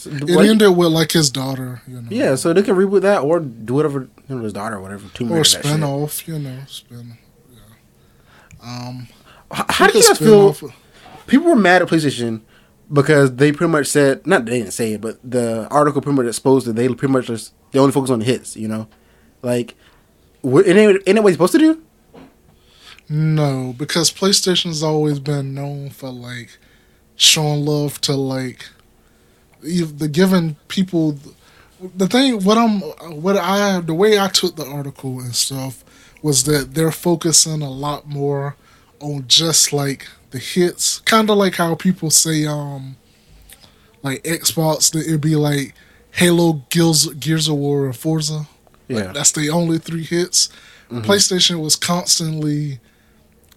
So, 0.00 0.10
It 0.10 0.30
like- 0.30 0.48
ended 0.48 0.76
with 0.76 0.92
like 0.92 1.12
his 1.12 1.28
daughter. 1.30 1.82
You 1.86 2.00
know. 2.00 2.08
yeah, 2.10 2.34
so 2.34 2.52
they 2.54 2.62
can 2.62 2.74
reboot 2.74 3.02
that 3.02 3.18
or 3.18 3.38
do 3.40 3.74
whatever 3.74 4.08
you 4.28 4.36
know 4.36 4.42
his 4.42 4.52
daughter 4.54 4.76
or 4.76 4.80
whatever. 4.80 5.08
Tomb 5.12 5.30
Or 5.30 5.36
Raider, 5.36 5.44
spin 5.44 5.82
off. 5.82 6.26
You 6.26 6.38
know, 6.38 6.58
spin. 6.68 7.18
Yeah. 7.52 7.58
Um. 8.88 9.08
H- 9.52 9.64
How 9.68 9.86
do 9.88 9.98
you 9.98 10.06
guys 10.08 10.18
feel? 10.18 10.48
off- 10.48 10.62
People 11.26 11.48
were 11.48 11.56
mad 11.56 11.82
at 11.82 11.88
PlayStation 11.88 12.40
because 12.92 13.36
they 13.36 13.52
pretty 13.52 13.70
much 13.70 13.86
said 13.88 14.26
not 14.26 14.46
they 14.46 14.58
didn't 14.60 14.72
say 14.72 14.94
it, 14.94 15.00
but 15.00 15.18
the 15.28 15.68
article 15.70 16.00
pretty 16.00 16.16
much 16.16 16.26
exposed 16.26 16.66
that 16.66 16.74
they 16.76 16.88
pretty 16.88 17.12
much 17.12 17.26
just 17.26 17.52
they 17.72 17.78
only 17.78 17.92
focus 17.92 18.10
on 18.10 18.20
the 18.20 18.24
hits. 18.24 18.56
You 18.56 18.68
know, 18.68 18.88
like 19.42 19.74
what 20.40 20.66
ain't 20.66 20.78
it 20.96 21.02
ain't 21.06 21.18
what 21.22 21.28
you're 21.28 21.32
supposed 21.34 21.52
to 21.52 21.58
do? 21.58 21.82
No, 23.08 23.74
because 23.76 24.10
PlayStation's 24.10 24.82
always 24.82 25.18
been 25.18 25.52
known 25.54 25.90
for 25.90 26.10
like 26.10 26.58
showing 27.16 27.64
love 27.66 28.00
to 28.02 28.14
like 28.14 28.66
the 29.62 30.08
giving 30.08 30.56
people 30.68 31.18
the 31.96 32.06
thing 32.08 32.42
what 32.44 32.58
I'm 32.58 32.80
what 33.22 33.36
I 33.36 33.80
the 33.80 33.94
way 33.94 34.18
I 34.18 34.28
took 34.28 34.56
the 34.56 34.66
article 34.66 35.20
and 35.20 35.34
stuff 35.34 35.84
was 36.22 36.44
that 36.44 36.74
they're 36.74 36.92
focusing 36.92 37.62
a 37.62 37.70
lot 37.70 38.06
more 38.06 38.56
on 39.00 39.24
just 39.26 39.72
like 39.72 40.06
the 40.30 40.38
hits, 40.38 41.00
kind 41.00 41.30
of 41.30 41.36
like 41.38 41.54
how 41.56 41.74
people 41.74 42.10
say 42.10 42.46
um 42.46 42.96
like 44.02 44.22
Xbox 44.24 44.90
that 44.92 45.06
it'd 45.06 45.20
be 45.20 45.36
like 45.36 45.74
Halo, 46.12 46.62
Gears, 46.70 47.06
Gears 47.14 47.48
of 47.48 47.56
War, 47.56 47.86
and 47.86 47.96
Forza. 47.96 48.46
Like, 48.88 49.04
Yeah. 49.04 49.12
that's 49.12 49.32
the 49.32 49.48
only 49.50 49.78
three 49.78 50.02
hits. 50.04 50.48
PlayStation 50.90 51.60
was 51.62 51.76
constantly 51.76 52.80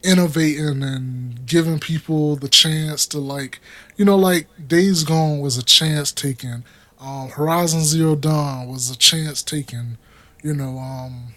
innovating 0.04 0.84
and 0.84 1.46
giving 1.48 1.80
people 1.80 2.36
the 2.36 2.48
chance 2.50 3.08
to 3.08 3.20
like, 3.20 3.60
you 3.98 4.06
know, 4.06 4.16
like 4.18 4.48
Days 4.68 5.04
Gone 5.04 5.40
was 5.40 5.58
a 5.58 5.64
chance 5.64 6.12
taken. 6.12 6.64
Um, 7.00 7.30
Horizon 7.30 7.82
Zero 7.82 8.16
Dawn 8.16 8.68
was 8.68 8.90
a 8.90 8.98
chance 8.98 9.44
taken. 9.44 9.98
You 10.42 10.54
know, 10.54 10.78
um, 10.78 11.34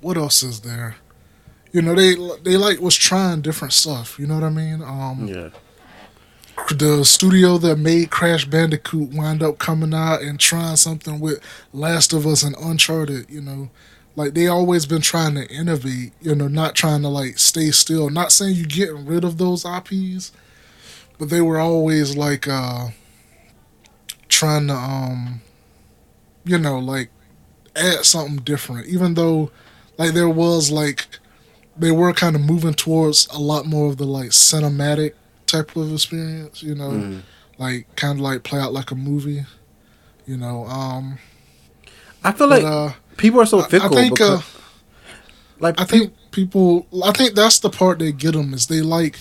what 0.00 0.16
else 0.16 0.42
is 0.42 0.60
there? 0.60 0.96
You 1.72 1.82
know, 1.82 1.94
they 1.94 2.14
they 2.42 2.56
like 2.56 2.80
was 2.80 2.96
trying 2.96 3.40
different 3.40 3.72
stuff. 3.72 4.18
You 4.18 4.26
know 4.26 4.34
what 4.34 4.44
I 4.44 4.50
mean? 4.50 4.82
Um, 4.82 5.26
Yeah. 5.28 5.50
the 6.70 7.04
studio 7.04 7.58
that 7.58 7.76
made 7.78 8.10
Crash 8.10 8.44
Bandicoot 8.44 9.12
wind 9.14 9.42
up 9.42 9.58
coming 9.58 9.94
out 9.94 10.22
and 10.22 10.38
trying 10.38 10.76
something 10.76 11.18
with 11.20 11.40
Last 11.72 12.12
of 12.12 12.26
Us 12.26 12.42
and 12.42 12.54
Uncharted, 12.60 13.30
you 13.30 13.40
know. 13.40 13.70
Like 14.14 14.34
they 14.34 14.46
always 14.46 14.84
been 14.84 15.00
trying 15.00 15.34
to 15.36 15.48
innovate, 15.50 16.12
you 16.20 16.34
know, 16.34 16.48
not 16.48 16.74
trying 16.74 17.00
to 17.02 17.08
like 17.08 17.38
stay 17.38 17.70
still. 17.70 18.10
Not 18.10 18.30
saying 18.32 18.56
you 18.56 18.66
getting 18.66 19.06
rid 19.06 19.24
of 19.24 19.38
those 19.38 19.64
IPs, 19.64 20.32
but 21.22 21.30
they 21.30 21.40
were 21.40 21.60
always 21.60 22.16
like 22.16 22.48
uh 22.48 22.88
trying 24.28 24.66
to 24.66 24.74
um 24.74 25.40
you 26.44 26.58
know, 26.58 26.80
like 26.80 27.08
add 27.76 28.04
something 28.04 28.38
different. 28.38 28.88
Even 28.88 29.14
though 29.14 29.52
like 29.98 30.12
there 30.14 30.28
was 30.28 30.72
like 30.72 31.06
they 31.76 31.92
were 31.92 32.12
kind 32.12 32.34
of 32.34 32.42
moving 32.42 32.74
towards 32.74 33.28
a 33.28 33.38
lot 33.38 33.66
more 33.66 33.88
of 33.88 33.98
the 33.98 34.04
like 34.04 34.30
cinematic 34.30 35.12
type 35.46 35.76
of 35.76 35.92
experience, 35.92 36.60
you 36.60 36.74
know, 36.74 36.90
Mm-hmm. 36.90 37.20
like 37.58 37.94
kind 37.94 38.18
of 38.18 38.22
like 38.24 38.42
play 38.42 38.58
out 38.58 38.72
like 38.72 38.90
a 38.90 38.96
movie, 38.96 39.44
you 40.26 40.36
know. 40.36 40.64
Um, 40.66 41.18
I 42.24 42.32
feel 42.32 42.48
but 42.48 42.62
like 42.62 42.64
uh, 42.64 42.92
people 43.16 43.40
are 43.40 43.46
so 43.46 43.60
I- 43.60 43.66
I 43.66 43.68
fickle. 43.68 43.90
think, 43.90 44.14
because, 44.14 44.40
uh, 44.40 44.42
like 45.60 45.80
I 45.80 45.84
think 45.84 46.12
people, 46.32 46.88
I 47.04 47.12
think 47.12 47.34
that's 47.36 47.60
the 47.60 47.70
part 47.70 48.00
they 48.00 48.10
get 48.10 48.32
them 48.32 48.52
is 48.52 48.66
they 48.66 48.80
like. 48.80 49.16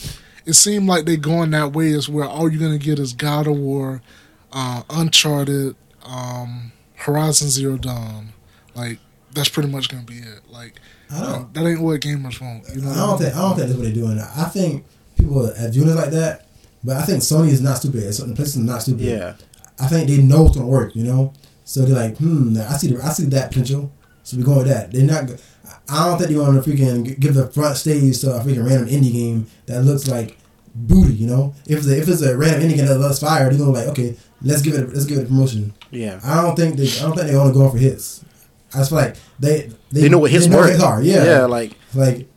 It 0.45 0.53
seemed 0.53 0.87
like 0.87 1.05
they 1.05 1.17
going 1.17 1.51
that 1.51 1.73
way 1.73 1.87
is 1.89 2.09
where 2.09 2.25
all 2.25 2.49
you're 2.51 2.61
gonna 2.61 2.77
get 2.79 2.97
is 2.99 3.13
God 3.13 3.47
of 3.47 3.57
War, 3.57 4.01
uh, 4.51 4.83
Uncharted, 4.89 5.75
um, 6.03 6.71
Horizon 6.95 7.49
Zero 7.49 7.77
Dawn, 7.77 8.29
like 8.75 8.99
that's 9.33 9.49
pretty 9.49 9.69
much 9.69 9.89
gonna 9.89 10.03
be 10.03 10.17
it. 10.17 10.41
Like 10.51 10.73
I 11.11 11.19
don't. 11.21 11.53
that 11.53 11.65
ain't 11.65 11.81
what 11.81 12.01
gamers 12.01 12.41
want. 12.41 12.63
You 12.73 12.81
know, 12.81 12.91
I 12.91 12.95
don't 12.95 13.17
think. 13.17 13.35
I 13.35 13.39
don't 13.41 13.55
think 13.55 13.67
that's 13.67 13.73
what 13.77 13.83
they're 13.83 13.93
doing. 13.93 14.19
I 14.19 14.45
think 14.45 14.85
people 15.17 15.45
are 15.47 15.71
doing 15.71 15.89
it 15.89 15.95
like 15.95 16.11
that, 16.11 16.47
but 16.83 16.97
I 16.97 17.03
think 17.03 17.21
Sony 17.21 17.49
is 17.49 17.61
not 17.61 17.77
stupid. 17.77 17.99
It's- 17.99 18.17
The 18.17 18.33
place 18.33 18.49
is 18.49 18.57
not 18.57 18.81
stupid. 18.81 19.01
yeah, 19.01 19.33
I 19.79 19.87
think 19.87 20.07
they 20.09 20.17
know 20.17 20.47
it's 20.47 20.55
gonna 20.55 20.67
work. 20.67 20.95
You 20.95 21.03
know, 21.03 21.33
so 21.65 21.85
they're 21.85 21.95
like, 21.95 22.17
hmm, 22.17 22.57
I 22.57 22.77
see 22.77 22.87
the, 22.93 23.03
I 23.05 23.09
see 23.09 23.25
that 23.25 23.49
potential. 23.51 23.91
So 24.23 24.37
we're 24.37 24.43
going 24.43 24.57
with 24.59 24.67
that. 24.67 24.91
They're 24.91 25.03
not. 25.05 25.29
Go- 25.87 25.95
I 25.95 26.05
don't 26.07 26.17
think 26.17 26.29
they're 26.29 26.39
going 26.39 26.61
to 26.61 26.69
freaking 26.69 27.19
give 27.19 27.33
the 27.33 27.47
front 27.47 27.77
stage 27.77 28.19
to 28.21 28.35
a 28.35 28.39
freaking 28.39 28.65
random 28.65 28.87
indie 28.89 29.11
game 29.13 29.47
that 29.65 29.83
looks 29.83 30.07
like 30.07 30.37
booty. 30.73 31.13
You 31.13 31.27
know, 31.27 31.53
if 31.67 31.79
it's 31.79 31.87
a, 31.87 31.97
if 31.99 32.07
it's 32.07 32.21
a 32.21 32.37
random 32.37 32.61
indie 32.69 32.75
game 32.77 32.85
that 32.87 32.97
looks 32.99 33.19
fire, 33.19 33.49
they're 33.49 33.57
gonna 33.59 33.71
be 33.73 33.79
like, 33.79 33.87
okay, 33.89 34.15
let's 34.41 34.61
give 34.61 34.73
it 34.75 34.89
let's 34.89 35.05
give 35.05 35.17
it 35.17 35.23
a 35.23 35.27
promotion. 35.27 35.73
yeah. 35.91 36.19
I 36.23 36.41
don't 36.41 36.55
think 36.55 36.75
they 36.77 36.87
I 36.87 37.01
don't 37.03 37.15
think 37.15 37.27
they're 37.27 37.39
only 37.39 37.53
going 37.53 37.71
for 37.71 37.77
hits. 37.77 38.23
I 38.73 38.77
just 38.77 38.89
feel 38.91 38.99
like 38.99 39.15
they 39.39 39.69
They 39.91 40.07
know 40.07 40.19
what 40.19 40.31
hits 40.31 40.47
know 40.47 40.63
hits 40.63 40.81
are. 40.81 41.01
Yeah, 41.01 41.23
yeah. 41.25 41.45
Like 41.45 41.73
like 41.93 42.27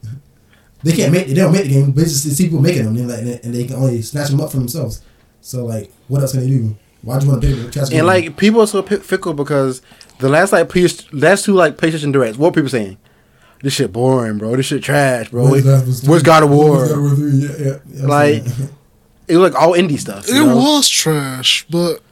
they 0.83 0.93
can't 0.93 1.13
make 1.13 1.29
they 1.29 1.35
don't 1.35 1.53
make 1.53 1.63
the 1.63 1.69
game, 1.71 1.93
but 1.93 2.03
it's 2.03 2.23
just 2.23 2.39
people 2.39 2.61
making 2.61 2.85
them, 2.85 2.97
and, 2.97 3.09
like, 3.09 3.45
and 3.45 3.55
they 3.55 3.65
can 3.65 3.77
only 3.77 4.03
snatch 4.03 4.29
them 4.31 4.41
up 4.41 4.51
for 4.51 4.59
themselves. 4.59 5.01
So 5.41 5.65
like, 5.65 5.93
what 6.09 6.21
else 6.21 6.33
can 6.33 6.41
they 6.41 6.49
do? 6.49 6.77
Why 7.03 7.19
do 7.19 7.27
you 7.27 7.33
want 7.33 7.43
to 7.43 7.49
pick 7.55 7.69
a 7.69 7.71
trash 7.71 7.93
and 7.93 8.07
like 8.07 8.37
people 8.37 8.61
are 8.63 8.67
so 8.67 8.83
fickle 8.83 9.35
because 9.35 9.83
the 10.19 10.29
last 10.29 10.53
like 10.53 10.69
PS, 10.71 11.13
last 11.13 11.45
two 11.45 11.53
like 11.53 11.77
PlayStation 11.77 12.13
directs, 12.13 12.37
what 12.39 12.49
were 12.49 12.63
people 12.63 12.71
saying? 12.71 12.97
This 13.65 13.73
shit 13.73 13.95
boring, 13.95 14.37
bro. 14.37 14.55
This 14.57 14.67
shit 14.67 14.83
trash, 14.83 15.31
bro. 15.31 15.51
Where's 15.51 15.65
It- 15.65 15.69
God 16.03 16.09
Where's 16.11 16.23
God 16.23 16.43
of 16.43 16.51
War? 16.51 16.77
Where's 16.81 16.89
God 16.91 16.99
of 16.99 17.03
War 17.03 17.15
three? 17.15 17.31
Yeah, 17.31 17.57
yeah, 17.59 17.79
yeah, 17.95 18.07
Like, 18.07 18.43
saying. 18.47 18.69
It 19.27 19.39
was 19.39 19.53
like 19.53 19.63
all 19.63 19.73
indie 19.73 19.99
stuff. 19.99 20.29
It 20.29 20.35
know? 20.35 20.55
was 20.55 20.87
trash, 20.87 21.65
but 21.71 22.03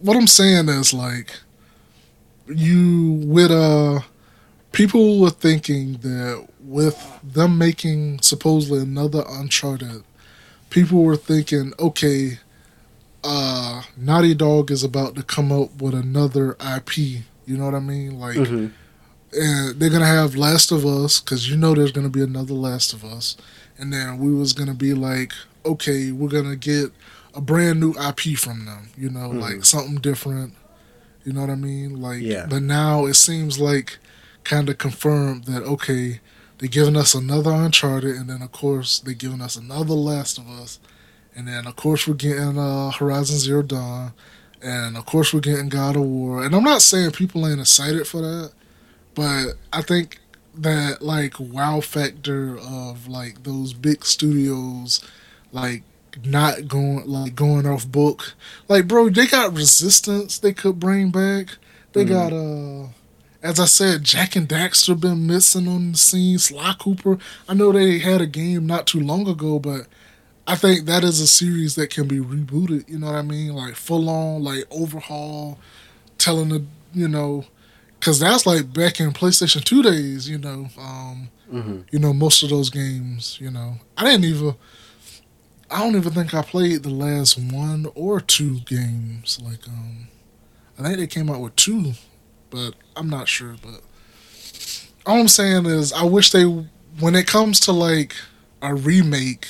what 0.00 0.16
I'm 0.16 0.28
saying 0.28 0.68
is 0.68 0.94
like 0.94 1.32
you 2.46 3.20
with 3.26 3.50
uh 3.50 3.98
people 4.70 5.18
were 5.18 5.30
thinking 5.30 5.94
that 6.02 6.46
with 6.60 6.96
them 7.24 7.58
making 7.58 8.20
supposedly 8.20 8.80
another 8.80 9.24
Uncharted, 9.28 10.04
people 10.70 11.02
were 11.02 11.16
thinking, 11.16 11.72
okay, 11.80 12.38
uh 13.24 13.82
Naughty 13.96 14.34
Dog 14.34 14.70
is 14.70 14.84
about 14.84 15.16
to 15.16 15.24
come 15.24 15.50
up 15.50 15.82
with 15.82 15.94
another 15.94 16.56
IP. 16.76 16.96
You 17.44 17.56
know 17.56 17.64
what 17.64 17.74
I 17.74 17.80
mean? 17.80 18.20
Like 18.20 18.36
Mhm. 18.36 18.70
And 19.34 19.78
they're 19.80 19.90
gonna 19.90 20.06
have 20.06 20.36
Last 20.36 20.70
of 20.72 20.84
Us 20.84 21.20
because 21.20 21.48
you 21.50 21.56
know 21.56 21.74
there's 21.74 21.92
gonna 21.92 22.08
be 22.08 22.22
another 22.22 22.54
Last 22.54 22.92
of 22.92 23.04
Us, 23.04 23.36
and 23.78 23.92
then 23.92 24.18
we 24.18 24.32
was 24.34 24.52
gonna 24.52 24.74
be 24.74 24.94
like, 24.94 25.32
okay, 25.64 26.12
we're 26.12 26.28
gonna 26.28 26.56
get 26.56 26.92
a 27.34 27.40
brand 27.40 27.80
new 27.80 27.92
IP 27.94 28.36
from 28.38 28.66
them, 28.66 28.90
you 28.96 29.08
know, 29.08 29.30
like 29.30 29.64
something 29.64 29.96
different. 29.96 30.54
You 31.24 31.32
know 31.32 31.40
what 31.42 31.50
I 31.50 31.54
mean? 31.54 32.00
Like, 32.02 32.20
Yeah. 32.20 32.46
but 32.46 32.62
now 32.62 33.06
it 33.06 33.14
seems 33.14 33.58
like 33.60 33.98
kind 34.44 34.68
of 34.68 34.76
confirmed 34.78 35.44
that 35.44 35.62
okay, 35.62 36.20
they're 36.58 36.68
giving 36.68 36.96
us 36.96 37.14
another 37.14 37.50
Uncharted, 37.52 38.16
and 38.16 38.28
then 38.28 38.42
of 38.42 38.52
course 38.52 38.98
they're 38.98 39.14
giving 39.14 39.40
us 39.40 39.56
another 39.56 39.94
Last 39.94 40.36
of 40.38 40.48
Us, 40.50 40.78
and 41.34 41.48
then 41.48 41.66
of 41.66 41.76
course 41.76 42.06
we're 42.06 42.14
getting 42.14 42.58
uh, 42.58 42.90
Horizon 42.90 43.38
Zero 43.38 43.62
Dawn, 43.62 44.12
and 44.60 44.96
of 44.96 45.06
course 45.06 45.32
we're 45.32 45.40
getting 45.40 45.68
God 45.68 45.96
of 45.96 46.02
War. 46.02 46.44
And 46.44 46.54
I'm 46.54 46.64
not 46.64 46.82
saying 46.82 47.12
people 47.12 47.46
ain't 47.48 47.60
excited 47.60 48.06
for 48.06 48.20
that, 48.20 48.52
but 49.14 49.54
I 49.72 49.82
think 49.82 50.18
that 50.54 51.02
like 51.02 51.38
wow 51.38 51.80
factor 51.80 52.58
of 52.58 53.08
like 53.08 53.42
those 53.44 53.72
big 53.72 54.04
studios, 54.04 55.02
like 55.50 55.82
not 56.24 56.68
going 56.68 57.06
like 57.06 57.34
going 57.34 57.66
off 57.66 57.86
book. 57.86 58.34
Like 58.68 58.88
bro, 58.88 59.08
they 59.08 59.26
got 59.26 59.54
Resistance 59.54 60.38
they 60.38 60.52
could 60.52 60.78
bring 60.78 61.10
back. 61.10 61.56
They 61.92 62.04
got 62.04 62.32
uh 62.32 62.88
as 63.42 63.58
I 63.58 63.64
said, 63.64 64.04
Jak 64.04 64.36
and 64.36 64.48
Daxter 64.48 64.98
been 64.98 65.26
missing 65.26 65.66
on 65.66 65.92
the 65.92 65.98
scene. 65.98 66.38
Sly 66.38 66.74
Cooper. 66.78 67.18
I 67.48 67.54
know 67.54 67.72
they 67.72 67.98
had 67.98 68.20
a 68.20 68.26
game 68.26 68.66
not 68.66 68.86
too 68.86 69.00
long 69.00 69.26
ago, 69.26 69.58
but 69.58 69.88
I 70.46 70.54
think 70.54 70.86
that 70.86 71.02
is 71.02 71.20
a 71.20 71.26
series 71.26 71.74
that 71.74 71.90
can 71.90 72.06
be 72.06 72.18
rebooted. 72.18 72.88
You 72.88 73.00
know 73.00 73.06
what 73.06 73.16
I 73.16 73.22
mean? 73.22 73.52
Like 73.54 73.74
full 73.74 74.08
on, 74.08 74.44
like 74.44 74.64
overhaul, 74.70 75.58
telling 76.18 76.50
the 76.50 76.64
you 76.94 77.08
know, 77.08 77.44
because 78.02 78.18
that's 78.18 78.46
like 78.46 78.72
back 78.72 78.98
in 78.98 79.12
PlayStation 79.12 79.62
Two 79.62 79.80
days. 79.80 80.28
You 80.28 80.36
know, 80.38 80.68
um, 80.76 81.28
Mhm. 81.52 81.84
you 81.92 82.00
know 82.00 82.12
most 82.12 82.42
of 82.42 82.50
those 82.50 82.68
games. 82.68 83.38
You 83.40 83.50
know, 83.50 83.78
I 83.96 84.04
didn't 84.04 84.24
even. 84.24 84.56
I 85.70 85.78
don't 85.78 85.94
even 85.96 86.12
think 86.12 86.34
I 86.34 86.42
played 86.42 86.82
the 86.82 86.90
last 86.90 87.38
one 87.38 87.86
or 87.94 88.20
two 88.20 88.60
games. 88.60 89.38
Like, 89.42 89.66
um, 89.68 90.08
I 90.78 90.82
think 90.82 90.98
they 90.98 91.06
came 91.06 91.30
out 91.30 91.40
with 91.40 91.54
two, 91.56 91.94
but 92.50 92.74
I'm 92.96 93.08
not 93.08 93.26
sure. 93.28 93.54
But 93.62 93.80
all 95.06 95.20
I'm 95.20 95.28
saying 95.28 95.64
is, 95.66 95.92
I 95.92 96.02
wish 96.02 96.30
they, 96.30 96.42
when 96.42 97.14
it 97.14 97.26
comes 97.26 97.58
to 97.60 97.72
like 97.72 98.14
a 98.60 98.74
remake, 98.74 99.46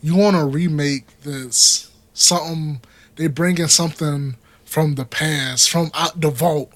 you 0.00 0.14
want 0.14 0.36
a 0.36 0.44
remake 0.44 1.06
that's 1.22 1.90
something 2.14 2.80
they 3.16 3.26
bring 3.26 3.58
in 3.58 3.66
something 3.68 4.36
from 4.64 4.94
the 4.94 5.04
past, 5.06 5.70
from 5.70 5.90
out 5.94 6.20
the 6.20 6.30
vault, 6.30 6.70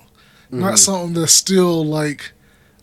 not 0.51 0.66
mm-hmm. 0.66 0.76
something 0.76 1.14
that's 1.14 1.32
still 1.32 1.84
like 1.84 2.32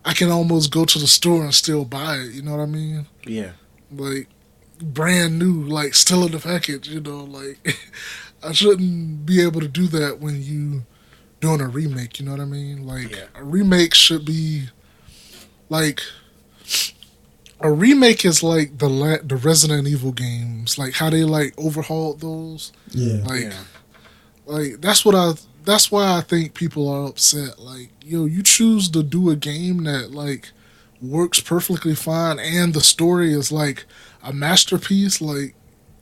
I 0.06 0.14
can 0.14 0.30
almost 0.30 0.72
go 0.72 0.86
to 0.86 1.00
the 1.00 1.08
store 1.08 1.44
and 1.44 1.54
still 1.54 1.86
buy 1.86 2.16
it. 2.18 2.34
You 2.34 2.42
know 2.42 2.52
what 2.52 2.64
I 2.64 2.66
mean? 2.66 3.08
Yeah. 3.26 3.52
like 3.92 4.28
brand 4.82 5.40
new, 5.40 5.64
like 5.64 5.94
still 5.94 6.26
in 6.26 6.32
the 6.34 6.40
package. 6.40 6.90
You 6.90 7.00
know, 7.00 7.24
like 7.24 7.78
I 8.44 8.52
shouldn't 8.52 9.26
be 9.26 9.42
able 9.42 9.62
to 9.62 9.68
do 9.68 9.88
that 9.88 10.20
when 10.20 10.42
you 10.44 10.84
doing 11.40 11.62
a 11.62 11.68
remake. 11.68 12.20
You 12.20 12.26
know 12.26 12.32
what 12.32 12.42
I 12.42 12.46
mean? 12.46 12.86
Like 12.86 13.12
Yeah. 13.12 13.26
a 13.36 13.44
remake 13.44 13.94
should 13.94 14.26
be 14.26 14.70
like 15.70 16.02
a 17.60 17.72
remake 17.72 18.26
is 18.26 18.44
like 18.44 18.78
the 18.78 18.90
la- 18.90 19.24
the 19.24 19.38
Resident 19.38 19.88
Evil 19.88 20.12
games, 20.12 20.78
like 20.78 20.94
how 20.96 21.10
they 21.10 21.24
like 21.24 21.58
overhauled 21.58 22.20
those. 22.20 22.74
yeah, 22.92 23.24
Like, 23.24 23.44
Yeah. 23.44 23.64
like 24.46 24.82
that's 24.82 25.06
what 25.06 25.16
I. 25.16 25.34
That's 25.64 25.92
why 25.92 26.18
I 26.18 26.22
think 26.22 26.54
people 26.54 26.90
are 26.90 27.08
upset. 27.08 27.60
Like, 27.60 27.90
yo, 28.04 28.26
you 28.26 28.44
choose 28.44 28.90
to 28.92 29.04
do 29.04 29.30
a 29.30 29.36
game 29.36 29.84
that 29.86 30.12
like 30.12 30.52
works 31.02 31.40
perfectly 31.40 31.96
fine, 31.96 32.40
and 32.40 32.74
the 32.74 32.82
story 32.82 33.34
is 33.34 33.52
like 33.52 33.86
a 34.24 34.34
masterpiece. 34.34 35.22
Like, 35.22 35.56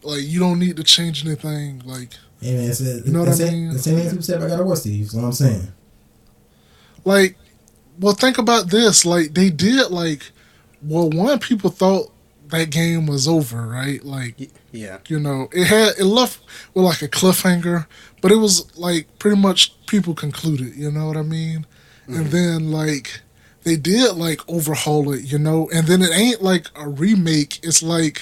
like 0.03 0.21
you 0.23 0.39
don't 0.39 0.59
need 0.59 0.77
to 0.77 0.83
change 0.83 1.25
anything. 1.25 1.81
Like, 1.85 2.09
Hey 2.41 2.55
man, 2.55 2.69
it's, 2.69 2.81
it's, 2.81 3.05
You 3.05 3.13
know 3.13 3.19
what 3.19 3.29
I 3.29 3.33
same, 3.33 3.53
mean? 3.53 3.73
The 3.73 3.79
same 3.79 3.97
thing 3.97 4.09
people 4.09 4.23
said 4.23 4.37
about 4.37 4.49
God 4.49 4.59
of 4.61 4.65
War, 4.65 4.75
Steve. 4.75 5.05
That's 5.05 5.13
what 5.13 5.25
I'm 5.25 5.31
saying. 5.31 5.67
like, 7.05 7.37
well, 7.99 8.13
think 8.13 8.39
about 8.39 8.69
this. 8.69 9.05
Like, 9.05 9.35
they 9.35 9.51
did 9.51 9.91
like, 9.91 10.31
well, 10.81 11.09
one 11.11 11.37
people 11.37 11.69
thought 11.69 12.11
that 12.47 12.69
game 12.71 13.05
was 13.05 13.27
over, 13.27 13.67
right? 13.67 14.03
Like 14.03 14.35
Yeah. 14.39 14.47
You 14.71 15.19
know, 15.19 15.49
it 15.51 15.65
had 15.65 15.93
it 15.99 16.05
left 16.05 16.39
with 16.73 16.85
like 16.85 17.01
a 17.01 17.07
cliffhanger, 17.07 17.87
but 18.21 18.31
it 18.31 18.37
was 18.37 18.75
like 18.77 19.07
pretty 19.19 19.37
much 19.37 19.73
people 19.85 20.13
concluded. 20.13 20.75
You 20.75 20.91
know 20.91 21.07
what 21.07 21.17
I 21.17 21.23
mean? 21.23 21.65
And 22.07 22.27
mm-hmm. 22.27 22.29
then 22.29 22.71
like 22.71 23.21
they 23.63 23.75
did 23.75 24.15
like 24.15 24.41
overhaul 24.47 25.11
it, 25.13 25.23
you 25.23 25.37
know, 25.37 25.69
and 25.73 25.87
then 25.87 26.01
it 26.01 26.11
ain't 26.13 26.41
like 26.41 26.67
a 26.75 26.87
remake. 26.87 27.59
It's 27.63 27.83
like. 27.83 28.21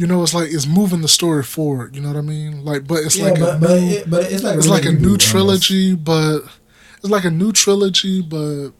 You 0.00 0.06
know, 0.06 0.22
it's 0.22 0.32
like 0.32 0.52
it's 0.52 0.64
moving 0.64 1.00
the 1.00 1.08
story 1.08 1.42
forward. 1.42 1.96
You 1.96 2.02
know 2.02 2.06
what 2.06 2.18
I 2.18 2.20
mean? 2.20 2.64
Like, 2.64 2.86
but 2.86 2.98
it's 3.02 3.16
yeah, 3.16 3.24
like 3.24 3.40
but 3.40 3.56
a 3.56 3.58
but, 3.58 3.80
new- 3.80 3.88
it, 3.88 4.08
but 4.08 4.30
it's 4.30 4.44
like 4.44 4.56
it's 4.56 4.68
like 4.68 4.84
a 4.84 4.90
reboot 4.90 5.00
new 5.00 5.08
almost. 5.08 5.26
trilogy, 5.26 5.96
but 5.96 6.42
it's 6.98 7.10
like 7.10 7.24
a 7.24 7.32
new 7.32 7.50
trilogy, 7.50 8.22
but 8.22 8.70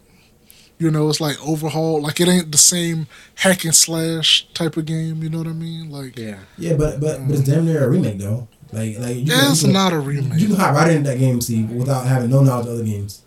you 0.78 0.90
know, 0.90 1.08
it's 1.08 1.20
like 1.20 1.36
overhaul. 1.46 2.02
Like 2.02 2.20
it 2.20 2.28
ain't 2.28 2.52
the 2.52 2.58
same 2.58 3.06
hack 3.36 3.64
and 3.64 3.74
slash 3.74 4.46
type 4.54 4.76
of 4.76 4.86
game. 4.86 5.22
You 5.22 5.28
know 5.28 5.38
what 5.38 5.46
I 5.46 5.52
mean? 5.52 5.90
Like, 5.90 6.16
Yeah. 6.16 6.38
Yeah, 6.56 6.74
but 6.74 7.00
but 7.00 7.26
but 7.26 7.36
it's 7.36 7.48
damn 7.48 7.66
near 7.66 7.84
a 7.84 7.88
remake 7.88 8.18
though. 8.18 8.48
Like 8.72 8.98
like 8.98 9.16
you 9.16 9.26
can, 9.26 9.50
it's 9.50 9.62
you 9.62 9.68
can, 9.68 9.72
not 9.72 9.92
a 9.92 9.98
remake. 9.98 10.24
You 10.40 10.46
remake. 10.46 10.48
can 10.48 10.56
hop 10.56 10.74
right 10.74 10.90
into 10.92 11.10
that 11.10 11.18
game, 11.18 11.40
see, 11.40 11.64
without 11.64 12.06
having 12.06 12.30
no 12.30 12.42
knowledge 12.42 12.66
of 12.66 12.72
other 12.74 12.84
games. 12.84 13.22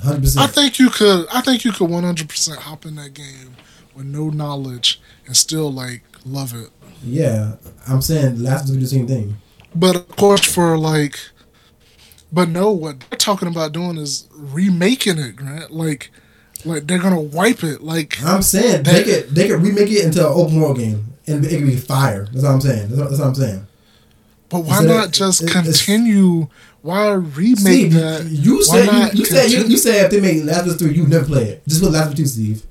100%. 0.00 0.38
I 0.38 0.46
think 0.48 0.78
you 0.78 0.90
could. 0.90 1.26
I 1.32 1.40
think 1.40 1.64
you 1.64 1.72
could 1.72 1.88
one 1.88 2.02
hundred 2.02 2.28
percent 2.28 2.58
hop 2.60 2.84
in 2.84 2.96
that 2.96 3.14
game 3.14 3.56
with 3.94 4.06
no 4.06 4.30
knowledge 4.30 5.00
and 5.26 5.36
still 5.36 5.72
like 5.72 6.02
love 6.24 6.54
it. 6.54 6.70
Yeah, 7.04 7.56
I'm 7.88 8.02
saying 8.02 8.42
last 8.42 8.68
of 8.68 8.74
do 8.74 8.80
the 8.80 8.86
same 8.86 9.06
thing. 9.06 9.36
But 9.74 9.96
of 9.96 10.16
course, 10.16 10.44
for 10.44 10.76
like, 10.76 11.18
but 12.32 12.48
no, 12.48 12.70
what 12.70 13.00
they're 13.00 13.16
talking 13.18 13.48
about 13.48 13.72
doing 13.72 13.96
is 13.96 14.28
remaking 14.34 15.18
it, 15.18 15.36
Grant. 15.36 15.70
Like, 15.70 16.10
like 16.64 16.86
they're 16.86 16.98
gonna 16.98 17.20
wipe 17.20 17.64
it. 17.64 17.82
Like, 17.82 18.22
I'm 18.22 18.42
saying 18.42 18.84
they 18.84 19.04
could 19.04 19.30
they 19.30 19.48
could 19.48 19.62
remake 19.62 19.90
it 19.90 20.04
into 20.04 20.20
an 20.20 20.32
open 20.32 20.60
world 20.60 20.78
game 20.78 21.14
and 21.26 21.44
it 21.44 21.58
could 21.58 21.66
be 21.66 21.76
fire. 21.76 22.24
That's 22.26 22.44
what 22.44 22.52
I'm 22.52 22.60
saying. 22.60 22.88
That's 22.88 23.00
what, 23.00 23.08
that's 23.10 23.20
what 23.20 23.28
I'm 23.28 23.34
saying. 23.34 23.66
But 24.48 24.60
why 24.60 24.84
not 24.84 25.12
just 25.12 25.42
it- 25.42 25.50
continue? 25.50 26.48
Why 26.82 27.12
remake 27.12 27.58
Steve, 27.58 27.92
that? 27.94 28.26
you 28.26 28.62
said 28.64 28.86
you, 28.86 29.20
you 29.20 29.24
said 29.24 29.50
you, 29.50 29.64
you 29.64 29.76
said 29.76 30.06
if 30.06 30.10
they 30.10 30.20
make 30.20 30.44
Last 30.44 30.62
of 30.62 30.68
Us 30.68 30.76
three, 30.76 30.94
you 30.94 31.06
never 31.06 31.24
play 31.24 31.44
it. 31.44 31.62
Just 31.68 31.80
put 31.80 31.92
Last 31.92 32.06
of 32.06 32.12
Us 32.12 32.18
two, 32.18 32.26
Steve. 32.26 32.66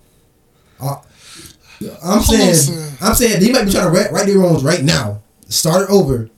Uh, 0.81 0.97
I'm 2.03 2.21
saying. 2.21 2.95
I'm 2.99 3.15
saying 3.15 3.39
they 3.39 3.51
might 3.51 3.65
be 3.65 3.71
trying 3.71 3.91
to 3.91 3.97
right, 3.97 4.11
right 4.11 4.25
their 4.25 4.37
wrongs 4.37 4.63
right 4.63 4.83
now. 4.83 5.21
Start 5.47 5.89
it 5.89 5.93
over, 5.93 6.29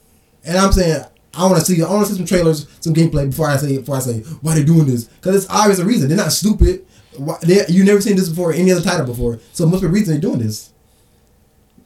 and 0.45 0.57
I'm 0.57 0.71
saying 0.71 1.03
I 1.33 1.45
want 1.47 1.57
to 1.57 1.65
see 1.65 1.81
I 1.81 1.89
want 1.91 2.05
to 2.05 2.11
see 2.13 2.17
some 2.17 2.25
trailers, 2.25 2.67
some 2.79 2.93
gameplay 2.93 3.29
before 3.29 3.47
I 3.49 3.57
say 3.57 3.77
before 3.77 3.95
I 3.95 3.99
say 3.99 4.19
why 4.41 4.53
they're 4.55 4.63
doing 4.63 4.85
this 4.85 5.05
because 5.05 5.35
it's 5.35 5.51
obvious 5.51 5.79
a 5.79 5.85
reason. 5.85 6.07
They're 6.09 6.17
not 6.17 6.31
stupid. 6.31 6.85
Why, 7.17 7.37
they, 7.41 7.65
you 7.69 7.83
never 7.83 8.01
seen 8.01 8.15
this 8.15 8.29
before 8.29 8.53
any 8.53 8.71
other 8.71 8.81
title 8.81 9.05
before, 9.05 9.39
so 9.51 9.65
must 9.65 9.81
be 9.81 9.87
reason 9.87 10.13
they're 10.13 10.21
doing 10.21 10.39
this. 10.39 10.71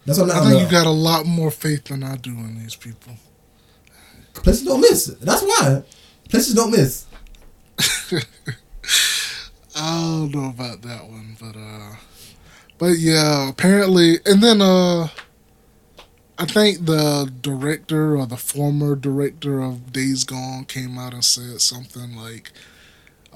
That's 0.06 0.20
what 0.20 0.32
I'm 0.32 0.48
I 0.48 0.50
think 0.50 0.62
you 0.62 0.72
got 0.72 0.88
a 0.88 0.92
lot 0.92 1.26
more 1.26 1.52
faith 1.52 1.86
than 1.86 2.04
I 2.04 2.16
do 2.16 2.32
in 2.32 2.60
these 2.60 2.76
people. 2.76 3.14
places 4.34 4.64
don't 4.64 4.82
miss. 4.82 5.06
That's 5.06 5.42
why 5.42 5.84
places 6.30 6.54
don't 6.54 6.72
miss. 6.72 7.06
I 9.76 10.02
don't 10.02 10.32
know 10.34 10.50
about 10.50 10.82
that 10.84 11.08
one, 11.10 11.36
but 11.40 11.56
uh, 11.58 11.96
but 12.78 12.98
yeah, 12.98 13.50
apparently, 13.50 14.20
and 14.26 14.42
then 14.42 14.62
uh, 14.62 15.10
I 16.40 16.46
think 16.46 16.86
the 16.86 17.32
director 17.42 18.16
or 18.16 18.26
the 18.26 18.38
former 18.38 18.96
director 18.96 19.60
of 19.60 19.92
Days 19.92 20.24
Gone 20.24 20.66
came 20.66 20.98
out 20.98 21.14
and 21.14 21.26
said 21.26 21.62
something 21.62 22.16
like, 22.16 22.52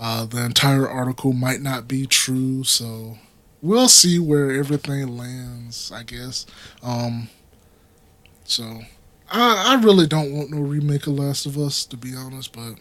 uh, 0.02 0.26
the 0.26 0.44
entire 0.44 0.90
article 0.90 1.32
might 1.32 1.62
not 1.62 1.88
be 1.88 2.06
true, 2.06 2.66
so 2.66 3.18
we'll 3.62 3.88
see 3.88 4.20
where 4.20 4.52
everything 4.52 5.18
lands. 5.18 5.92
I 5.94 6.04
guess. 6.04 6.46
Um, 6.84 7.30
so 8.44 8.82
I 9.32 9.78
I 9.78 9.82
really 9.82 10.08
don't 10.08 10.34
want 10.34 10.52
no 10.52 10.60
remake 10.60 11.08
of 11.08 11.14
Last 11.14 11.46
of 11.46 11.58
Us 11.58 11.86
to 11.86 11.96
be 11.96 12.14
honest, 12.14 12.52
but. 12.52 12.76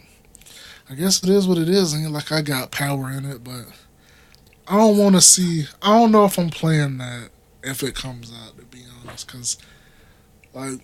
I 0.89 0.93
guess 0.93 1.23
it 1.23 1.29
is 1.29 1.47
what 1.47 1.57
it 1.57 1.69
is. 1.69 1.95
Ain't 1.95 2.11
like 2.11 2.33
I 2.33 2.41
got 2.41 2.71
power 2.71 3.09
in 3.09 3.23
it, 3.23 3.45
but 3.45 3.65
I 4.67 4.75
don't 4.75 4.97
want 4.97 5.15
to 5.15 5.21
see. 5.21 5.65
I 5.81 5.97
don't 5.97 6.11
know 6.11 6.25
if 6.25 6.37
I'm 6.37 6.49
playing 6.49 6.97
that 6.97 7.29
if 7.63 7.81
it 7.81 7.95
comes 7.95 8.29
out. 8.29 8.57
To 8.57 8.65
be 8.65 8.83
honest, 9.01 9.25
because 9.25 9.57
like 10.53 10.81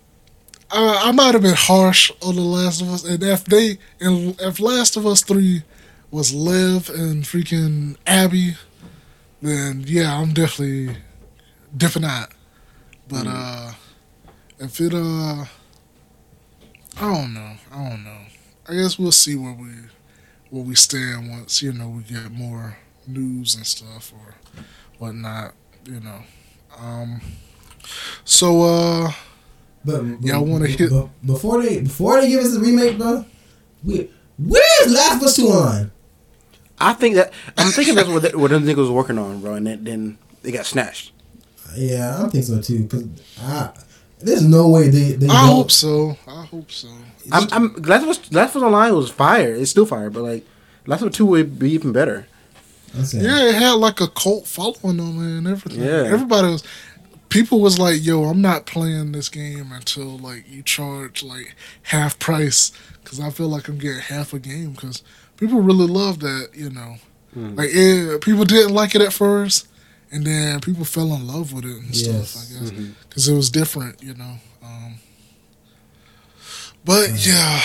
I, 0.71 1.09
I 1.09 1.11
might 1.11 1.33
have 1.33 1.41
been 1.41 1.55
harsh 1.55 2.09
on 2.21 2.37
the 2.37 2.41
Last 2.41 2.81
of 2.81 2.89
Us, 2.89 3.03
and 3.03 3.21
if 3.21 3.43
they 3.43 3.79
and 3.99 4.39
if 4.39 4.61
Last 4.61 4.95
of 4.95 5.05
Us 5.05 5.21
three 5.21 5.63
was 6.11 6.33
Lev 6.33 6.89
and 6.89 7.23
freaking 7.23 7.95
Abby, 8.05 8.55
then 9.41 9.83
yeah, 9.85 10.19
I'm 10.19 10.33
definitely 10.33 10.97
dipping 11.75 12.05
out. 12.05 12.29
But 13.07 13.25
uh, 13.27 13.71
if 14.59 14.79
it 14.81 14.93
uh, 14.93 15.45
I 16.99 17.13
don't 17.13 17.33
know. 17.33 17.53
I 17.71 17.89
don't 17.89 18.03
know. 18.03 18.17
I 18.67 18.73
guess 18.73 18.97
we'll 18.99 19.11
see 19.11 19.35
where 19.35 19.53
we 19.53 19.69
where 20.49 20.63
we 20.63 20.75
stand 20.75 21.29
once 21.29 21.61
you 21.61 21.71
know 21.73 21.89
we 21.89 22.03
get 22.03 22.31
more 22.31 22.77
news 23.05 23.55
and 23.55 23.65
stuff 23.65 24.11
or 24.13 24.35
whatnot. 24.97 25.53
You 25.85 25.99
know. 25.99 26.19
Um. 26.77 27.21
So 28.25 28.61
uh, 28.63 29.11
But 29.85 30.03
Yeah, 30.21 30.35
I 30.35 30.39
wanna 30.39 30.67
hit- 30.67 30.91
before 31.25 31.61
they 31.61 31.81
before 31.81 32.19
they 32.19 32.29
give 32.29 32.41
us 32.41 32.53
the 32.53 32.59
remake, 32.59 32.97
bro. 32.97 33.23
We 33.83 34.09
where's 34.37 34.91
Last 34.93 35.17
of 35.17 35.23
Us 35.23 35.35
two 35.35 35.47
online? 35.47 35.91
I 36.79 36.93
think 36.93 37.15
that 37.15 37.33
I'm 37.57 37.71
thinking 37.71 37.95
that's 37.95 38.09
what 38.09 38.21
the, 38.21 38.37
what 38.37 38.51
them 38.51 38.63
niggas 38.63 38.75
was 38.77 38.89
working 38.91 39.17
on, 39.17 39.41
bro, 39.41 39.53
and 39.55 39.65
then, 39.65 39.83
then 39.83 40.17
they 40.43 40.51
got 40.51 40.65
snatched. 40.65 41.11
Yeah, 41.75 42.23
I 42.23 42.29
think 42.29 42.43
so 42.45 42.61
too. 42.61 42.87
Cause 42.87 43.05
I, 43.41 43.71
there's 44.19 44.43
no 44.43 44.69
way 44.69 44.89
they. 44.89 45.13
they 45.13 45.27
I 45.27 45.47
don't- 45.47 45.55
hope 45.55 45.71
so. 45.71 46.17
I 46.27 46.45
hope 46.45 46.71
so. 46.71 46.87
I'm, 47.31 47.47
I'm 47.51 47.73
Last 47.83 48.03
of 48.03 48.09
Us, 48.09 48.31
Last 48.31 48.55
of 48.55 48.63
Us 48.63 48.65
Online 48.67 48.95
was 48.95 49.09
fire. 49.09 49.53
It's 49.53 49.71
still 49.71 49.85
fire, 49.85 50.09
but 50.09 50.23
like 50.23 50.45
Last 50.85 51.01
of 51.01 51.09
Us 51.09 51.15
Two 51.15 51.25
would 51.25 51.59
be 51.59 51.71
even 51.71 51.91
better. 51.91 52.27
I'm. 52.95 53.03
Yeah, 53.13 53.49
it 53.49 53.55
had 53.55 53.73
like 53.73 53.99
a 53.99 54.07
cult 54.07 54.47
following 54.47 54.99
on 54.99 55.43
man. 55.43 55.51
everything. 55.51 55.83
Yeah. 55.83 56.03
Everybody 56.05 56.47
was. 56.47 56.63
People 57.29 57.59
was 57.59 57.77
like, 57.77 58.03
"Yo, 58.05 58.23
I'm 58.23 58.41
not 58.41 58.65
playing 58.65 59.11
this 59.11 59.27
game 59.27 59.71
until 59.73 60.17
like 60.17 60.49
you 60.49 60.63
charge 60.63 61.21
like 61.23 61.55
half 61.83 62.17
price 62.19 62.71
because 63.03 63.19
I 63.19 63.29
feel 63.31 63.49
like 63.49 63.67
I'm 63.67 63.77
getting 63.77 63.99
half 63.99 64.33
a 64.33 64.39
game 64.39 64.71
because 64.71 65.03
people 65.37 65.61
really 65.61 65.87
love 65.87 66.19
that, 66.19 66.49
you 66.53 66.69
know. 66.69 66.95
Like, 67.35 67.69
yeah, 67.71 68.17
people 68.19 68.45
didn't 68.45 68.73
like 68.73 68.95
it 68.95 69.01
at 69.01 69.13
first, 69.13 69.67
and 70.11 70.25
then 70.25 70.59
people 70.59 70.83
fell 70.85 71.13
in 71.13 71.27
love 71.27 71.53
with 71.53 71.65
it 71.65 71.77
and 71.77 71.93
Yes. 71.95 72.31
stuff. 72.31 72.43
I 72.43 72.59
guess 72.59 72.71
because 73.07 73.27
it 73.27 73.35
was 73.35 73.49
different, 73.51 74.01
you 74.01 74.15
know. 74.15 74.33
Um, 74.63 74.95
but 76.83 77.09
yeah, 77.25 77.61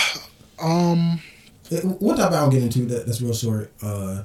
um, 0.61 1.21
Uh, 1.71 1.77
One 2.01 2.17
topic 2.17 2.37
I'll 2.37 2.51
get 2.51 2.63
into 2.63 2.85
that, 2.87 3.07
that's 3.07 3.23
real 3.23 3.33
short. 3.33 3.73
Uh, 3.83 4.25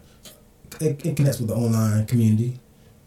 it, 0.82 1.06
it 1.06 1.16
connects 1.16 1.39
with 1.39 1.48
the 1.48 1.56
online 1.56 2.06
community. 2.06 2.60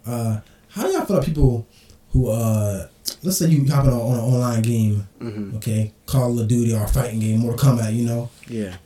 Uh, 0.06 0.40
how 0.70 0.84
do 0.84 0.88
y'all 0.92 1.04
feel 1.04 1.16
about 1.16 1.26
people 1.26 1.66
who, 2.12 2.28
uh, 2.30 2.86
let's 3.22 3.36
say 3.38 3.48
you 3.48 3.66
hop 3.70 3.84
on, 3.84 3.92
on 3.92 4.14
an 4.14 4.20
online 4.20 4.62
game, 4.62 5.06
hmm 5.20 5.56
okay, 5.56 5.92
Call 6.06 6.38
of 6.40 6.48
Duty 6.48 6.72
or 6.74 6.84
a 6.84 6.88
fighting 6.88 7.20
game, 7.20 7.40
Mortal 7.40 7.72
Kombat, 7.76 7.94
you 7.94 8.06
know, 8.06 8.30
Yeah. 8.48 8.76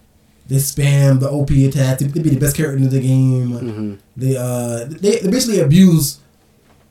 They 0.47 0.57
spam 0.57 1.21
the 1.21 1.31
OP 1.31 1.51
attacks. 1.51 2.03
They, 2.03 2.09
they 2.09 2.21
be 2.23 2.31
the 2.31 2.41
best 2.41 2.57
character 2.57 2.77
in 2.77 2.89
the 2.91 3.01
game. 3.01 3.51
hmm 3.53 3.95
They 4.17 4.37
uh, 4.37 4.85
they, 4.89 5.19
they 5.21 5.31
basically 5.31 5.61
abuse 5.61 6.19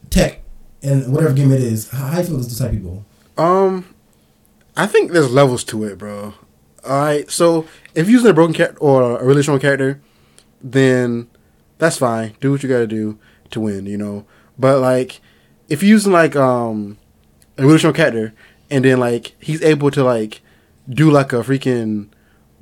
tech 0.09 0.41
and 0.81 1.11
whatever 1.13 1.33
game 1.33 1.51
it 1.51 1.61
is. 1.61 1.89
How, 1.89 2.07
how 2.07 2.17
you 2.19 2.23
feel 2.25 2.37
those 2.37 2.57
type 2.57 2.69
of 2.69 2.75
people? 2.75 3.05
Um, 3.37 3.93
I 4.75 4.87
think 4.87 5.11
there's 5.11 5.31
levels 5.31 5.63
to 5.65 5.83
it, 5.85 5.97
bro. 5.97 6.33
All 6.85 6.99
right, 6.99 7.29
so 7.31 7.65
if 7.95 8.07
you're 8.07 8.17
using 8.19 8.29
a 8.31 8.33
broken 8.33 8.53
character 8.53 8.77
or 8.79 9.19
a 9.19 9.23
really 9.23 9.41
strong 9.41 9.59
character, 9.59 10.01
then 10.61 11.29
that's 11.77 11.97
fine. 11.97 12.35
Do 12.41 12.51
what 12.51 12.61
you 12.63 12.69
gotta 12.69 12.87
do 12.87 13.17
to 13.51 13.59
win, 13.61 13.85
you 13.85 13.97
know. 13.97 14.25
But 14.59 14.79
like, 14.79 15.21
if 15.69 15.81
you're 15.81 15.91
using 15.91 16.11
like 16.11 16.35
um 16.35 16.97
a 17.57 17.65
really 17.65 17.77
strong 17.77 17.93
character 17.93 18.33
and 18.69 18.83
then 18.83 18.99
like 18.99 19.35
he's 19.39 19.61
able 19.61 19.91
to 19.91 20.03
like 20.03 20.41
do 20.89 21.09
like 21.09 21.31
a 21.31 21.37
freaking 21.37 22.09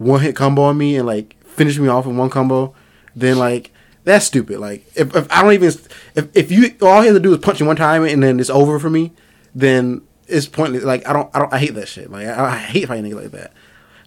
one 0.02 0.20
hit 0.22 0.36
combo 0.36 0.64
on 0.64 0.78
me 0.78 0.95
and 0.97 1.06
like 1.06 1.36
finish 1.45 1.78
me 1.78 1.88
off 1.88 2.06
in 2.06 2.18
one 2.18 2.30
combo, 2.30 2.74
then 3.16 3.38
like 3.38 3.72
that's 4.04 4.26
stupid. 4.26 4.60
Like 4.60 4.86
if, 4.95 5.16
if 5.16 5.32
I 5.32 5.41
don't 5.43 5.54
even 5.54 5.68
if 6.16 6.28
if 6.36 6.52
you 6.52 6.76
all 6.82 7.02
he 7.02 7.08
has 7.08 7.16
to 7.16 7.20
do 7.20 7.32
is 7.34 7.39
punch 7.39 7.60
you 7.60 7.66
one 7.66 7.76
time 7.76 8.04
and 8.04 8.22
then 8.24 8.39
it's 8.39 8.49
over 8.49 8.80
for 8.80 8.89
me, 8.89 9.14
then 9.54 10.02
it's 10.28 10.47
pointless. 10.47 10.84
Like 10.84 11.08
I 11.08 11.14
don't 11.14 11.30
I 11.36 11.39
don't 11.39 11.54
I 11.54 11.60
hate 11.60 11.76
that 11.76 11.88
shit. 11.88 12.10
Like 12.12 12.26
I, 12.28 12.45
I 12.45 12.58
hate 12.58 12.88
fighting 12.88 13.12
niggas 13.12 13.22
like 13.22 13.32
that. 13.32 13.54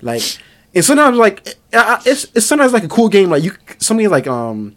Like 0.03 0.23
and 0.75 0.85
sometimes 0.85 1.17
like 1.17 1.47
I- 1.73 1.95
I- 1.97 2.03
it's 2.07 2.25
it's 2.35 2.47
sometimes 2.47 2.73
like 2.73 2.85
a 2.85 2.89
cool 2.89 3.09
game. 3.09 3.31
Like 3.31 3.43
you 3.45 3.53
something 3.79 4.09
like 4.11 4.27
um 4.27 4.77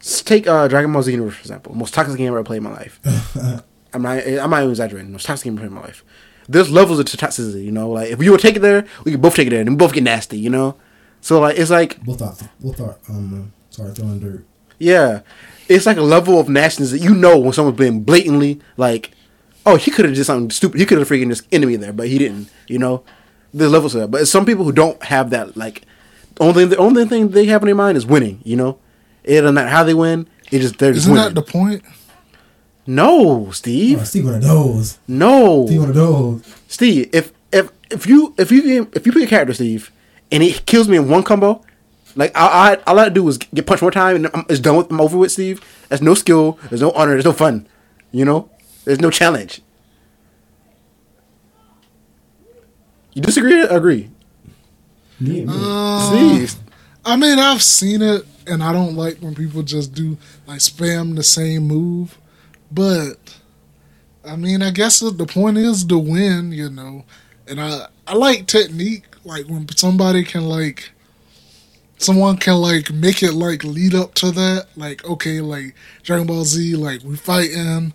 take 0.00 0.46
uh 0.46 0.68
Dragon 0.68 0.92
Ball 0.92 1.02
Xenoverse 1.02 1.32
for 1.32 1.40
example, 1.40 1.74
most 1.74 1.94
toxic 1.94 2.16
game 2.16 2.28
I've 2.28 2.34
ever 2.36 2.44
played 2.44 2.58
in 2.58 2.62
my 2.64 2.70
life. 2.72 3.00
I'm 3.92 4.02
not 4.02 4.18
I'm 4.26 4.50
not 4.50 4.58
even 4.58 4.70
exaggerating. 4.70 5.10
Most 5.12 5.26
toxic 5.26 5.44
game 5.44 5.54
I've 5.58 5.64
ever 5.64 5.68
played 5.74 5.76
in 5.76 5.82
my 5.82 5.86
life. 5.88 6.04
There's 6.48 6.70
levels 6.70 6.98
of 6.98 7.06
toxicity, 7.06 7.64
you 7.64 7.72
know. 7.72 7.90
Like 7.90 8.10
if 8.10 8.22
you 8.22 8.30
would 8.30 8.40
take 8.40 8.56
it 8.56 8.60
there, 8.62 8.86
we 9.04 9.12
could 9.12 9.22
both 9.22 9.34
take 9.34 9.46
it 9.48 9.50
there, 9.50 9.60
and 9.60 9.70
we 9.70 9.76
both 9.76 9.92
get 9.92 10.04
nasty, 10.04 10.38
you 10.38 10.50
know. 10.50 10.76
So 11.20 11.40
like 11.40 11.58
it's 11.58 11.70
like 11.70 12.02
Both 12.04 12.22
are 12.22 12.34
both 12.60 12.80
are 12.80 12.96
um 13.08 13.52
sorry 13.70 13.92
throwing 13.94 14.20
dirt. 14.20 14.44
yeah, 14.78 15.20
it's 15.68 15.86
like 15.86 15.96
a 15.96 16.02
level 16.02 16.38
of 16.38 16.48
nastiness 16.48 16.90
that 16.92 16.98
you 17.00 17.14
know 17.14 17.38
when 17.38 17.52
someone's 17.52 17.76
been 17.78 18.02
blatantly 18.04 18.60
like 18.76 19.10
oh, 19.68 19.74
he 19.76 19.90
could 19.90 20.04
have 20.04 20.14
just 20.14 20.28
something 20.28 20.50
stupid. 20.50 20.78
He 20.78 20.86
could 20.86 20.98
have 20.98 21.08
freaking 21.08 21.28
just 21.28 21.44
ended 21.50 21.66
me 21.68 21.74
there, 21.74 21.92
but 21.92 22.06
he 22.06 22.18
didn't. 22.18 22.48
You 22.68 22.78
know, 22.78 23.02
there's 23.52 23.72
levels 23.72 23.92
to 23.92 23.98
that. 23.98 24.12
But 24.12 24.28
some 24.28 24.46
people 24.46 24.64
who 24.64 24.70
don't 24.70 25.02
have 25.02 25.30
that, 25.30 25.56
like, 25.56 25.82
only 26.38 26.66
the 26.66 26.76
only 26.76 27.04
thing 27.04 27.30
they 27.30 27.46
have 27.46 27.62
in 27.62 27.66
their 27.66 27.74
mind 27.74 27.96
is 27.96 28.06
winning. 28.06 28.40
You 28.44 28.54
know, 28.54 28.78
it 29.24 29.40
doesn't 29.40 29.56
matter 29.56 29.68
how 29.68 29.82
they 29.82 29.94
win. 29.94 30.28
It 30.52 30.60
just 30.60 30.78
they're 30.78 30.92
just 30.92 31.06
Isn't 31.06 31.14
winning. 31.14 31.34
that 31.34 31.34
the 31.34 31.50
point? 31.50 31.82
No, 32.86 33.46
Oh, 33.48 33.50
Steve. 33.50 34.06
Steve 34.06 34.24
one 34.26 34.34
of 34.34 34.42
those. 34.42 34.98
No, 35.08 35.66
Steve 35.66 35.80
one 35.80 35.88
of 35.90 35.94
those. 35.94 36.42
Steve. 36.68 37.10
If 37.12 37.32
if 37.52 37.70
if 37.90 38.06
you 38.06 38.34
if 38.38 38.50
you 38.52 38.88
if 38.94 39.06
you 39.06 39.12
pick 39.12 39.24
a 39.24 39.26
character, 39.26 39.54
Steve, 39.54 39.90
and 40.30 40.42
he 40.42 40.52
kills 40.52 40.88
me 40.88 40.96
in 40.96 41.08
one 41.08 41.22
combo, 41.22 41.64
like 42.14 42.32
I 42.36 42.72
I 42.72 42.74
all 42.86 42.98
I 42.98 43.08
do 43.08 43.26
is 43.28 43.38
get 43.38 43.66
punched 43.66 43.82
one 43.82 43.92
time 43.92 44.16
and 44.16 44.30
I'm, 44.34 44.46
it's 44.48 44.60
done 44.60 44.76
with. 44.76 44.90
I'm 44.90 45.00
over 45.00 45.18
with, 45.18 45.32
Steve. 45.32 45.60
There's 45.88 46.02
no 46.02 46.14
skill. 46.14 46.58
There's 46.68 46.82
no 46.82 46.90
honor. 46.92 47.12
There's 47.12 47.24
no 47.24 47.32
fun. 47.32 47.66
You 48.12 48.24
know, 48.24 48.50
there's 48.84 49.00
no 49.00 49.10
challenge. 49.10 49.62
You 53.14 53.22
disagree? 53.22 53.62
Or 53.64 53.76
agree? 53.76 54.10
Me, 55.18 55.44
me. 55.44 55.46
Uh, 55.48 56.10
Steve. 56.10 56.54
I 57.04 57.16
mean, 57.16 57.38
I've 57.38 57.62
seen 57.62 58.02
it, 58.02 58.26
and 58.46 58.62
I 58.62 58.72
don't 58.72 58.94
like 58.96 59.18
when 59.18 59.34
people 59.34 59.62
just 59.62 59.94
do 59.94 60.18
like 60.46 60.58
spam 60.58 61.16
the 61.16 61.22
same 61.22 61.62
move. 61.64 62.18
But 62.70 63.14
I 64.24 64.36
mean, 64.36 64.62
I 64.62 64.70
guess 64.70 65.00
the 65.00 65.26
point 65.26 65.58
is 65.58 65.84
to 65.84 65.98
win, 65.98 66.52
you 66.52 66.68
know. 66.70 67.04
And 67.48 67.60
I 67.60 67.86
I 68.06 68.14
like 68.14 68.46
technique, 68.46 69.04
like 69.24 69.46
when 69.46 69.68
somebody 69.76 70.24
can 70.24 70.48
like 70.48 70.90
someone 71.98 72.36
can 72.36 72.54
like 72.56 72.90
make 72.92 73.22
it 73.22 73.32
like 73.32 73.64
lead 73.64 73.94
up 73.94 74.14
to 74.14 74.30
that. 74.32 74.66
Like 74.76 75.04
okay, 75.04 75.40
like 75.40 75.74
Dragon 76.02 76.26
Ball 76.26 76.44
Z, 76.44 76.74
like 76.76 77.02
we 77.04 77.16
fighting. 77.16 77.92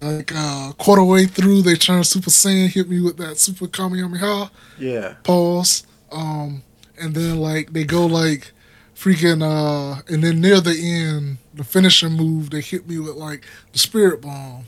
Like 0.00 0.32
uh 0.34 0.72
quarter 0.72 1.04
way 1.04 1.24
through, 1.26 1.62
they 1.62 1.76
turn 1.76 2.04
Super 2.04 2.28
Saiyan, 2.30 2.68
hit 2.68 2.88
me 2.90 3.00
with 3.00 3.16
that 3.18 3.38
Super 3.38 3.66
Kamehameha 3.66 4.50
Yeah. 4.78 5.14
pause 5.22 5.86
um 6.12 6.62
and 7.00 7.14
then 7.14 7.38
like 7.38 7.72
they 7.72 7.84
go 7.84 8.04
like 8.06 8.52
freaking 8.94 9.42
uh 9.42 10.00
and 10.08 10.22
then 10.22 10.40
near 10.40 10.60
the 10.60 10.70
end 10.72 11.38
the 11.54 11.64
finishing 11.64 12.12
move 12.12 12.50
they 12.50 12.60
hit 12.60 12.88
me 12.88 12.98
with 12.98 13.16
like 13.16 13.44
the 13.72 13.78
spirit 13.78 14.20
bomb 14.22 14.64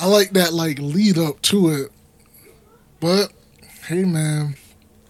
i 0.00 0.06
like 0.06 0.30
that 0.32 0.52
like 0.52 0.78
lead 0.78 1.18
up 1.18 1.40
to 1.42 1.68
it 1.68 1.90
but 3.00 3.32
hey 3.88 4.04
man 4.04 4.54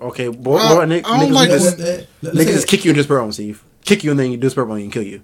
Okay, 0.00 0.26
boy, 0.26 0.57
I- 0.57 0.74
boy, 0.74 0.84
Nick, 0.86 1.07
I 1.07 1.20
don't 1.20 1.30
niggas, 1.30 1.32
like 1.34 1.48
just, 1.50 1.78
what- 1.78 1.86
Let- 1.86 2.09
let- 2.22 2.34
niggas 2.34 2.53
just 2.55 2.66
kick 2.66 2.84
you 2.84 2.90
in 2.90 2.96
this 2.96 3.07
bomb, 3.07 3.30
Steve. 3.30 3.62
Kick 3.84 4.03
you 4.03 4.11
and 4.11 4.18
then 4.18 4.32
you 4.32 4.36
do 4.36 4.46
this 4.48 4.55
bomb 4.55 4.72
and 4.72 4.90
kill 4.90 5.05
you. 5.05 5.22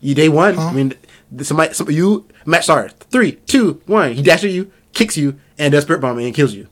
You 0.00 0.14
day 0.14 0.30
one. 0.30 0.54
Huh? 0.54 0.68
I 0.68 0.72
mean, 0.72 0.94
th- 1.36 1.46
somebody, 1.46 1.74
some, 1.74 1.90
you 1.90 2.26
match 2.46 2.64
starts. 2.64 2.94
Three, 3.10 3.32
two, 3.32 3.82
one. 3.84 4.14
He 4.14 4.22
dashes 4.22 4.54
you, 4.54 4.72
kicks 4.94 5.18
you, 5.18 5.38
and 5.58 5.72
does 5.72 5.82
spirit 5.84 6.00
bomb 6.00 6.18
and 6.18 6.34
kills 6.34 6.54
you. 6.54 6.68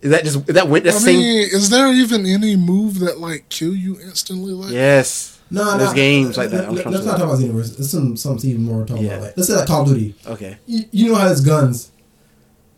Is 0.00 0.10
that 0.10 0.24
just 0.24 0.48
is 0.48 0.54
that 0.54 0.68
win? 0.68 0.82
i 0.82 0.84
That's 0.90 1.02
same. 1.04 1.18
mean 1.18 1.48
is 1.50 1.70
there 1.70 1.92
even 1.92 2.24
any 2.26 2.54
move 2.56 3.00
that 3.00 3.18
like 3.18 3.48
kill 3.48 3.74
you 3.74 3.98
instantly 4.00 4.52
like 4.52 4.72
Yes. 4.72 5.34
No, 5.50 5.78
There's 5.78 5.90
no, 5.90 5.94
games 5.96 6.36
like 6.36 6.50
that. 6.50 6.66
I'm 6.68 6.74
Let, 6.74 6.82
trying 6.82 6.94
us 6.94 7.00
to 7.00 7.06
not 7.06 7.16
talk 7.18 7.24
about 7.26 7.38
Xenoverse. 7.38 7.76
There's 7.76 7.90
some 7.90 8.16
some 8.16 8.38
even 8.42 8.64
more 8.64 8.84
talking 8.84 9.04
Yeah. 9.04 9.12
about. 9.12 9.22
Like, 9.24 9.36
let's 9.38 9.48
say 9.48 9.56
like 9.56 9.66
Call 9.66 9.82
of 9.82 9.88
Duty. 9.88 10.14
Okay. 10.26 10.58
You, 10.66 10.84
you 10.92 11.08
know 11.08 11.14
how 11.14 11.24
there's 11.26 11.40
guns. 11.40 11.90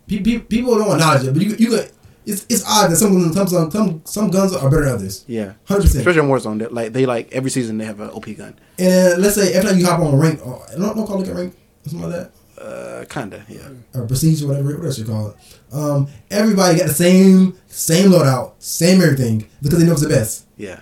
Pe- 0.07 0.19
pe- 0.19 0.39
people 0.39 0.77
don't 0.77 0.91
acknowledge 0.93 1.27
it, 1.27 1.33
but 1.33 1.41
you 1.43 1.55
you 1.57 1.69
could. 1.69 1.91
It's 2.25 2.45
it's 2.49 2.63
odd 2.67 2.91
that 2.91 2.95
some 2.97 3.33
some 3.33 3.47
some 3.47 3.71
some, 3.71 4.01
some 4.05 4.29
guns 4.31 4.53
are 4.55 4.69
better 4.69 4.85
than 4.85 4.93
others. 4.95 5.25
Yeah. 5.27 5.53
Hundred 5.65 5.81
percent. 5.83 6.07
Especially 6.07 6.21
on 6.21 6.29
Warzone, 6.29 6.59
that 6.59 6.73
like 6.73 6.93
they 6.93 7.05
like 7.05 7.31
every 7.33 7.49
season 7.49 7.77
they 7.77 7.85
have 7.85 7.99
an 7.99 8.09
OP 8.11 8.25
gun. 8.37 8.57
And 8.79 9.21
let's 9.21 9.35
say 9.35 9.53
every 9.53 9.69
time 9.71 9.79
you 9.79 9.85
hop 9.85 9.99
on 9.99 10.13
a 10.13 10.17
rank, 10.17 10.45
or, 10.45 10.63
don't 10.77 10.95
don't 10.95 11.07
call 11.07 11.21
it 11.21 11.27
a 11.27 11.33
rank, 11.33 11.53
or 11.85 11.89
something 11.89 12.09
like 12.09 12.19
that. 12.19 12.31
Uh, 12.61 13.05
kinda. 13.09 13.43
Yeah. 13.49 13.69
or 13.93 14.05
prestige 14.05 14.43
or 14.43 14.47
whatever, 14.49 14.77
what 14.77 14.85
else 14.85 14.99
you 14.99 15.05
call 15.05 15.29
it. 15.29 15.35
Um, 15.73 16.07
everybody 16.29 16.77
got 16.77 16.87
the 16.89 16.93
same 16.93 17.57
same 17.67 18.11
loadout, 18.11 18.53
same 18.59 19.01
everything 19.01 19.47
because 19.61 19.79
they 19.79 19.85
know 19.85 19.93
it's 19.93 20.01
the 20.01 20.09
best. 20.09 20.45
Yeah. 20.57 20.81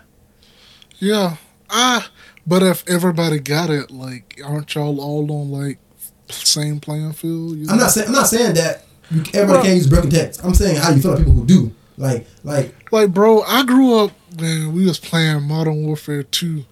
yeah 1.00 1.38
ah 1.70 2.10
but 2.46 2.64
if 2.64 2.84
everybody 2.90 3.40
got 3.40 3.70
it 3.70 3.92
like 3.92 4.42
aren't 4.44 4.74
y'all 4.76 5.00
all 5.00 5.32
on 5.32 5.52
like 5.52 5.78
same 6.30 6.80
playing 6.80 7.14
field 7.14 7.56
you 7.58 7.68
I'm 7.70 7.78
not 7.78 7.92
saying 7.92 8.08
I'm 8.08 8.14
not 8.14 8.28
saying 8.28 8.56
that 8.56 8.86
you, 9.12 9.20
everybody 9.34 9.46
Well- 9.52 9.64
can't 9.64 9.76
use 9.76 9.88
broken 9.88 10.10
text. 10.10 10.44
I'm 10.44 10.54
saying 10.54 10.78
how 10.78 10.92
you 10.92 11.02
feel 11.02 11.12
like 11.12 11.20
people 11.20 11.34
who 11.34 11.46
do. 11.46 11.72
Like 11.98 12.28
like 12.44 12.74
like 12.92 13.14
bro 13.14 13.42
i 13.44 13.64
grew 13.64 14.00
up 14.00 14.12
when 14.38 14.74
we 14.74 14.86
was 14.86 15.00
playing 15.00 15.44
modern 15.44 15.86
warfare 15.86 16.24
2 16.24 16.64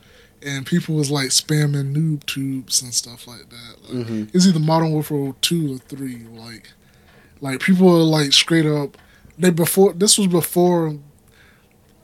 and 0.48 0.66
people 0.66 0.96
was 0.96 1.12
like 1.12 1.30
spamming 1.30 1.94
noob 1.96 2.26
tubes 2.26 2.82
and 2.82 2.94
stuff 2.94 3.28
like 3.28 3.46
that 3.50 3.76
like, 3.84 4.06
Mm-hmm. 4.08 4.24
it's 4.36 4.48
either 4.48 4.60
modern 4.60 4.92
warfare 4.92 5.34
2 5.42 5.76
or 5.76 5.78
3 5.78 6.16
like 6.46 6.66
like 7.42 7.60
people 7.60 7.88
are 7.90 8.04
like 8.18 8.32
straight 8.34 8.66
up 8.66 8.98
they 9.38 9.52
before 9.52 9.94
this 9.94 10.18
was 10.18 10.28
before 10.28 10.96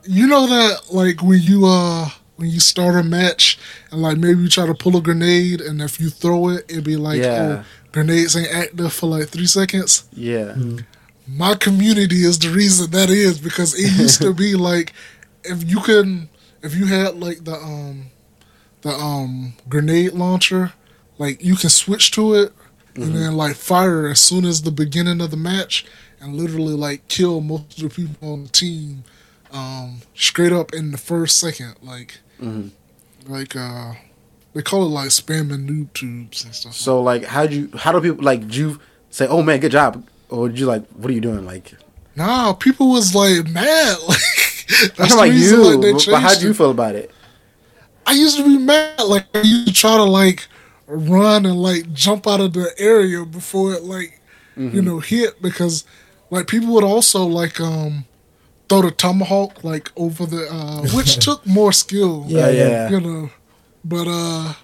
you 0.04 0.26
know 0.26 0.46
that 0.46 0.92
like 0.92 1.22
when 1.22 1.40
you 1.40 1.64
uh 1.66 2.08
when 2.36 2.48
you 2.50 2.60
start 2.60 2.94
a 2.96 3.02
match 3.02 3.58
and 3.90 4.02
like 4.02 4.18
maybe 4.18 4.42
you 4.42 4.48
try 4.48 4.66
to 4.66 4.74
pull 4.74 4.96
a 4.96 5.00
grenade 5.00 5.60
and 5.60 5.80
if 5.80 5.98
you 6.00 6.10
throw 6.10 6.48
it 6.50 6.64
it'd 6.68 6.84
be 6.84 6.96
like 6.96 7.20
Yeah. 7.20 7.62
oh 7.62 7.64
grenades 7.92 8.36
ain't 8.36 8.52
active 8.54 8.92
for 8.92 9.06
like 9.06 9.28
three 9.28 9.46
seconds 9.46 10.04
Yeah. 10.12 10.54
my 11.26 11.54
community 11.54 12.24
is 12.24 12.38
the 12.38 12.50
reason 12.50 12.90
that 12.90 13.08
is 13.08 13.38
because 13.38 13.74
it 13.78 13.90
used 13.98 14.20
to 14.22 14.34
be 14.34 14.54
like 14.70 14.92
if 15.44 15.64
you 15.68 15.80
can 15.80 16.28
if 16.62 16.74
you 16.74 16.86
had 16.86 17.16
like 17.20 17.44
the 17.44 17.54
um 17.54 18.06
the 18.84 18.90
um 18.90 19.54
grenade 19.68 20.12
launcher 20.12 20.72
like 21.18 21.42
you 21.44 21.56
can 21.56 21.70
switch 21.70 22.10
to 22.12 22.34
it 22.34 22.52
and 22.94 23.14
then 23.16 23.36
like 23.36 23.56
fire 23.56 24.06
as 24.06 24.20
soon 24.20 24.44
as 24.44 24.62
the 24.62 24.70
beginning 24.70 25.20
of 25.20 25.30
the 25.32 25.36
match 25.36 25.84
and 26.20 26.36
literally 26.36 26.74
like 26.74 27.06
kill 27.08 27.40
most 27.40 27.76
of 27.82 27.88
the 27.88 27.90
people 27.90 28.32
on 28.32 28.44
the 28.44 28.48
team 28.50 29.02
um 29.52 30.00
straight 30.14 30.52
up 30.52 30.72
in 30.72 30.90
the 30.92 30.98
first 30.98 31.38
second 31.40 31.74
like 31.82 32.20
Mhm. 32.40 32.70
like 33.26 33.56
uh 33.56 33.94
they 34.54 34.62
call 34.62 34.82
it 34.84 34.90
like 34.90 35.08
spamming 35.08 35.66
noob 35.68 35.92
tubes 35.94 36.44
and 36.44 36.54
stuff 36.54 36.74
So 36.74 37.02
like, 37.02 37.24
how 37.24 37.46
do 37.46 37.54
you? 37.56 37.70
How 37.76 37.90
do 37.90 38.00
people 38.00 38.22
like? 38.24 38.42
Did 38.42 38.54
you 38.54 38.80
say, 39.10 39.26
"Oh 39.26 39.42
man, 39.42 39.58
good 39.58 39.72
job," 39.72 40.04
or 40.28 40.48
did 40.48 40.60
you 40.60 40.66
like, 40.66 40.86
"What 40.90 41.10
are 41.10 41.12
you 41.12 41.20
doing?" 41.20 41.44
Like, 41.44 41.74
Nah, 42.14 42.52
people 42.52 42.90
was 42.92 43.14
like 43.16 43.48
mad. 43.48 43.96
Like 44.08 44.18
I'm 44.80 44.90
that's 44.96 45.12
about 45.14 45.28
reason, 45.28 45.58
you. 45.60 45.64
like, 45.92 46.06
but 46.06 46.20
how 46.22 46.34
do 46.38 46.46
you 46.46 46.54
feel 46.54 46.70
about 46.70 46.94
it? 46.94 47.10
I 48.06 48.12
used 48.12 48.36
to 48.38 48.44
be 48.44 48.58
mad. 48.58 49.00
Like 49.06 49.26
I 49.34 49.40
used 49.40 49.66
to 49.68 49.72
try 49.72 49.96
to 49.96 50.04
like 50.04 50.46
run 50.86 51.46
and 51.46 51.56
like 51.60 51.92
jump 51.92 52.26
out 52.26 52.40
of 52.40 52.52
the 52.52 52.70
area 52.78 53.24
before 53.24 53.72
it 53.74 53.82
like 53.84 54.20
you 54.70 54.80
Mm-hmm. 54.80 54.84
know 54.84 54.98
hit 55.00 55.40
because 55.42 55.84
like 56.30 56.46
people 56.46 56.72
would 56.74 56.84
also 56.84 57.24
like 57.24 57.60
um 57.60 58.04
throw 58.68 58.82
the 58.82 58.90
tomahawk 58.90 59.62
like 59.64 59.90
over 59.96 60.26
the 60.26 60.46
uh 60.50 60.82
which 60.96 61.18
took 61.26 61.46
more 61.46 61.72
skill. 61.72 62.26
Yeah, 62.28 62.46
Uh, 62.46 62.48
yeah. 62.48 62.90
You 62.90 63.00
know, 63.00 63.30
but 63.84 64.06
uh. 64.08 64.54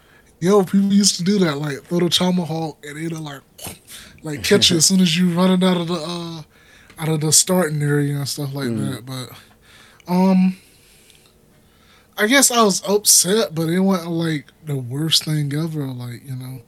Yo, 0.43 0.65
people 0.65 0.93
used 0.93 1.17
to 1.17 1.23
do 1.25 1.39
that, 1.39 1.59
like 1.59 1.83
throw 1.85 2.01
the 2.01 2.09
tomahawk 2.09 2.79
and 2.85 2.97
it'll 2.99 3.21
like, 3.23 3.43
like 4.23 4.43
catch 4.43 4.71
you 4.71 4.79
as 4.79 4.87
soon 4.87 5.01
as 5.01 5.17
you 5.19 5.31
running 5.35 5.63
out 5.63 5.77
of 5.77 5.87
the 5.89 5.95
uh, 5.95 6.43
out 6.99 7.09
of 7.09 7.21
the 7.21 7.31
starting 7.33 7.83
area 7.83 8.17
and 8.17 8.29
stuff 8.29 8.55
like 8.55 8.75
that. 8.77 9.05
But 9.05 9.29
um, 10.11 10.57
I 12.21 12.27
guess 12.27 12.51
I 12.51 12.63
was 12.63 12.87
upset, 12.87 13.55
but 13.55 13.71
it 13.71 13.81
wasn't 13.81 14.11
like 14.11 14.45
the 14.67 14.77
worst 14.77 15.25
thing 15.25 15.55
ever. 15.55 15.87
Like 15.87 16.23
you 16.23 16.37
know, 16.37 16.61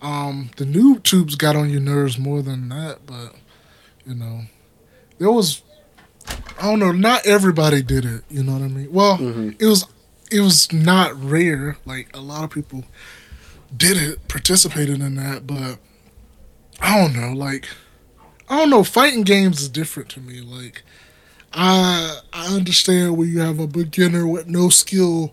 um, 0.00 0.50
the 0.56 0.64
noob 0.64 1.02
tubes 1.02 1.34
got 1.34 1.56
on 1.56 1.68
your 1.68 1.80
nerves 1.80 2.16
more 2.16 2.42
than 2.42 2.68
that, 2.68 3.04
but 3.04 3.34
you 4.06 4.14
know, 4.14 4.42
there 5.18 5.32
was. 5.32 5.62
I 6.60 6.70
don't 6.70 6.78
know. 6.78 6.92
Not 6.92 7.26
everybody 7.26 7.82
did 7.82 8.04
it. 8.04 8.22
You 8.30 8.44
know 8.44 8.52
what 8.52 8.62
I 8.62 8.68
mean? 8.68 8.92
Well, 8.92 9.18
it 9.58 9.66
was 9.66 9.84
it 10.30 10.38
was 10.40 10.72
not 10.72 11.20
rare. 11.20 11.76
Like 11.84 12.16
a 12.16 12.20
lot 12.20 12.44
of 12.44 12.50
people 12.50 12.84
did 13.76 13.96
it, 13.96 14.28
participated 14.28 15.00
in 15.00 15.16
that, 15.16 15.44
but 15.44 15.78
I 16.80 16.98
don't 16.98 17.20
know. 17.20 17.32
Like 17.32 17.66
I 18.48 18.58
don't 18.58 18.70
know. 18.70 18.84
Fighting 18.84 19.24
games 19.24 19.60
is 19.60 19.68
different 19.68 20.08
to 20.10 20.20
me. 20.20 20.40
Like 20.40 20.84
I 21.54 22.18
I 22.32 22.54
understand 22.54 23.16
when 23.16 23.28
you 23.28 23.40
have 23.40 23.58
a 23.58 23.66
beginner 23.66 24.26
with 24.26 24.46
no 24.46 24.68
skill 24.68 25.32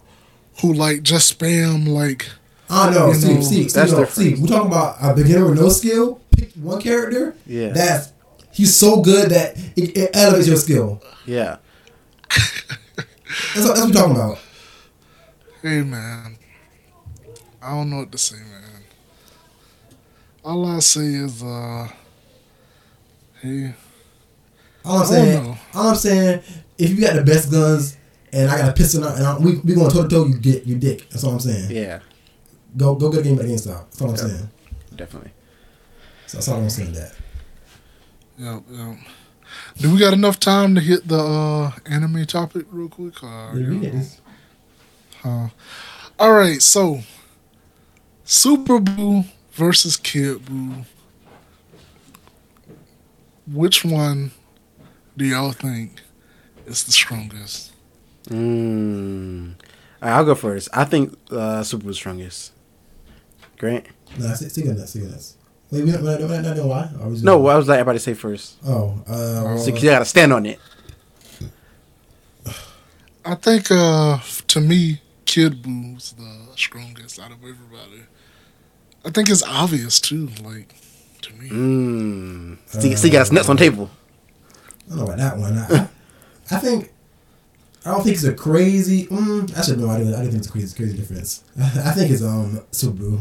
who 0.61 0.73
like 0.73 1.03
just 1.03 1.37
spam 1.37 1.87
like 1.87 2.27
I 2.69 2.85
don't 2.85 2.93
know. 2.95 3.07
You 3.07 3.13
See, 3.15 3.33
know, 3.33 3.41
see, 3.41 3.63
that's 3.63 3.73
see, 3.73 3.79
no, 3.79 3.85
different. 4.05 4.09
see, 4.37 4.41
we're 4.41 4.47
talking 4.47 4.67
about 4.67 4.97
a 5.01 5.13
beginner 5.15 5.49
with 5.49 5.59
no 5.59 5.69
skill. 5.69 6.21
Pick 6.37 6.51
one 6.53 6.81
character. 6.81 7.35
Yeah. 7.47 7.69
That's 7.69 8.11
he's 8.51 8.75
so 8.75 9.01
good 9.01 9.31
that 9.31 9.57
it, 9.75 9.97
it 9.97 10.09
elevates 10.13 10.47
your 10.47 10.57
skill. 10.57 11.01
Yeah. 11.25 11.57
That's 13.55 13.67
what, 13.67 13.75
that's 13.75 13.79
what 13.79 13.87
we're 13.87 13.93
talking 13.93 14.15
about. 14.15 14.39
Hey 15.61 15.81
man, 15.81 16.37
I 17.61 17.71
don't 17.71 17.89
know 17.89 17.97
what 17.97 18.11
to 18.11 18.17
say, 18.17 18.37
man. 18.37 18.83
All 20.43 20.65
I 20.65 20.79
say 20.79 21.01
is, 21.05 21.43
uh, 21.43 21.87
hey, 23.41 23.73
All 24.89 24.97
I'm 24.97 25.01
I 25.01 25.05
don't 25.05 25.11
saying, 25.13 25.43
know. 25.43 25.57
all 25.75 25.89
I'm 25.89 25.95
saying, 25.95 26.41
if 26.77 26.89
you 26.89 27.01
got 27.01 27.15
the 27.15 27.23
best 27.23 27.51
guns 27.51 27.97
and 28.33 28.49
I 28.49 28.57
got 28.57 28.69
a 28.69 28.73
pistol 28.73 29.03
and 29.03 29.25
I, 29.25 29.37
we 29.37 29.57
we 29.57 29.75
going 29.75 29.91
toe 29.91 30.03
to 30.03 30.09
toe, 30.09 30.25
you 30.25 30.37
get 30.37 30.65
you 30.65 30.75
dick. 30.75 31.09
That's 31.09 31.23
all 31.23 31.33
I'm 31.33 31.39
saying. 31.39 31.69
Yeah. 31.71 31.99
Go 32.77 32.95
go 32.95 33.09
get 33.11 33.21
a 33.21 33.23
game 33.23 33.39
at 33.39 33.45
GameStop. 33.45 33.85
That's 33.89 34.01
all 34.01 34.09
I'm 34.09 34.15
Yeah. 34.15 34.21
saying. 34.23 34.49
Definitely. 34.95 35.31
So 36.27 36.37
that's 36.37 36.47
all 36.47 36.57
I'm 36.57 36.69
saying. 36.69 36.93
That 36.93 37.13
Yep, 38.37 38.63
yep. 38.71 38.97
Do 39.79 39.91
we 39.91 39.99
got 39.99 40.13
enough 40.13 40.39
time 40.39 40.75
to 40.75 40.81
hit 40.81 41.07
the 41.07 41.17
uh, 41.19 41.71
anime 41.85 42.25
topic 42.25 42.65
real 42.71 42.87
quick? 42.87 43.21
Or, 43.23 43.51
Yeah, 43.55 43.69
we 43.69 43.79
get 43.79 43.93
this. 43.93 44.21
Huh. 45.23 45.47
All 46.19 46.33
right, 46.33 46.61
so 46.61 47.01
Super 48.23 48.79
Boo 48.79 49.23
versus 49.53 49.97
Kid 49.97 50.45
Boo. 50.45 50.85
Which 53.47 53.83
one 53.83 54.31
do 55.19 55.25
y'all 55.25 55.51
think 55.51 56.01
is 56.65 56.83
the 56.85 56.91
strongest? 56.93 57.73
Mm. 58.29 59.53
Alright, 60.01 60.17
I'll 60.17 60.23
go 60.25 60.33
first. 60.35 60.69
I 60.73 60.85
think 60.85 61.17
uh, 61.29 61.61
Super 61.63 61.87
was 61.87 61.97
strongest. 61.97 62.53
Grant? 63.57 63.85
Nah, 64.17 64.33
stick 64.33 64.49
stick 64.51 64.67
on 64.69 64.77
that. 64.77 64.87
Stick 64.87 65.03
on 65.03 65.11
that. 65.11 65.33
Wait, 65.71 65.83
we 65.83 65.91
not, 65.91 66.01
we're 66.01 66.17
not, 66.19 66.29
we're 66.29 66.41
not 66.41 66.55
doing 66.55 66.67
why? 66.69 66.89
Or 67.01 67.07
we 67.09 67.13
just- 67.15 67.25
No, 67.25 67.45
I 67.47 67.57
was 67.57 67.67
like 67.67 67.79
everybody 67.79 67.99
say 67.99 68.13
first. 68.13 68.55
Oh, 68.65 69.03
uh, 69.07 69.57
So 69.57 69.75
you 69.75 69.81
gotta 69.81 70.05
stand 70.05 70.31
on 70.33 70.45
it. 70.45 70.57
I 73.25 73.35
think 73.35 73.69
uh 73.69 74.19
to 74.47 74.61
me, 74.61 75.01
Kid 75.25 75.61
Boo's 75.61 76.13
the 76.13 76.47
strongest 76.55 77.19
out 77.19 77.31
of 77.31 77.37
everybody. 77.43 78.03
I 79.05 79.09
think 79.11 79.29
it's 79.29 79.43
obvious 79.43 79.99
too, 79.99 80.29
like 80.43 80.73
to 81.23 81.33
me. 81.33 81.49
Mm. 81.49 82.57
See, 82.81 82.95
see, 82.95 83.07
you 83.09 83.11
got 83.13 83.31
nuts 83.31 83.49
on 83.49 83.57
the 83.57 83.63
table. 83.63 83.89
I 84.89 84.95
don't 84.95 84.97
know 84.97 85.03
about 85.05 85.17
that 85.17 85.37
one. 85.37 85.57
I, 85.57 85.87
I, 86.51 86.59
think 86.59 86.91
I 87.85 87.91
don't 87.91 88.03
think 88.03 88.15
it's 88.15 88.23
a 88.23 88.33
crazy. 88.33 89.05
Mm, 89.07 89.55
I 89.57 89.61
should 89.61 89.79
know. 89.79 89.89
I 89.89 89.99
didn't, 89.99 90.15
I 90.15 90.23
didn't 90.23 90.31
think 90.31 90.39
it's 90.39 90.47
a 90.47 90.51
crazy, 90.51 90.75
crazy 90.75 90.97
difference. 90.97 91.43
I 91.59 91.91
think 91.91 92.11
it's 92.11 92.23
um 92.23 92.61
Super 92.71 93.01
Buu. 93.03 93.19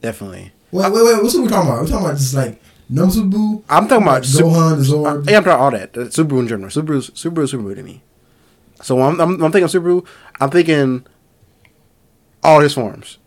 Definitely. 0.00 0.52
Wait, 0.70 0.92
wait, 0.92 1.04
wait. 1.04 1.22
What's 1.22 1.34
what 1.34 1.44
we 1.44 1.48
talking 1.48 1.70
about? 1.70 1.82
We're 1.82 1.88
talking 1.88 2.06
about 2.06 2.18
just 2.18 2.34
like 2.34 2.60
no 2.90 3.08
Super 3.10 3.36
Buu, 3.36 3.62
I'm 3.68 3.86
talking 3.86 4.02
about 4.06 4.22
Gohan, 4.22 4.88
the 4.88 5.02
Uh, 5.02 5.22
yeah, 5.30 5.38
I'm 5.38 5.44
talking 5.44 5.60
all 5.60 5.70
that. 5.70 6.12
Super 6.12 6.34
Buu 6.34 6.40
in 6.40 6.48
general. 6.48 6.70
Super 6.70 6.94
Buu, 6.94 7.10
Subaru, 7.10 7.48
Super 7.48 7.64
Buu 7.64 7.74
to 7.76 7.82
me. 7.82 8.02
So 8.82 8.96
when 8.96 9.06
I'm, 9.06 9.20
I'm, 9.20 9.42
I'm 9.44 9.52
thinking 9.52 9.68
Super 9.68 9.88
Buu. 9.90 10.06
I'm 10.40 10.50
thinking 10.50 11.06
all 12.42 12.60
his 12.60 12.74
forms. 12.74 13.18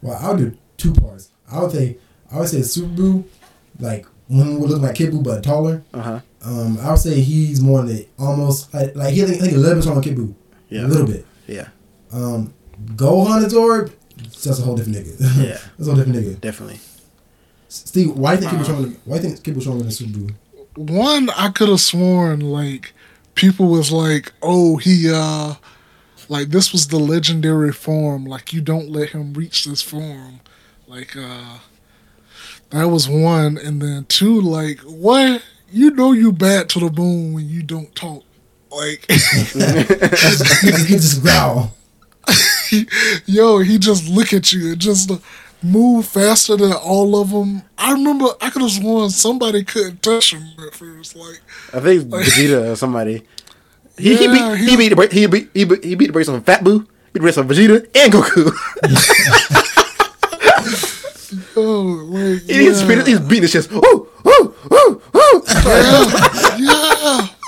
Well, 0.00 0.18
I'll 0.20 0.36
do 0.36 0.56
two 0.76 0.92
parts. 0.94 1.30
I 1.50 1.60
would 1.60 1.72
say 1.72 1.98
I 2.30 2.38
would 2.38 2.48
say 2.48 2.62
Super 2.62 2.88
Buu, 2.88 3.24
like 3.78 4.06
one 4.28 4.58
would 4.60 4.70
look 4.70 4.82
like 4.82 4.94
Kid 4.94 5.12
Buu 5.12 5.22
but 5.22 5.44
taller. 5.44 5.82
Uh 5.92 6.02
huh. 6.02 6.20
Um, 6.44 6.78
I 6.80 6.90
would 6.90 6.98
say 6.98 7.20
he's 7.20 7.60
more 7.60 7.80
in 7.80 7.86
the 7.86 8.06
almost 8.18 8.72
like 8.74 8.94
like 8.96 9.14
he 9.14 9.22
I 9.22 9.26
think 9.26 9.52
a 9.52 9.56
little 9.56 9.76
bit 9.76 9.84
taller 9.84 10.00
than 10.00 10.04
Kid 10.04 10.16
Buu. 10.16 10.34
Yeah. 10.68 10.86
a 10.86 10.88
little 10.88 11.06
bit. 11.06 11.24
Yeah. 11.46 11.68
Um, 12.12 12.52
Gohan 12.96 13.42
and 13.44 13.52
Zord, 13.52 13.92
that's 14.16 14.58
a 14.58 14.62
whole 14.62 14.74
different 14.76 14.98
nigga. 14.98 15.16
Yeah. 15.44 15.58
that's 15.78 15.80
a 15.80 15.84
whole 15.84 15.94
different 15.94 16.18
nigga. 16.18 16.40
Definitely. 16.40 16.80
Steve, 17.68 18.10
why 18.12 18.36
do 18.36 18.42
you 18.42 18.48
think. 18.50 18.52
Kid 18.52 18.60
Buu 18.60 18.64
stronger? 18.64 18.96
Why 19.04 19.18
do 19.18 19.22
you 19.28 19.30
think 19.34 19.44
Kid 19.44 19.54
Buu 19.54 19.60
stronger 19.60 19.82
than 19.84 19.92
Super 19.92 20.18
Buu? 20.18 20.34
One, 20.76 21.30
I 21.30 21.50
could 21.50 21.68
have 21.68 21.80
sworn 21.80 22.40
like 22.40 22.92
people 23.34 23.66
was 23.68 23.92
like, 23.92 24.32
oh, 24.42 24.76
he 24.78 25.10
uh 25.12 25.54
like 26.28 26.48
this 26.48 26.72
was 26.72 26.88
the 26.88 26.98
legendary 26.98 27.72
form. 27.72 28.24
Like 28.24 28.52
you 28.52 28.60
don't 28.60 28.90
let 28.90 29.10
him 29.10 29.34
reach 29.34 29.64
this 29.64 29.82
form. 29.82 30.40
Like 30.88 31.16
uh 31.16 31.58
that 32.70 32.84
was 32.84 33.08
one, 33.08 33.58
and 33.58 33.80
then 33.82 34.06
two, 34.08 34.40
like 34.40 34.80
what? 34.80 35.42
You 35.72 35.90
know 35.90 36.12
you 36.12 36.32
bad 36.32 36.68
to 36.70 36.80
the 36.80 36.90
bone 36.90 37.32
when 37.32 37.48
you 37.48 37.62
don't 37.62 37.92
talk. 37.94 38.22
Like 38.70 39.04
he 39.10 39.16
just, 40.96 41.22
growl. 41.22 41.74
yo, 43.26 43.58
he 43.58 43.78
just 43.78 44.08
look 44.08 44.32
at 44.32 44.52
you 44.52 44.72
and 44.72 44.78
just 44.80 45.10
uh, 45.10 45.18
move 45.62 46.06
faster 46.06 46.56
than 46.56 46.72
all 46.72 47.20
of 47.20 47.30
them. 47.30 47.62
I 47.76 47.92
remember 47.92 48.26
I 48.40 48.48
could 48.50 48.62
have 48.62 48.70
sworn 48.70 49.10
somebody 49.10 49.62
couldn't 49.64 50.02
touch 50.02 50.32
him 50.32 50.42
at 50.66 50.74
first. 50.74 51.14
Like 51.16 51.40
I 51.74 51.80
think 51.80 52.04
Vegeta 52.04 52.72
or 52.72 52.76
somebody. 52.76 53.22
He, 53.98 54.12
Yeah, 54.12 54.18
he 54.18 54.26
beat 54.28 54.58
he- 54.58 54.70
he 54.70 54.76
beat 54.76 54.88
the 54.88 54.96
bra- 54.96 55.08
he 55.08 55.26
beat 55.26 55.50
he 55.52 55.64
beat, 55.64 55.84
he 55.84 55.94
beat 55.94 56.06
the 56.06 56.12
brakes 56.12 56.28
on 56.30 56.40
Fat 56.42 56.64
Boo, 56.64 56.80
beat 56.80 56.88
the 57.14 57.20
brakes 57.20 57.36
on 57.38 57.46
Vegeta 57.48 57.86
and 57.94 58.12
Goku. 58.12 58.52
oh, 61.56 62.06
like 62.08 62.42
He- 62.42 62.54
he's, 62.64 62.80
yeah. 62.82 62.88
beating, 62.88 63.06
he's 63.06 63.20
beating 63.20 63.42
his 63.42 63.52
chest. 63.52 63.70
Ooh, 63.72 64.08
ooh, 64.26 64.51
ooh, 64.72 65.02
ooh. 65.16 65.42
yeah. 66.58 67.28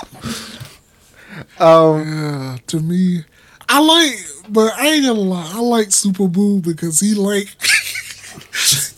Um, 1.59 2.01
Yeah, 2.05 2.57
to 2.67 2.79
me, 2.79 3.23
I 3.69 3.79
like, 3.79 4.17
but 4.49 4.73
I 4.77 4.87
ain't 4.87 5.05
gonna 5.05 5.19
lie, 5.19 5.51
I 5.55 5.59
like 5.59 5.91
Super 5.91 6.27
Boo 6.27 6.59
because 6.61 6.99
he 6.99 7.13
like 7.13 7.47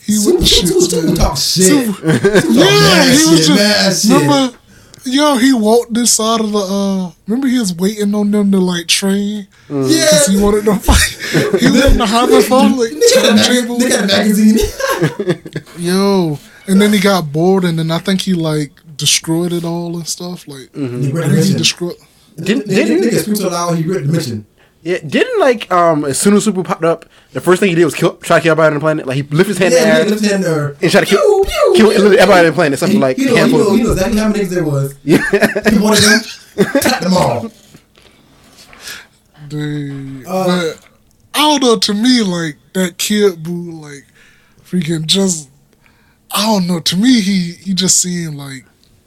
he 0.06 0.12
Super, 0.14 0.38
with 0.38 0.46
shit. 0.48 0.66
Super 0.68 1.14
talk 1.16 1.36
shit. 1.36 1.64
Super- 1.66 2.06
yeah, 2.52 3.04
he 3.04 3.30
was 3.30 3.46
just 3.46 4.10
remember. 4.10 4.56
Yo, 5.04 5.36
he 5.38 5.52
walked 5.54 5.94
this 5.94 6.12
side 6.12 6.40
of 6.40 6.50
the. 6.52 6.58
uh 6.58 7.10
Remember, 7.26 7.46
he 7.48 7.58
was 7.58 7.72
waiting 7.74 8.14
on 8.14 8.30
them 8.30 8.50
to 8.52 8.58
like 8.58 8.88
train 8.88 9.46
Yeah, 9.70 9.82
because 9.86 10.26
he 10.26 10.36
wanted 10.42 10.64
them 10.64 10.78
fight. 10.80 11.60
he 11.60 11.66
wanted 11.70 11.96
to 11.98 12.06
the 12.26 12.36
a 12.38 12.42
phone 12.42 12.76
like 12.76 12.90
They 12.90 13.00
got 13.14 13.30
a 13.30 13.34
mag- 13.34 13.78
they 13.80 13.88
got 13.88 14.04
a 14.04 14.06
magazine. 14.06 14.58
Yo, 15.78 16.38
and 16.68 16.80
then 16.80 16.92
he 16.92 17.00
got 17.00 17.32
bored, 17.32 17.64
and 17.64 17.78
then 17.78 17.90
I 17.90 17.98
think 17.98 18.20
he 18.22 18.34
like 18.34 18.72
destroyed 18.96 19.52
it 19.52 19.64
all 19.64 19.96
and 19.96 20.06
stuff. 20.06 20.46
Like, 20.46 20.72
The 20.72 20.84
I 20.84 20.88
Great 20.88 21.00
think 21.00 21.04
he 21.04 21.10
Dimension. 21.12 21.56
destroyed. 21.58 21.96
Didn't- 22.36 22.68
They- 22.68 22.74
they- 22.74 22.84
didn't- 22.84 23.00
they 23.02 23.10
get 23.10 23.20
screamed 23.22 23.38
so 23.38 23.48
loud 23.48 23.76
he 23.78 23.82
ripped 23.84 24.02
the 24.02 24.12
dimension. 24.12 24.46
yeah, 24.82 24.98
didn't 25.04 25.40
like 25.40 25.70
um 25.72 26.04
as 26.04 26.18
soon 26.18 26.34
as 26.34 26.44
Super 26.44 26.62
popped 26.62 26.84
up, 26.84 27.04
the 27.32 27.40
first 27.40 27.58
thing 27.60 27.68
he 27.70 27.74
did 27.74 27.84
was 27.84 27.94
kill, 27.94 28.12
try 28.16 28.38
to 28.38 28.42
kill 28.42 28.52
everybody 28.52 28.68
on 28.68 28.74
the 28.74 28.80
planet. 28.80 29.06
Like 29.06 29.16
he 29.16 29.22
lifted 29.22 29.58
his 29.58 29.58
hand 29.58 29.74
in 29.74 29.80
the 29.80 29.86
air 29.86 30.18
he 30.20 30.26
hand 30.28 30.44
there. 30.44 30.76
and 30.80 30.90
tried 30.90 31.00
to 31.00 31.06
kill, 31.06 31.18
Pew, 31.20 31.44
pew, 31.44 31.72
kill 31.76 31.88
pew. 31.90 31.98
literally 31.98 32.18
everybody 32.20 32.46
on 32.46 32.52
the 32.52 32.54
planet. 32.54 32.78
Something 32.78 32.96
He- 32.98 33.02
like 33.02 33.16
he 33.16 33.24
a 33.24 33.26
know, 33.26 33.32
he, 33.34 33.38
handful. 33.40 33.58
know, 33.60 33.66
of 33.70 33.76
he 33.76 33.82
knows 33.82 33.92
exactly 33.96 34.18
how 34.20 34.28
many 34.28 34.44
niggas 34.44 34.50
there 34.50 34.64
was. 34.64 34.94
Yeah. 35.04 35.70
He 35.70 35.78
wanted 35.78 36.04
them, 36.04 36.20
tap 36.80 37.00
them 37.02 37.14
all. 37.16 37.50
Dude, 39.48 40.26
Uh, 40.26 40.46
but 40.46 40.78
I 41.34 41.38
don't 41.40 41.62
know. 41.62 41.76
To 41.78 41.94
me, 41.94 42.22
like 42.22 42.56
that 42.74 42.98
kid 42.98 43.42
boo, 43.42 43.80
like 43.80 44.04
freaking 44.64 45.06
just. 45.06 45.48
I 46.30 46.46
don't 46.46 46.66
know. 46.66 46.80
To 46.80 46.96
me, 46.96 47.20
he 47.20 47.52
he 47.52 47.74
just 47.74 47.98
seemed 48.00 48.36
like 48.36 48.64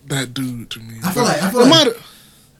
that 0.07 0.33
dude 0.33 0.69
to 0.71 0.79
me. 0.79 0.95
I 1.03 1.11
feel 1.11 1.23
like- 1.23 1.41
I 1.43 1.51
feel 1.51 1.61
like- 1.61 1.69
might- 1.69 1.93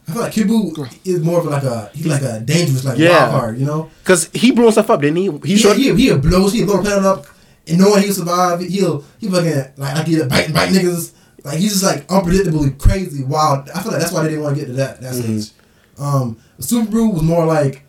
I 0.08 0.14
feel 0.14 0.22
like 0.24 0.32
Kid 0.34 0.48
Buu 0.48 0.90
is 1.06 1.22
more 1.22 1.40
of 1.40 1.46
like 1.46 1.64
a 1.64 1.90
he's 1.94 2.06
like 2.08 2.22
a 2.22 2.40
dangerous 2.42 2.84
like 2.84 2.98
Yeah. 2.98 3.30
wild 3.30 3.32
card, 3.32 3.60
you 3.60 3.66
know. 3.66 3.90
Because 4.04 4.30
he 4.34 4.52
blows 4.52 4.76
himself 4.76 4.90
up, 4.92 5.02
didn't 5.02 5.18
he? 5.18 5.30
He 5.44 5.54
He 5.54 5.58
showed. 5.58 5.78
he 5.78 5.94
he'll 5.96 6.18
blow 6.18 6.50
he'll 6.50 6.66
blow 6.66 6.78
the 6.78 6.84
planet 6.84 7.06
up, 7.06 7.26
and 7.68 7.78
knowing 7.80 8.04
he'll 8.04 8.14
survive, 8.14 8.60
he'll 8.62 9.04
he'll 9.20 9.32
fucking 9.32 9.56
like 9.78 9.96
like 9.96 10.08
he'll 10.08 10.28
bite 10.28 10.54
bite 10.54 10.70
niggas. 10.70 11.12
Like 11.44 11.58
he's 11.60 11.72
just 11.72 11.84
like 11.84 12.08
unpredictably 12.08 12.78
crazy, 12.78 13.24
wild. 13.24 13.70
I 13.74 13.82
feel 13.82 13.92
like 13.94 14.02
that's 14.02 14.12
why 14.12 14.24
they 14.24 14.30
didn't 14.30 14.44
want 14.44 14.56
to 14.56 14.62
get 14.62 14.68
to 14.68 14.74
that 14.74 15.02
that 15.02 15.14
Mm-hmm. 15.14 15.40
stage. 15.40 15.54
Um, 15.98 16.38
Super 16.60 16.92
Buu 16.92 17.14
was 17.14 17.22
more 17.24 17.46
like 17.46 17.84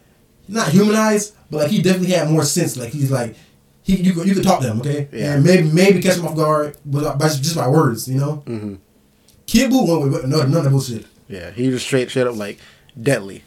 not 0.49 0.69
humanized, 0.69 1.33
but 1.51 1.63
like 1.63 1.71
he 1.71 1.83
definitely 1.83 2.13
had 2.15 2.31
more 2.31 2.45
sense. 2.45 2.77
Like 2.77 2.91
he's 2.91 3.11
like 3.11 3.35
he 3.83 3.97
you 3.97 4.13
could 4.15 4.27
you 4.29 4.35
could 4.35 4.45
talk 4.45 4.61
to 4.61 4.69
him, 4.71 4.81
okay, 4.81 5.09
Yeah. 5.13 5.35
and 5.35 5.45
maybe 5.45 5.69
maybe 5.69 6.01
catch 6.03 6.17
him 6.19 6.27
off 6.27 6.37
guard, 6.37 6.77
but 6.85 7.19
by, 7.19 7.29
just 7.29 7.57
by 7.57 7.69
words, 7.69 8.07
you 8.09 8.19
know. 8.19 8.43
Mhm. 8.47 8.79
Kid 9.47 9.71
Buu 9.71 9.87
went 9.89 10.13
with 10.13 10.25
none, 10.25 10.51
none 10.51 10.59
of 10.59 10.65
that 10.65 10.71
bullshit. 10.71 11.07
Yeah, 11.29 11.51
he 11.51 11.69
was 11.69 11.83
straight, 11.83 12.09
straight 12.11 12.27
up 12.27 12.37
like 12.37 12.59
deadly. 13.01 13.43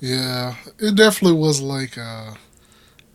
yeah, 0.00 0.54
it 0.78 0.94
definitely 0.96 1.38
was 1.38 1.60
like. 1.60 1.96
uh 1.98 2.34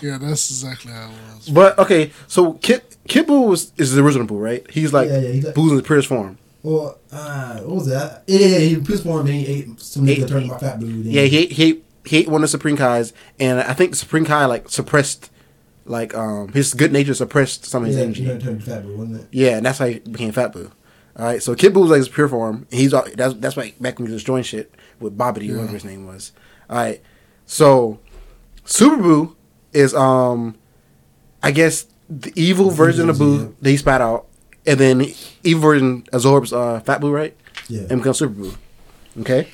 Yeah, 0.00 0.18
that's 0.18 0.50
exactly 0.50 0.92
how 0.92 1.06
it 1.10 1.34
was. 1.36 1.48
But 1.48 1.78
okay, 1.78 2.10
so 2.26 2.54
Kid 2.54 2.82
Kid 3.06 3.26
Buu 3.26 3.48
was 3.48 3.72
is 3.76 3.92
the 3.94 4.02
original 4.02 4.26
Buu, 4.26 4.40
right? 4.42 4.68
He's 4.70 4.92
like 4.92 5.08
Yeah, 5.08 5.18
yeah, 5.20 5.28
he's 5.32 5.44
like- 5.44 5.54
Boo's 5.54 5.70
in 5.70 5.76
the 5.76 5.82
purest 5.82 6.08
form. 6.08 6.38
Well, 6.62 6.98
uh, 7.12 7.58
what 7.60 7.76
was 7.76 7.86
that? 7.86 8.24
Yeah, 8.26 8.38
yeah, 8.40 8.46
yeah, 8.48 8.58
he 8.58 8.76
pissed 8.80 9.04
for 9.04 9.20
him 9.20 9.26
and 9.28 9.36
he 9.36 9.46
ate 9.46 9.80
some 9.80 10.04
nigga 10.04 10.22
Ate- 10.24 10.28
turned 10.28 10.42
him 10.44 10.48
my 10.50 10.58
fat 10.58 10.80
dude. 10.80 11.06
Yeah, 11.06 11.22
he 11.22 11.38
ate, 11.38 11.52
he 11.52 11.64
ate, 11.70 11.84
he 12.08 12.18
ate 12.18 12.28
one 12.28 12.42
of 12.42 12.42
the 12.42 12.48
Supreme 12.48 12.76
Kais, 12.76 13.12
and 13.38 13.60
I 13.60 13.74
think 13.74 13.90
the 13.90 13.96
Supreme 13.96 14.24
Kai 14.24 14.46
like 14.46 14.68
suppressed, 14.68 15.30
like 15.84 16.14
um 16.14 16.48
his 16.52 16.74
good 16.74 16.92
nature 16.92 17.14
suppressed 17.14 17.64
some 17.64 17.82
of 17.82 17.88
his 17.88 17.96
yeah, 17.96 18.02
energy. 18.04 18.24
he 18.24 18.38
turned 18.38 18.64
fat 18.64 18.82
dude, 18.82 18.98
wasn't 18.98 19.20
it? 19.20 19.28
Yeah, 19.30 19.56
and 19.56 19.66
that's 19.66 19.78
how 19.78 19.86
he 19.86 19.98
became 20.00 20.32
Fat 20.32 20.52
Boo. 20.52 20.70
All 21.16 21.24
right, 21.24 21.42
so 21.42 21.54
Kid 21.54 21.74
was 21.74 21.90
like 21.90 21.98
his 21.98 22.08
pure 22.08 22.28
form. 22.28 22.66
He's 22.70 22.94
all, 22.94 23.04
that's 23.14 23.34
that's 23.34 23.56
why 23.56 23.74
back 23.80 23.98
when 23.98 24.06
he 24.06 24.12
was 24.12 24.22
destroying 24.22 24.44
shit 24.44 24.72
with 25.00 25.18
Babidi, 25.18 25.50
whatever 25.50 25.72
his 25.72 25.84
name 25.84 26.06
was. 26.06 26.32
All 26.70 26.76
right, 26.76 27.02
so 27.44 27.98
Super 28.64 29.02
Boo 29.02 29.36
is 29.72 29.94
um, 29.94 30.56
I 31.42 31.50
guess 31.50 31.86
the 32.08 32.32
evil 32.36 32.70
version 32.70 33.10
of 33.10 33.18
Boo 33.18 33.38
yeah. 33.38 33.48
that 33.60 33.70
he 33.70 33.76
spat 33.76 34.00
out, 34.00 34.26
and 34.66 34.78
then 34.78 35.06
evil 35.42 35.62
version 35.62 36.04
absorbs 36.12 36.52
uh 36.52 36.80
Fat 36.80 37.00
Boo, 37.00 37.10
right? 37.10 37.36
Yeah. 37.68 37.82
and 37.90 38.00
becomes 38.00 38.18
Super 38.18 38.34
Boo. 38.34 38.54
Okay, 39.20 39.48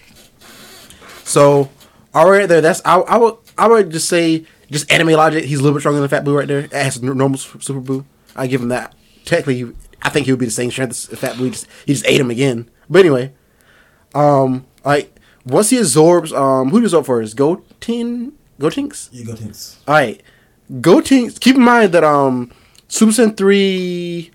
so 1.25 1.71
all 2.15 2.31
right 2.31 2.49
there. 2.49 2.61
That's 2.61 2.81
I, 2.85 2.97
I 3.01 3.17
would 3.19 3.37
I 3.59 3.69
would 3.69 3.91
just 3.91 4.09
say 4.09 4.45
just 4.71 4.91
anime 4.91 5.09
logic. 5.09 5.45
He's 5.45 5.59
a 5.59 5.63
little 5.63 5.77
bit 5.77 5.81
stronger 5.81 6.01
than 6.01 6.09
Fat 6.09 6.25
Boo 6.25 6.37
right 6.37 6.49
there. 6.49 6.69
As 6.73 7.03
normal 7.03 7.39
Super 7.39 7.81
Boo, 7.81 8.07
I 8.35 8.47
give 8.47 8.63
him 8.63 8.69
that. 8.69 8.95
Technically, 9.25 9.75
I 10.03 10.11
think 10.11 10.27
he 10.27 10.33
would 10.33 10.39
be 10.39 10.47
the 10.47 10.51
same 10.53 10.71
strength 10.71 10.91
as 11.13 11.19
Fat 11.19 11.37
Boo. 11.37 11.45
He 11.45 11.51
just, 11.51 11.67
he 11.87 11.93
just 11.93 12.07
ate 12.07 12.21
him 12.21 12.31
again. 12.31 12.71
But 12.89 13.01
anyway, 13.01 13.33
um, 14.15 14.67
like 14.85 15.15
once 15.45 15.71
he 15.71 15.79
absorbs, 15.79 16.33
um, 16.33 16.71
who 16.71 16.81
does 16.81 16.95
up 16.95 17.07
first? 17.07 17.37
Goten, 17.37 18.33
Gotenks. 18.61 19.09
You 19.13 19.25
go 19.25 19.35
Tinks. 19.35 19.81
All 19.89 19.95
right, 19.95 20.23
Gotenks. 20.71 21.41
Keep 21.41 21.57
in 21.57 21.63
mind 21.63 21.93
that 21.93 22.05
um, 22.05 22.53
Super 22.89 23.13
Saiyan 23.13 23.37
three, 23.37 24.31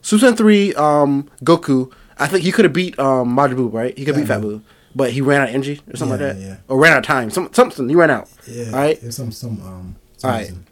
Super 0.00 0.26
Saiyan 0.26 0.36
three, 0.36 0.74
um, 0.74 1.30
Goku. 1.42 1.92
I 2.18 2.28
think 2.28 2.44
he 2.44 2.52
could 2.52 2.64
have 2.64 2.72
beat 2.72 2.96
um 2.98 3.36
Majin 3.36 3.56
Buu, 3.56 3.72
right? 3.72 3.96
He 3.98 4.04
could 4.04 4.14
beat 4.14 4.28
Fat 4.28 4.40
Buu, 4.40 4.62
but 4.94 5.10
he 5.12 5.20
ran 5.20 5.40
out 5.42 5.48
of 5.48 5.54
energy 5.54 5.80
or 5.92 5.96
something 5.96 6.18
Yeah, 6.20 6.26
like 6.26 6.36
that, 6.36 6.42
yeah. 6.42 6.56
or 6.68 6.78
ran 6.78 6.92
out 6.92 6.98
of 6.98 7.04
time. 7.04 7.30
Some 7.30 7.50
something 7.52 7.88
he 7.88 7.94
ran 7.94 8.10
out. 8.10 8.28
Yeah. 8.46 8.66
All 8.66 8.72
right. 8.72 9.12
Some 9.12 9.32
some 9.32 9.60
um. 9.62 9.96
Some 10.16 10.30
All 10.30 10.36
right. 10.36 10.42
reason. 10.48 10.66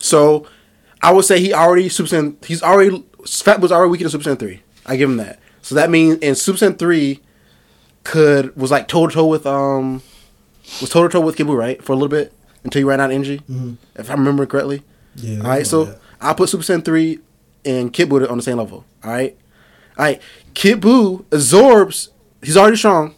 So 0.00 0.46
I 1.00 1.12
would 1.12 1.24
say 1.24 1.40
he 1.40 1.52
already 1.52 1.88
Super 1.88 2.08
Saiyan. 2.08 2.44
He's 2.44 2.62
already 2.62 3.04
Fat 3.26 3.60
was 3.60 3.70
already 3.72 3.90
weak 3.90 4.00
in 4.00 4.08
Super 4.08 4.24
Saiyan 4.24 4.38
three. 4.38 4.62
I 4.86 4.96
give 4.96 5.08
him 5.10 5.16
that. 5.18 5.38
So 5.62 5.74
that 5.76 5.90
means 5.90 6.18
in 6.18 6.34
Super 6.34 6.58
Saiyan 6.58 6.78
three, 6.78 7.20
could 8.04 8.56
was 8.56 8.70
like 8.70 8.88
toe 8.88 9.06
to 9.06 9.14
toe 9.14 9.26
with 9.26 9.46
um 9.46 10.02
was 10.80 10.90
toe 10.90 11.02
to 11.02 11.08
toe 11.08 11.20
with 11.20 11.36
Kid 11.36 11.46
Buu 11.46 11.56
right 11.56 11.82
for 11.82 11.92
a 11.92 11.96
little 11.96 12.08
bit 12.08 12.32
until 12.64 12.80
he 12.80 12.84
ran 12.84 13.00
out 13.00 13.10
of 13.10 13.14
energy, 13.14 13.40
Mhm. 13.50 13.76
if 13.96 14.08
I 14.10 14.14
remember 14.14 14.46
correctly. 14.46 14.82
Yeah. 15.16 15.38
All 15.40 15.48
right, 15.48 15.66
so 15.66 15.96
I'll 16.20 16.34
put 16.34 16.48
Super 16.48 16.62
Saiyan 16.64 16.84
three 16.84 17.18
and 17.64 17.92
Kid 17.92 18.08
Buu 18.08 18.28
on 18.30 18.36
the 18.36 18.42
same 18.42 18.56
level. 18.58 18.84
All 19.04 19.10
right, 19.10 19.36
all 19.98 20.04
right. 20.04 20.22
Kid 20.54 20.80
Buu 20.80 21.24
absorbs. 21.32 22.10
He's 22.42 22.56
already 22.56 22.76
strong. 22.76 23.14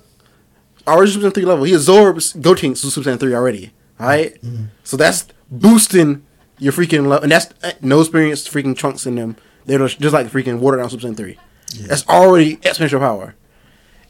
Already 0.86 1.10
Super 1.10 1.26
Saiyan 1.26 1.34
three 1.34 1.44
level. 1.44 1.64
He 1.64 1.74
absorbs 1.74 2.34
Gotenks 2.34 2.82
to 2.82 2.90
Super 2.90 3.10
Saiyan 3.10 3.20
three 3.20 3.34
already. 3.34 3.72
All 3.98 4.06
right? 4.06 4.36
so 4.82 4.96
that's 4.96 5.26
boosting 5.50 6.24
your 6.58 6.72
freaking 6.72 7.06
level, 7.06 7.22
and 7.22 7.32
that's 7.32 7.46
uh, 7.62 7.72
no 7.80 8.00
experience 8.00 8.46
freaking 8.46 8.76
trunks 8.76 9.06
in 9.06 9.14
them. 9.14 9.36
They're 9.66 9.78
just, 9.86 10.12
like 10.12 10.26
freaking 10.28 10.58
watered 10.58 10.80
down 10.80 10.90
Super 10.90 11.06
Saiyan 11.06 11.16
three. 11.16 11.38
Yeah. 11.74 11.86
That's 11.88 12.06
already 12.08 12.56
exponential 12.58 13.00
power. 13.00 13.34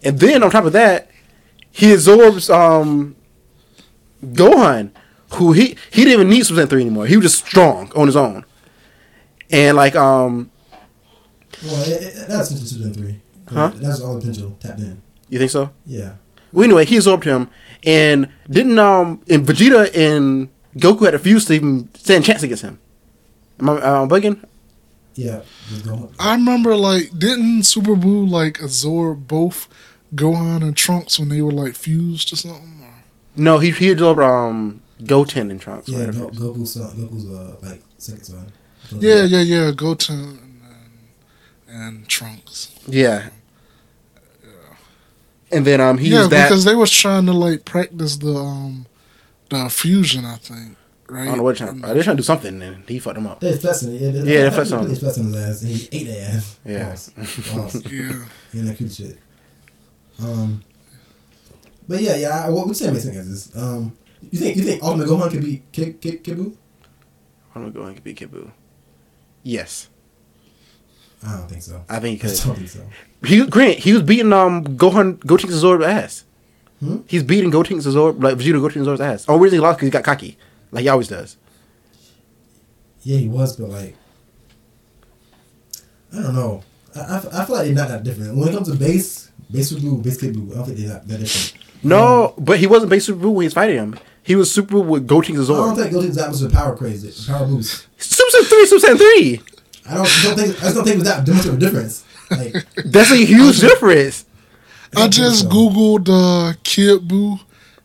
And 0.03 0.19
then 0.19 0.43
on 0.43 0.51
top 0.51 0.65
of 0.65 0.73
that, 0.73 1.11
he 1.71 1.93
absorbs 1.93 2.51
um 2.51 3.17
Gohan, 4.25 4.91
who 5.35 5.53
he 5.53 5.77
he 5.91 6.05
didn't 6.05 6.13
even 6.13 6.29
need 6.29 6.45
Super 6.45 6.63
Saiyan 6.63 6.71
three 6.71 6.81
anymore. 6.83 7.07
He 7.07 7.17
was 7.17 7.27
just 7.27 7.47
strong 7.47 7.93
on 7.95 8.07
his 8.07 8.17
own. 8.17 8.45
And 9.51 9.77
like 9.77 9.95
um, 9.95 10.51
Well, 11.63 11.83
it, 11.83 12.03
it, 12.03 12.29
that's 12.29 12.49
Super 12.49 12.85
Saiyan 12.85 12.95
three. 12.97 13.21
Huh? 13.49 13.71
That's 13.77 14.01
all 14.01 14.15
the 14.15 14.21
potential 14.21 14.57
tapped 14.61 14.81
in. 14.81 15.03
You 15.35 15.39
think 15.39 15.51
so? 15.51 15.71
Yeah. 15.87 16.15
Well, 16.53 16.65
anyway, 16.65 16.85
he 16.85 16.97
absorbed 16.97 17.25
him, 17.25 17.49
and 17.85 18.29
didn't 18.49 18.79
um, 18.79 19.21
and 19.29 19.45
Vegeta 19.47 19.91
and 19.97 20.49
Goku 20.77 21.05
had 21.05 21.15
a 21.15 21.19
fuse 21.19 21.45
to 21.47 21.55
even 21.55 21.89
stand 21.95 22.25
a 22.25 22.27
chance 22.27 22.43
against 22.43 22.63
him. 22.63 22.79
Am 23.61 23.71
I, 23.71 23.73
am 23.75 24.05
I 24.05 24.07
bugging? 24.19 24.45
Yeah. 25.15 25.43
I 26.19 26.35
remember 26.35 26.77
like 26.77 27.17
didn't 27.19 27.65
Super 27.65 27.95
Boo 27.97 28.27
like 28.27 28.61
absorb 28.61 29.29
both 29.29 29.69
Gohan 30.15 30.63
and 30.63 30.77
Trunks 30.77 31.19
when 31.19 31.29
they 31.29 31.41
were 31.43 31.53
like 31.53 31.75
fused 31.75 32.33
or 32.33 32.37
something? 32.37 32.81
Or- 32.83 33.05
No, 33.37 33.59
he 33.59 33.71
he 33.71 33.91
absorbed 33.93 34.21
um 34.21 34.81
Goten 35.07 35.51
and 35.51 35.61
Trunks. 35.61 35.89
Yeah, 35.89 35.99
whatever. 36.07 36.31
Go, 36.31 36.53
Goku's 36.53 36.73
son, 36.75 36.91
Goku's 36.97 37.27
uh 37.31 37.57
like 37.63 37.83
second 37.99 38.25
son. 38.25 38.53
So, 38.89 38.97
Yeah, 39.01 39.23
yeah, 39.25 39.41
yeah. 39.41 39.71
Goten 39.73 40.39
and, 41.69 41.81
and 41.81 42.09
Trunks. 42.09 42.71
yeah. 42.87 43.31
And 45.55 45.65
then 45.67 45.81
um 45.81 45.99
he 45.99 46.09
yeah, 46.11 46.19
used 46.21 46.31
that. 46.31 46.49
because 46.49 46.65
they 46.65 46.75
was 46.75 46.91
trying 46.91 47.27
to 47.27 47.33
like 47.33 47.65
practice 47.65 48.17
the 48.17 48.35
um 48.35 48.87
the 49.51 49.69
fusion. 49.69 50.25
I 50.25 50.37
think 50.37 50.77
right. 51.09 51.23
I 51.23 51.27
don't 51.27 51.37
know 51.39 51.43
what 51.45 51.57
they're 51.59 51.69
trying. 51.69 51.85
Uh, 51.85 51.95
they're 51.95 52.03
trying 52.03 52.17
to 52.17 52.23
do 52.23 52.27
something, 52.27 52.61
and 52.63 52.89
he 52.89 52.99
fucked 52.99 53.19
him 53.19 53.27
up. 53.27 53.41
They're 53.41 53.57
flexing. 53.57 53.93
Yeah, 53.95 54.11
they're, 54.11 54.27
Yeah, 54.27 54.41
they're 54.43 54.51
flexing 54.51 54.79
on 54.79 54.87
They're 54.89 54.97
flexing 54.97 55.25
his 55.33 55.37
ass, 55.37 55.63
and 55.63 55.71
he 55.71 55.89
ate 55.93 56.07
their 56.07 56.29
ass. 56.31 56.59
Yeah. 56.65 56.89
Pause. 56.91 57.13
Pause. 57.51 57.87
Yeah. 57.93 58.25
Yeah, 58.53 58.63
that 58.65 58.77
cute 58.79 58.93
shit. 58.93 59.19
Um, 60.23 60.63
but 61.89 62.01
yeah, 62.01 62.17
yeah. 62.17 62.45
I- 62.47 62.51
What 62.51 62.67
we 62.69 62.75
say 62.75 62.91
makes 62.91 63.05
sense. 63.05 63.17
Is 63.17 63.57
um, 63.57 63.97
you 64.31 64.39
think 64.39 64.57
you 64.57 64.63
think 64.63 64.83
Ultimate 64.83 65.09
Gohan 65.09 65.31
could 65.31 65.43
be 65.43 65.63
Kid 65.73 66.01
Kid 66.01 66.25
Kibu? 66.25 66.57
I'm 67.55 67.71
gonna 67.73 68.01
beat 68.01 68.17
Kid 68.17 68.31
Buu. 68.33 68.51
Yes, 69.43 69.89
I 71.23 71.37
don't 71.37 71.49
think 71.49 71.63
so. 71.63 71.85
I 71.89 71.99
think 72.01 72.21
he 72.23 72.29
I 72.29 72.31
could. 72.31 72.41
don't 72.45 72.57
think 72.57 72.69
so. 72.71 72.81
He 73.27 73.47
Grant, 73.47 73.79
he 73.79 73.93
was 73.93 74.03
beating 74.03 74.33
um 74.33 74.65
Gohan 74.65 75.19
Gotenks 75.19 75.63
Zord's 75.63 75.85
ass. 75.85 76.25
Hmm? 76.81 76.99
He's 77.07 77.23
beating 77.23 77.51
Gotenks 77.51 77.87
Zord 77.87 78.23
like 78.23 78.37
Vegeta 78.37 78.61
Gotenks 78.61 78.87
Zord's 78.87 79.01
ass. 79.01 79.25
Oh, 79.29 79.39
reason 79.39 79.59
he 79.59 79.61
lost 79.61 79.79
because 79.79 79.87
he 79.87 79.91
got 79.91 80.05
cocky, 80.05 80.37
like 80.71 80.83
he 80.83 80.89
always 80.89 81.09
does. 81.09 81.37
Yeah, 83.03 83.19
he 83.19 83.29
was, 83.29 83.57
but 83.57 83.69
like, 83.69 83.97
I 86.13 86.23
don't 86.23 86.35
know. 86.35 86.63
I, 86.97 87.01
I, 87.01 87.17
I 87.17 87.45
feel 87.45 87.57
like 87.57 87.67
they're 87.67 87.75
not 87.75 87.89
that 87.89 88.03
different. 88.03 88.37
When 88.37 88.49
it 88.49 88.53
comes 88.53 88.71
to 88.71 88.77
base, 88.77 89.31
base 89.51 89.73
with 89.73 89.83
blue, 89.83 90.01
base 90.01 90.19
kid 90.21 90.33
blue, 90.33 90.53
I 90.53 90.57
don't 90.57 90.67
think 90.67 90.79
they're 90.79 90.89
that, 90.89 91.07
that 91.09 91.19
different. 91.19 91.55
No, 91.83 92.35
but 92.39 92.59
he 92.59 92.67
wasn't 92.67 92.91
base 92.91 93.05
Super 93.05 93.21
Buu 93.27 93.33
when 93.33 93.43
he 93.43 93.47
was 93.47 93.55
fighting 93.55 93.77
him. 93.77 93.99
He 94.23 94.37
was 94.37 94.51
Super 94.51 94.81
with 94.81 95.07
Gotenks 95.07 95.45
I 95.45 95.67
don't 95.67 95.77
think 95.77 95.93
Goten's 95.93 96.17
that 96.17 96.31
was 96.31 96.43
a 96.43 96.49
power 96.49 96.75
crazy, 96.75 97.13
power 97.31 97.47
boost. 97.47 97.87
Super 97.99 98.31
Saiyan 98.31 98.49
three, 98.49 98.67
Super 98.67 98.87
Saiyan 98.87 98.97
three. 98.97 99.41
I 99.87 99.95
don't, 99.97 100.09
don't 100.23 100.37
think 100.37 100.57
I 100.57 100.61
just 100.61 100.75
don't 100.75 100.85
think 100.85 100.97
it 100.97 100.99
was 101.01 101.09
that 101.09 101.29
much 101.29 101.45
of 101.45 101.55
a 101.55 101.57
difference. 101.59 102.05
Like, 102.31 102.67
That's 102.85 103.11
a 103.11 103.17
huge 103.17 103.61
difference. 103.61 104.25
I 104.97 105.09
just 105.09 105.49
googled 105.49 106.09
uh, 106.09 106.55
Kid 106.63 107.09
Boo, 107.09 107.39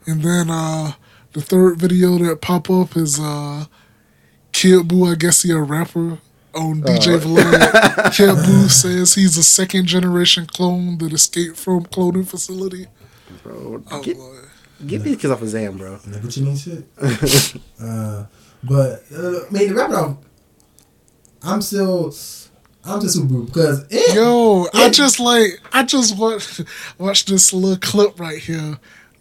and 0.06 0.22
then 0.22 0.50
uh, 0.50 0.94
the 1.34 1.42
third 1.42 1.78
video 1.80 2.18
that 2.20 2.42
pop 2.42 2.70
up 2.70 2.96
is 2.96 3.20
uh, 3.20 3.66
Kid 4.52 4.88
Boo. 4.88 5.06
I 5.06 5.16
guess 5.16 5.42
he 5.42 5.52
a 5.52 5.58
rapper 5.60 6.20
on 6.54 6.82
DJ 6.84 7.18
Vlad. 7.20 8.14
Kid 8.16 8.36
Boo 8.46 8.70
says 8.70 9.16
he's 9.16 9.38
a 9.38 9.44
second 9.44 9.88
generation 9.88 10.46
clone 10.46 10.98
that 11.00 11.12
escaped 11.14 11.58
from 11.58 11.86
cloning 11.86 12.28
facility. 12.28 12.86
Bro, 13.44 13.84
Oh 13.92 14.02
get, 14.04 14.18
boy. 14.18 14.38
get 14.86 15.04
these 15.04 15.18
kids 15.18 15.32
off 15.32 15.42
of 15.42 15.50
Zam, 15.50 15.78
bro. 15.78 16.00
like 16.08 16.24
what 16.24 16.36
you 16.38 16.46
mean, 16.46 16.58
shit. 16.58 16.84
uh, 17.82 18.26
but 18.64 19.04
uh, 19.16 19.46
I 19.48 19.50
mean, 19.52 19.70
to 19.70 19.74
wrap 19.76 19.90
it 19.92 19.96
up, 19.96 20.24
I'm 21.44 21.62
still, 21.62 22.12
I'm 22.86 23.01
just 23.01 23.15
super 23.15 23.41
because 23.41 23.86
it, 23.89 24.15
Yo, 24.15 24.67
I 24.73 24.89
just 24.89 25.19
like 25.19 25.59
I 25.73 25.84
just 25.84 26.17
watch 26.17 26.61
watched 26.97 27.27
this 27.27 27.53
little 27.53 27.77
clip 27.77 28.19
right 28.19 28.39
here. 28.39 28.77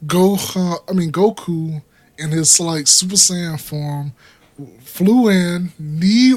Gohan, 0.07 0.79
I 0.89 0.93
mean 0.93 1.11
Goku, 1.11 1.83
in 2.19 2.31
his 2.31 2.59
like 2.61 2.87
Super 2.87 3.15
Saiyan 3.15 3.61
form, 3.61 4.13
flew 4.81 5.29
in, 5.29 5.73
knee 5.79 6.35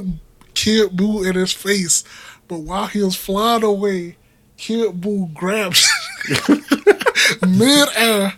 Kid 0.53 0.91
Buu 0.91 1.27
in 1.27 1.35
his 1.35 1.53
face, 1.53 2.03
but 2.47 2.59
while 2.59 2.87
he 2.87 3.03
was 3.03 3.15
flying 3.15 3.63
away, 3.63 4.17
Kid 4.57 5.01
Buu 5.01 5.33
grabbed 5.33 5.83
mid 7.47 7.87
air. 7.95 8.33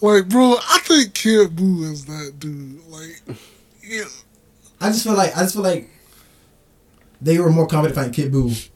Like, 0.00 0.28
bro, 0.28 0.56
I 0.58 0.78
think 0.82 1.14
Kid 1.14 1.56
Buu 1.56 1.90
is 1.90 2.04
that 2.06 2.34
dude. 2.38 2.86
Like, 2.88 3.22
yeah, 3.82 4.04
I 4.80 4.88
just 4.88 5.04
feel 5.04 5.14
like 5.14 5.36
I 5.36 5.40
just 5.40 5.54
feel 5.54 5.62
like 5.62 5.88
they 7.20 7.38
were 7.38 7.50
more 7.50 7.66
confident 7.66 7.94
fighting 7.96 8.12
Kid 8.12 8.32
Buu 8.32 8.68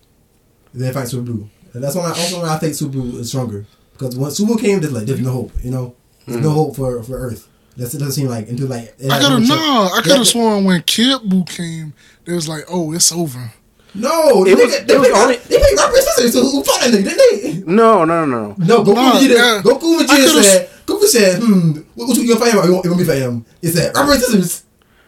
than 0.75 0.93
fighting 0.93 1.09
Super 1.11 1.33
Buu. 1.33 1.49
And 1.73 1.83
that's 1.85 1.95
why 1.95 2.03
I, 2.03 2.09
also 2.09 2.43
why 2.43 2.55
I 2.55 2.59
think 2.59 2.75
Super 2.75 2.99
Buu 2.99 3.15
is 3.19 3.29
stronger 3.29 3.67
because 3.93 4.17
when 4.17 4.31
Super 4.31 4.53
Buu 4.55 4.61
came, 4.61 4.81
there's 4.81 4.93
like 4.93 5.07
there's 5.07 5.21
no 5.21 5.33
hope. 5.33 5.53
You 5.63 5.71
know, 5.71 5.95
there's 6.27 6.43
no 6.43 6.51
hope 6.51 6.77
for 6.77 7.03
for 7.03 7.17
Earth. 7.19 7.49
That's, 7.77 7.95
it 7.95 7.99
doesn't 7.99 8.13
seem 8.13 8.27
like 8.29 8.49
until 8.49 8.67
like 8.67 8.95
I 9.09 9.15
had 9.15 9.23
could 9.23 9.31
have 9.33 9.49
no 9.49 9.55
no. 9.55 9.89
I 9.95 10.01
could 10.03 10.17
have 10.17 10.27
sworn 10.27 10.65
when 10.65 10.83
Kid 10.83 11.21
Buu 11.23 11.49
came, 11.49 11.95
they 12.25 12.33
was 12.33 12.49
like, 12.49 12.65
oh, 12.69 12.93
it's 12.93 13.13
over. 13.13 13.53
No, 13.95 14.45
It 14.45 14.55
they, 14.57 14.65
was- 14.65 14.79
they, 14.79 14.85
they, 14.85 14.95
it 14.95 14.99
was 14.99 15.09
picked, 15.09 15.19
only- 15.19 15.37
they 15.37 15.59
picked 15.59 15.81
Robert 15.81 15.97
Scissors 15.97 16.35
who, 16.35 16.43
who 16.43 16.63
fought 16.63 16.81
that 16.81 16.93
nigga, 16.93 17.05
didn't 17.05 17.67
they? 17.67 17.73
No, 17.73 18.05
no, 18.05 18.25
no, 18.25 18.49
no. 18.51 18.55
No, 18.59 18.85
Goku 18.85 18.95
Nah, 18.95 19.13
Vegeta, 19.15 19.35
yeah. 19.35 19.63
Goku 19.65 19.99
Vegeta 19.99 20.43
said, 20.43 20.71
Goku 20.87 21.03
said, 21.07 21.43
hmm, 21.43 21.73
what, 21.97 22.07
what 22.09 22.17
you 22.17 22.29
gonna 22.29 22.39
fight 22.39 22.53
him 22.53 22.61
or 22.61 22.67
you 22.67 22.73
want, 22.75 22.85
you 22.85 22.91
want 22.93 23.01
me 23.01 23.07
to 23.07 23.13
fight 23.13 23.23
him? 23.23 23.45
He 23.61 23.67
said, 23.69 23.93
Robert 23.97 24.21
Scissors. 24.21 24.63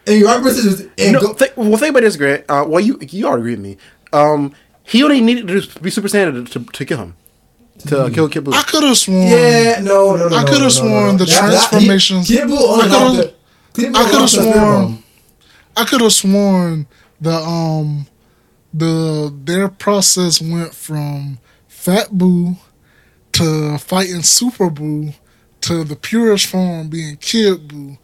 And 0.07 0.23
Robert 0.23 0.51
Scissors 0.55 0.89
and 0.99 1.13
no 1.13 1.21
go, 1.21 1.33
th- 1.35 1.57
well, 1.57 1.77
think 1.77 1.91
about 1.91 2.01
this, 2.03 2.17
Grant. 2.17 2.45
Uh, 2.49 2.65
well, 2.67 2.81
you 2.81 2.99
you 3.01 3.27
already 3.27 3.41
agree 3.43 3.53
with 3.53 3.61
me. 3.61 3.77
Um, 4.13 4.53
he 4.85 5.03
only 5.05 5.21
needed 5.21 5.47
to 5.47 5.81
be 5.81 5.91
Super 5.91 6.09
Saiyan 6.09 6.47
to, 6.51 6.59
to, 6.59 6.65
to 6.73 6.85
kill 6.85 6.99
him, 6.99 7.17
to 7.87 8.11
kill 8.11 8.29
Kid 8.29 8.45
Buu. 8.45 8.53
I 8.53 8.63
could 8.63 8.83
have 8.83 8.97
sworn. 8.99 9.29
Yeah, 9.29 9.81
no, 9.81 10.17
no, 10.17 10.29
no. 10.29 10.37
I 10.37 10.43
no, 10.43 10.47
coulda 10.49 10.59
no, 10.59 10.65
no, 10.65 10.69
sworn 10.69 10.93
no. 10.93 11.13
no, 11.13 11.17
the 11.19 11.25
That- 11.27 11.51
that- 11.51 11.69
transformations- 11.71 12.29
He, 12.29 12.37
Kid 12.37 12.49
Buu 12.49 12.59
only 12.59 12.85
I 12.85 12.89
lost 12.89 12.93
coulda- 12.99 13.23
the. 13.23 13.35
Kid 13.81 13.93
Buu 13.93 13.97
I 13.97 13.99
only 14.01 14.11
coulda 14.11 14.19
lost 14.23 14.35
the 14.35 14.41
spirit 14.43 14.55
sworn- 14.55 14.85
bomb. 14.87 15.05
I 15.77 15.85
could 15.85 16.01
have 16.01 16.13
sworn 16.13 16.87
the 17.21 17.35
um 17.35 18.07
the 18.75 19.33
their 19.45 19.69
process 19.69 20.41
went 20.41 20.75
from 20.75 21.39
Fat 21.69 22.11
Boo 22.11 22.57
to 23.33 23.79
fighting 23.79 24.23
Super 24.23 24.69
Boo 24.69 25.13
to 25.63 25.85
the 25.85 25.97
purest 25.97 26.47
form 26.47 26.89
being 26.89 27.17
Kid 27.17 27.69
Boo. 27.69 27.99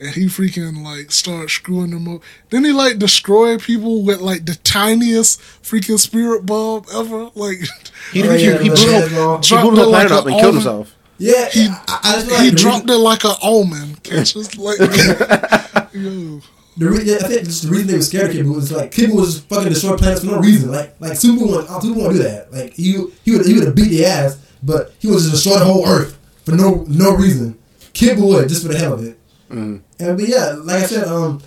And 0.00 0.10
he 0.10 0.24
freaking 0.26 0.82
like 0.82 1.12
start 1.12 1.50
screwing 1.50 1.90
them 1.90 2.08
up. 2.12 2.22
Then 2.50 2.64
he 2.64 2.72
like 2.72 2.98
destroy 2.98 3.58
people 3.58 4.02
with 4.02 4.20
like 4.20 4.44
the 4.44 4.56
tiniest 4.56 5.40
freaking 5.62 5.98
spirit 5.98 6.44
bomb 6.44 6.84
ever. 6.92 7.30
Like 7.34 7.58
he 8.12 8.22
Oh, 8.22 8.32
he, 8.36 8.44
yeah, 8.44 8.58
he, 8.58 8.68
the 8.68 8.74
blew 8.74 8.90
head 8.90 9.04
the 9.04 9.08
he 9.08 9.48
Dropped 9.48 9.62
blew 9.62 9.76
the 9.76 9.86
like 9.86 10.08
planet 10.08 10.12
up 10.12 10.26
and 10.26 10.40
killed 10.40 10.54
himself. 10.54 10.94
Yeah, 11.16 11.48
He- 11.48 11.68
I, 11.68 12.00
I 12.02 12.12
just 12.16 12.30
like 12.32 12.40
he 12.42 12.50
the 12.50 12.56
dropped 12.56 12.90
it 12.90 12.96
like 12.96 13.24
an 13.24 13.34
almond. 13.40 14.02
Just 14.04 14.58
like 14.58 14.78
yo. 14.80 16.40
the 16.76 16.88
re- 16.90 17.04
yeah, 17.04 17.16
I 17.22 17.28
think 17.28 17.44
just 17.44 17.62
the 17.62 17.68
reason 17.70 17.86
they 17.86 17.94
were 17.94 18.02
scared 18.02 18.30
of 18.30 18.32
Kid 18.36 18.46
Buu 18.46 18.56
was 18.56 18.72
like 18.72 18.90
Kid 18.90 19.10
Buu 19.10 19.20
was 19.20 19.40
fucking 19.42 19.68
destroy 19.68 19.96
planets 19.96 20.20
for 20.24 20.26
no 20.32 20.38
reason. 20.40 20.70
Like 20.72 20.96
like 21.00 21.16
Super 21.16 21.44
Buu, 21.44 21.56
uh, 21.58 21.80
Super 21.80 21.94
Buu 21.94 22.02
won't 22.02 22.12
do 22.14 22.22
that. 22.24 22.52
Like 22.52 22.72
he 22.74 22.92
he 23.24 23.30
would 23.36 23.46
he 23.46 23.54
would 23.54 23.64
have 23.64 23.74
beat 23.76 23.88
the 23.90 24.04
ass, 24.04 24.38
but 24.62 24.92
he 24.98 25.06
would 25.08 25.18
just 25.20 25.30
destroy 25.30 25.58
the 25.60 25.64
whole 25.64 25.86
Earth 25.86 26.18
for 26.44 26.50
no 26.52 26.84
no 26.88 27.14
reason. 27.14 27.56
Kid 27.92 28.18
Buu 28.18 28.26
would 28.34 28.48
just 28.48 28.62
for 28.66 28.72
the 28.72 28.78
hell 28.78 28.94
of 28.94 29.04
it. 29.04 29.16
Mm. 29.50 29.82
And 30.00 30.16
but 30.18 30.28
yeah, 30.28 30.54
like 30.58 30.82
I 30.82 30.86
said, 30.86 31.04
um, 31.06 31.40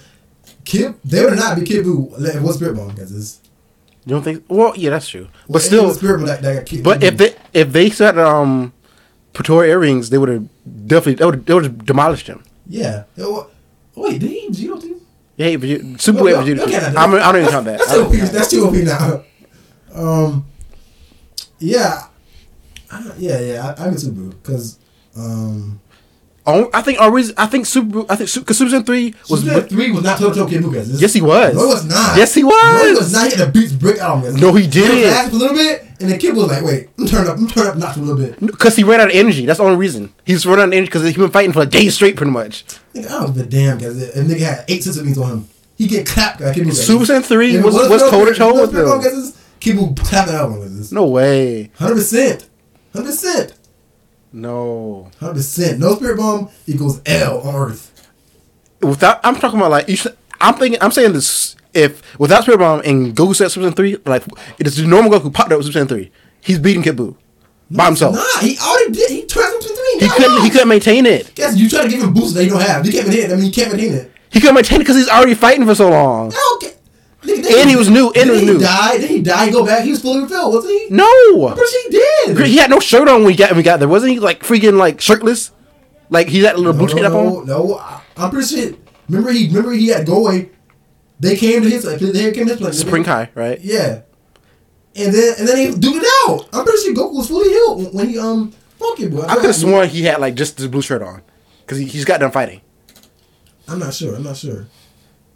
Kid, 0.66 0.96
they 1.04 1.24
would 1.26 1.36
not 1.36 1.58
be 1.58 1.64
Buu. 1.66 2.14
if 2.20 2.36
it 2.36 2.42
was 2.42 2.56
Spirit 2.56 2.76
Bomb 2.76 2.90
because 2.90 3.12
it's. 3.16 3.40
You 4.06 4.12
don't 4.12 4.24
think? 4.24 4.46
Well, 4.48 4.74
yeah, 4.78 4.92
that's 4.92 5.08
true. 5.10 5.28
But 5.48 5.54
Well, 5.54 5.60
still, 5.62 5.94
Spirit 5.94 6.18
Bomb 6.20 6.28
that, 6.28 6.42
that 6.42 6.66
Kid 6.66 6.84
but 6.84 7.04
if 7.04 7.18
they 7.18 7.36
if 7.54 7.72
they 7.74 7.90
said 7.90 8.18
um, 8.18 8.72
Potara 9.34 9.68
earrings, 9.68 10.10
they 10.10 10.18
would 10.18 10.30
have 10.30 10.48
definitely 10.88 11.16
they 11.16 11.26
would 11.26 11.46
they 11.46 11.54
would 11.54 11.64
have 11.64 11.86
demolished 11.86 12.28
him. 12.28 12.44
yeah, 12.68 13.04
It 13.18 13.24
wa- 13.30 13.48
wait, 13.96 14.20
did 14.20 14.30
he 14.30 14.48
Vegito 14.50 14.80
too? 14.82 15.02
Yeah, 15.36 15.48
Vegeta, 15.56 16.00
Super 16.02 16.18
No, 16.20 16.24
Wave 16.26 16.60
okay, 16.60 16.86
I'm, 16.98 17.14
I 17.14 17.32
don't 17.32 17.42
even 17.42 17.50
count 17.52 17.66
that. 17.66 17.80
That's 17.80 17.92
I 17.92 17.96
too 17.96 18.04
OP. 18.06 18.12
That's 18.32 18.50
too 18.50 18.66
OP 18.66 18.74
now. 18.74 19.24
Um, 19.94 20.46
yeah, 21.60 22.04
I, 22.92 23.12
yeah, 23.18 23.40
yeah. 23.40 23.76
I, 23.78 23.86
I 23.86 23.90
get 23.90 24.00
Super 24.00 24.22
because 24.36 24.80
um, 25.16 25.80
Oh, 26.50 26.70
I 26.74 26.82
think 26.82 27.02
our 27.02 27.12
reason, 27.12 27.36
I 27.38 27.46
think 27.46 27.66
Super, 27.66 28.06
I 28.10 28.16
think 28.16 28.34
because 28.34 28.58
Super 28.58 28.72
Saiyan 28.72 28.86
three 28.86 29.14
was. 29.30 29.42
Super 29.42 29.54
Saiyan 29.62 29.70
three 29.70 29.92
was 29.92 30.04
not 30.04 30.18
Toto 30.18 30.48
Kid 30.48 30.64
Buu. 30.64 30.74
guys. 30.74 31.02
Yes, 31.02 31.12
he 31.14 31.22
was. 31.22 31.54
No, 31.54 31.64
it 31.64 31.68
was 31.68 31.86
not. 31.86 32.18
Yes, 32.18 32.34
he 32.34 32.44
was. 32.44 32.54
No, 32.82 32.88
he 32.88 32.94
was 32.96 33.12
not. 33.14 33.32
He 33.32 33.38
had 33.38 33.48
the 33.48 33.52
beats 33.52 33.74
brick 33.74 34.00
out 34.00 34.18
on 34.18 34.24
him. 34.24 34.36
No, 34.38 34.54
he 34.54 34.64
He 34.64 34.70
didn't. 34.70 35.34
a 35.34 35.36
little 35.36 35.56
bit, 35.56 35.86
and 36.00 36.10
the 36.10 36.18
kid 36.18 36.36
was 36.36 36.48
like, 36.48 36.64
"Wait, 36.64 36.88
I'm 36.98 37.06
turn 37.06 37.28
up, 37.28 37.38
I'm 37.38 37.48
turn 37.50 37.68
up, 37.68 37.76
notch 37.78 37.98
a 37.98 38.00
little 38.00 38.16
bit." 38.16 38.40
Because 38.40 38.76
he 38.78 38.84
ran 38.86 39.02
out 39.02 39.10
of 39.10 39.16
energy. 39.16 39.46
That's 39.46 39.58
the 39.60 39.66
only 39.66 39.76
reason. 39.78 40.14
He's 40.26 40.46
running 40.46 40.62
out 40.64 40.68
of 40.70 40.74
energy 40.74 40.86
because 40.88 41.04
he 41.04 41.14
been 41.14 41.32
fighting 41.32 41.52
for 41.52 41.64
a 41.64 41.66
day 41.66 41.90
straight, 41.90 42.16
pretty 42.16 42.32
much. 42.32 42.64
Nigga, 42.96 43.12
I 43.12 43.26
the 43.30 43.44
damn 43.46 43.78
because 43.78 44.02
a 44.16 44.24
nigga 44.24 44.40
had 44.40 44.66
eight 44.70 44.84
sense 44.84 44.98
beats 45.00 45.18
on 45.18 45.30
him. 45.30 45.48
He 45.78 45.86
get 45.88 46.08
clapped. 46.08 46.40
Like, 46.40 46.56
Super 46.56 47.04
Saiyan 47.04 47.24
3 47.24 47.50
If 47.56 47.56
it 47.62 47.64
was- 47.66 47.76
was 47.90 48.02
toe-to-toe 48.10 48.50
if 48.52 48.56
it 48.58 48.62
with 48.62 48.70
Spirit 48.72 48.86
Bomb 48.86 49.02
them. 49.04 49.12
guesses, 49.14 49.34
Kid 49.60 49.76
Buu 49.78 49.96
clapped 49.98 50.32
out 50.32 50.50
on 50.50 50.78
this. 50.78 50.92
No 50.94 51.06
way. 51.06 51.70
Hundred 51.78 51.96
percent, 51.96 52.48
hundred 52.94 53.06
percent, 53.08 53.54
No. 54.38 55.10
hundred 55.20 55.34
percent. 55.34 55.80
No 55.80 55.96
Spirit 55.96 56.18
Bomb 56.18 56.50
equals 56.68 57.02
L 57.06 57.42
on 57.42 57.56
Earth. 57.56 57.92
Without, 58.82 59.20
I'm 59.24 59.36
talking 59.36 59.60
about 59.60 59.72
like 59.72 59.90
you. 59.90 59.96
Should, 59.96 60.16
I'm 60.40 60.54
thinking. 60.54 60.80
I'm 60.82 60.92
saying 60.92 61.14
this. 61.14 61.56
If 61.74 62.20
without 62.20 62.44
Spirit 62.44 62.60
Bomb 62.60 62.82
and 62.86 63.16
Goku 63.16 63.36
set 63.36 63.52
Super 63.52 63.68
Saiyan 63.68 63.76
three, 63.76 63.98
like 64.06 64.24
it 64.60 64.68
is 64.68 64.78
the 64.78 64.86
normal 64.86 65.12
Goku 65.12 65.34
popped 65.34 65.52
up 65.52 65.58
with 65.58 65.66
Super 65.66 65.80
Saiyan 65.80 65.90
three, 65.90 66.12
he's 66.42 66.60
beating 66.60 66.84
Kid 66.84 66.96
Buu 66.96 67.16
by 67.72 67.86
himself. 67.86 68.16
Nah, 68.16 68.40
he 68.42 68.58
already 68.60 68.92
did. 68.92 69.10
He 69.10 69.26
tried 69.26 69.50
something 69.50 69.76
three. 69.76 70.08
He 70.08 70.10
couldn't. 70.10 70.44
He 70.44 70.50
couldn't 70.52 70.68
maintain 70.70 71.06
it. 71.08 71.34
Guess 71.34 71.58
you 71.58 71.68
try 71.68 71.84
to 71.84 71.90
give 71.90 72.02
him 72.02 72.14
boosts 72.14 72.34
that 72.36 72.44
you 72.44 72.52
don't 72.52 72.62
have. 72.62 72.86
You 72.86 72.92
can't 72.92 73.08
maintain 73.08 73.32
it. 73.32 73.34
I 73.34 73.36
mean, 73.36 73.46
you 73.46 73.52
can't 73.52 73.72
maintain 73.74 73.94
it. 73.94 74.12
He 74.32 74.40
couldn't 74.40 74.56
maintain 74.56 74.78
it 74.78 74.84
because 74.84 74.98
he's 74.98 75.10
already 75.10 75.34
fighting 75.34 75.66
for 75.66 75.74
so 75.74 75.90
long. 75.90 76.32
Okay. 76.58 76.74
And 77.24 77.70
he 77.70 77.76
was 77.76 77.90
new, 77.90 78.12
and 78.12 78.26
he 78.26 78.30
was 78.30 78.40
he 78.42 78.46
new. 78.46 78.60
died. 78.60 79.02
Then 79.02 79.10
he 79.10 79.22
died. 79.22 79.52
Go 79.52 79.66
back. 79.66 79.84
He 79.84 79.90
was 79.92 80.02
fully 80.02 80.22
refilled, 80.22 80.54
wasn't 80.54 80.74
he? 80.74 80.88
No. 80.92 81.54
But 81.56 81.68
he 81.68 81.90
did. 81.90 82.46
He 82.46 82.58
had 82.58 82.70
no 82.70 82.80
shirt 82.80 83.08
on 83.10 83.22
when 83.24 83.32
he 83.32 83.36
got 83.38 83.50
when 83.52 83.58
we 83.58 83.64
got 83.64 83.80
there. 83.80 83.88
Wasn't 83.90 84.12
he 84.12 84.20
like 84.20 84.42
freaking 84.44 84.78
like 84.78 85.02
shirtless? 85.02 85.52
Like 86.10 86.28
he 86.28 86.44
had 86.44 86.56
a 86.56 86.58
little 86.58 86.74
No, 86.74 86.80
blue 86.80 86.88
tape 86.88 87.02
no, 87.02 87.08
up 87.08 87.14
on. 87.40 87.46
no. 87.48 87.76
I- 87.76 88.02
I'm 88.18 88.30
pretty 88.32 88.48
sure. 88.48 88.78
Remember 89.10 89.32
he 89.32 89.48
remember 89.48 89.72
he 89.74 89.88
had 89.88 90.06
go 90.06 90.26
away. 90.26 90.50
They 91.20 91.36
came 91.36 91.64
to 91.64 91.70
his 91.70 91.86
like 91.86 92.00
they 92.00 92.32
came 92.32 92.46
to 92.48 92.54
his 92.54 92.58
place. 92.62 92.80
Spring 92.80 93.04
High, 93.04 93.30
right? 93.36 93.60
Yeah. 93.62 94.02
And 94.96 95.14
then 95.14 95.34
and 95.40 95.48
then 95.48 95.58
he 95.58 95.68
duked 95.74 96.02
it 96.02 96.30
out. 96.30 96.48
I'm 96.54 96.64
pretty 96.66 96.80
sure 96.84 96.94
Goku 96.96 97.14
was 97.16 97.28
fully 97.28 97.50
healed 97.50 97.94
when 97.94 98.10
he 98.10 98.18
um 98.20 98.52
funky 98.80 99.08
boy. 99.08 99.22
I 99.24 99.36
could 99.36 99.46
have 99.46 99.56
sworn 99.56 99.90
he 99.90 100.04
had 100.04 100.20
like 100.20 100.36
just 100.36 100.58
the 100.58 100.70
blue 100.70 100.82
shirt 100.82 101.02
on 101.02 101.22
because 101.62 101.78
he, 101.80 101.86
he's 101.86 102.06
got 102.06 102.20
done 102.20 102.32
fighting. 102.32 102.62
I'm 103.68 103.80
not 103.80 103.94
sure. 103.94 104.16
I'm 104.16 104.24
not 104.24 104.38
sure. 104.38 104.68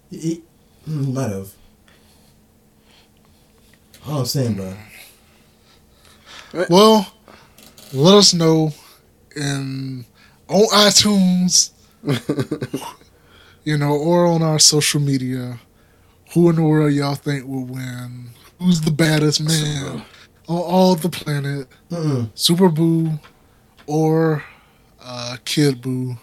He, 0.10 0.18
he, 0.20 0.44
mm, 0.88 1.06
he 1.06 1.12
might 1.12 1.30
have. 1.32 1.50
All 4.08 4.20
I'm 4.20 4.26
saying, 4.26 4.56
bro. 4.56 4.74
Well, 6.70 7.12
let 7.94 8.16
us 8.18 8.34
know 8.34 8.74
in 9.36 10.06
on 10.48 10.66
iTunes, 10.74 11.72
you 13.64 13.78
know, 13.78 13.94
or 13.96 14.26
on 14.26 14.42
our 14.42 14.60
social 14.60 15.00
media, 15.00 15.60
who 16.34 16.50
in 16.50 16.56
the 16.58 16.62
world 16.64 16.94
y'all 16.94 17.16
think 17.16 17.46
will 17.48 17.66
win? 17.66 18.32
Who's 18.60 18.82
the 18.82 18.92
baddest 18.92 19.42
man 19.42 20.04
on 20.48 20.58
all 20.58 20.96
the 20.96 21.10
planet? 21.10 21.68
Mm-mm. 21.90 22.30
Super 22.36 22.70
Buu 22.70 23.20
or 23.88 24.44
uh, 25.02 25.38
Kid 25.46 25.82
Buu? 25.82 26.18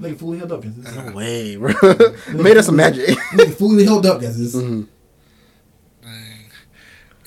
Nigga 0.00 0.18
fully 0.18 0.38
held 0.38 0.52
up, 0.52 0.62
guys. 0.62 0.76
No 0.76 1.12
way, 1.12 1.56
bro. 1.56 1.72
Made 2.34 2.56
us 2.56 2.66
some 2.66 2.76
magic. 2.76 3.06
Nigga 3.32 3.54
fully 3.54 3.84
held 3.84 4.06
up, 4.06 4.20
guys. 4.20 4.54
Mhm. 4.54 4.88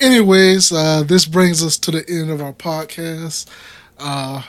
Anyways, 0.00 0.72
uh, 0.72 1.02
this 1.04 1.24
brings 1.24 1.62
us 1.62 1.78
to 1.78 1.90
the 1.90 2.04
end 2.08 2.30
of 2.30 2.42
our 2.42 2.52
podcast. 2.52 3.48
Uh, 3.98 4.42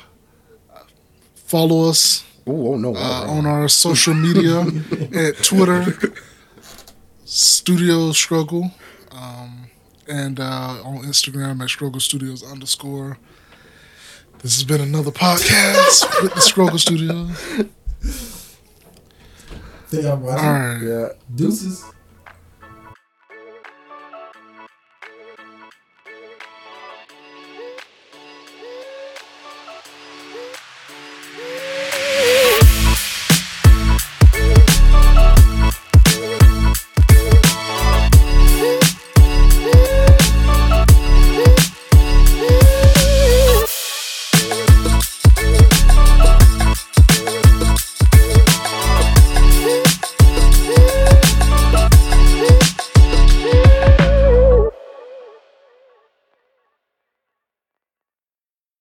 follow 1.36 1.88
us 1.90 2.26
Ooh, 2.48 2.70
oh 2.74 2.78
no! 2.78 2.96
uh, 2.96 3.26
on 3.28 3.46
our 3.46 3.68
social 3.68 4.14
media 4.14 4.62
at 5.14 5.38
Twitter, 5.44 5.86
Studio 7.26 8.12
Struggle, 8.12 8.72
um, 9.12 9.68
and 10.08 10.40
uh, 10.40 10.82
on 10.84 11.04
Instagram 11.04 11.62
at 11.62 11.70
Struggle 11.70 12.00
Studios 12.00 12.44
underscore. 12.44 13.18
This 14.40 14.56
has 14.56 14.64
been 14.64 14.82
another 14.82 15.12
podcast 15.12 16.06
with 16.22 16.34
the 16.36 16.42
Struggle 16.42 16.78
Studio. 16.78 17.28
Think 19.88 20.06
I'm 20.06 20.22
watching. 20.22 20.46
All 20.46 20.54
right. 20.54 20.82
yeah. 20.82 21.08
Deuces. 21.34 21.84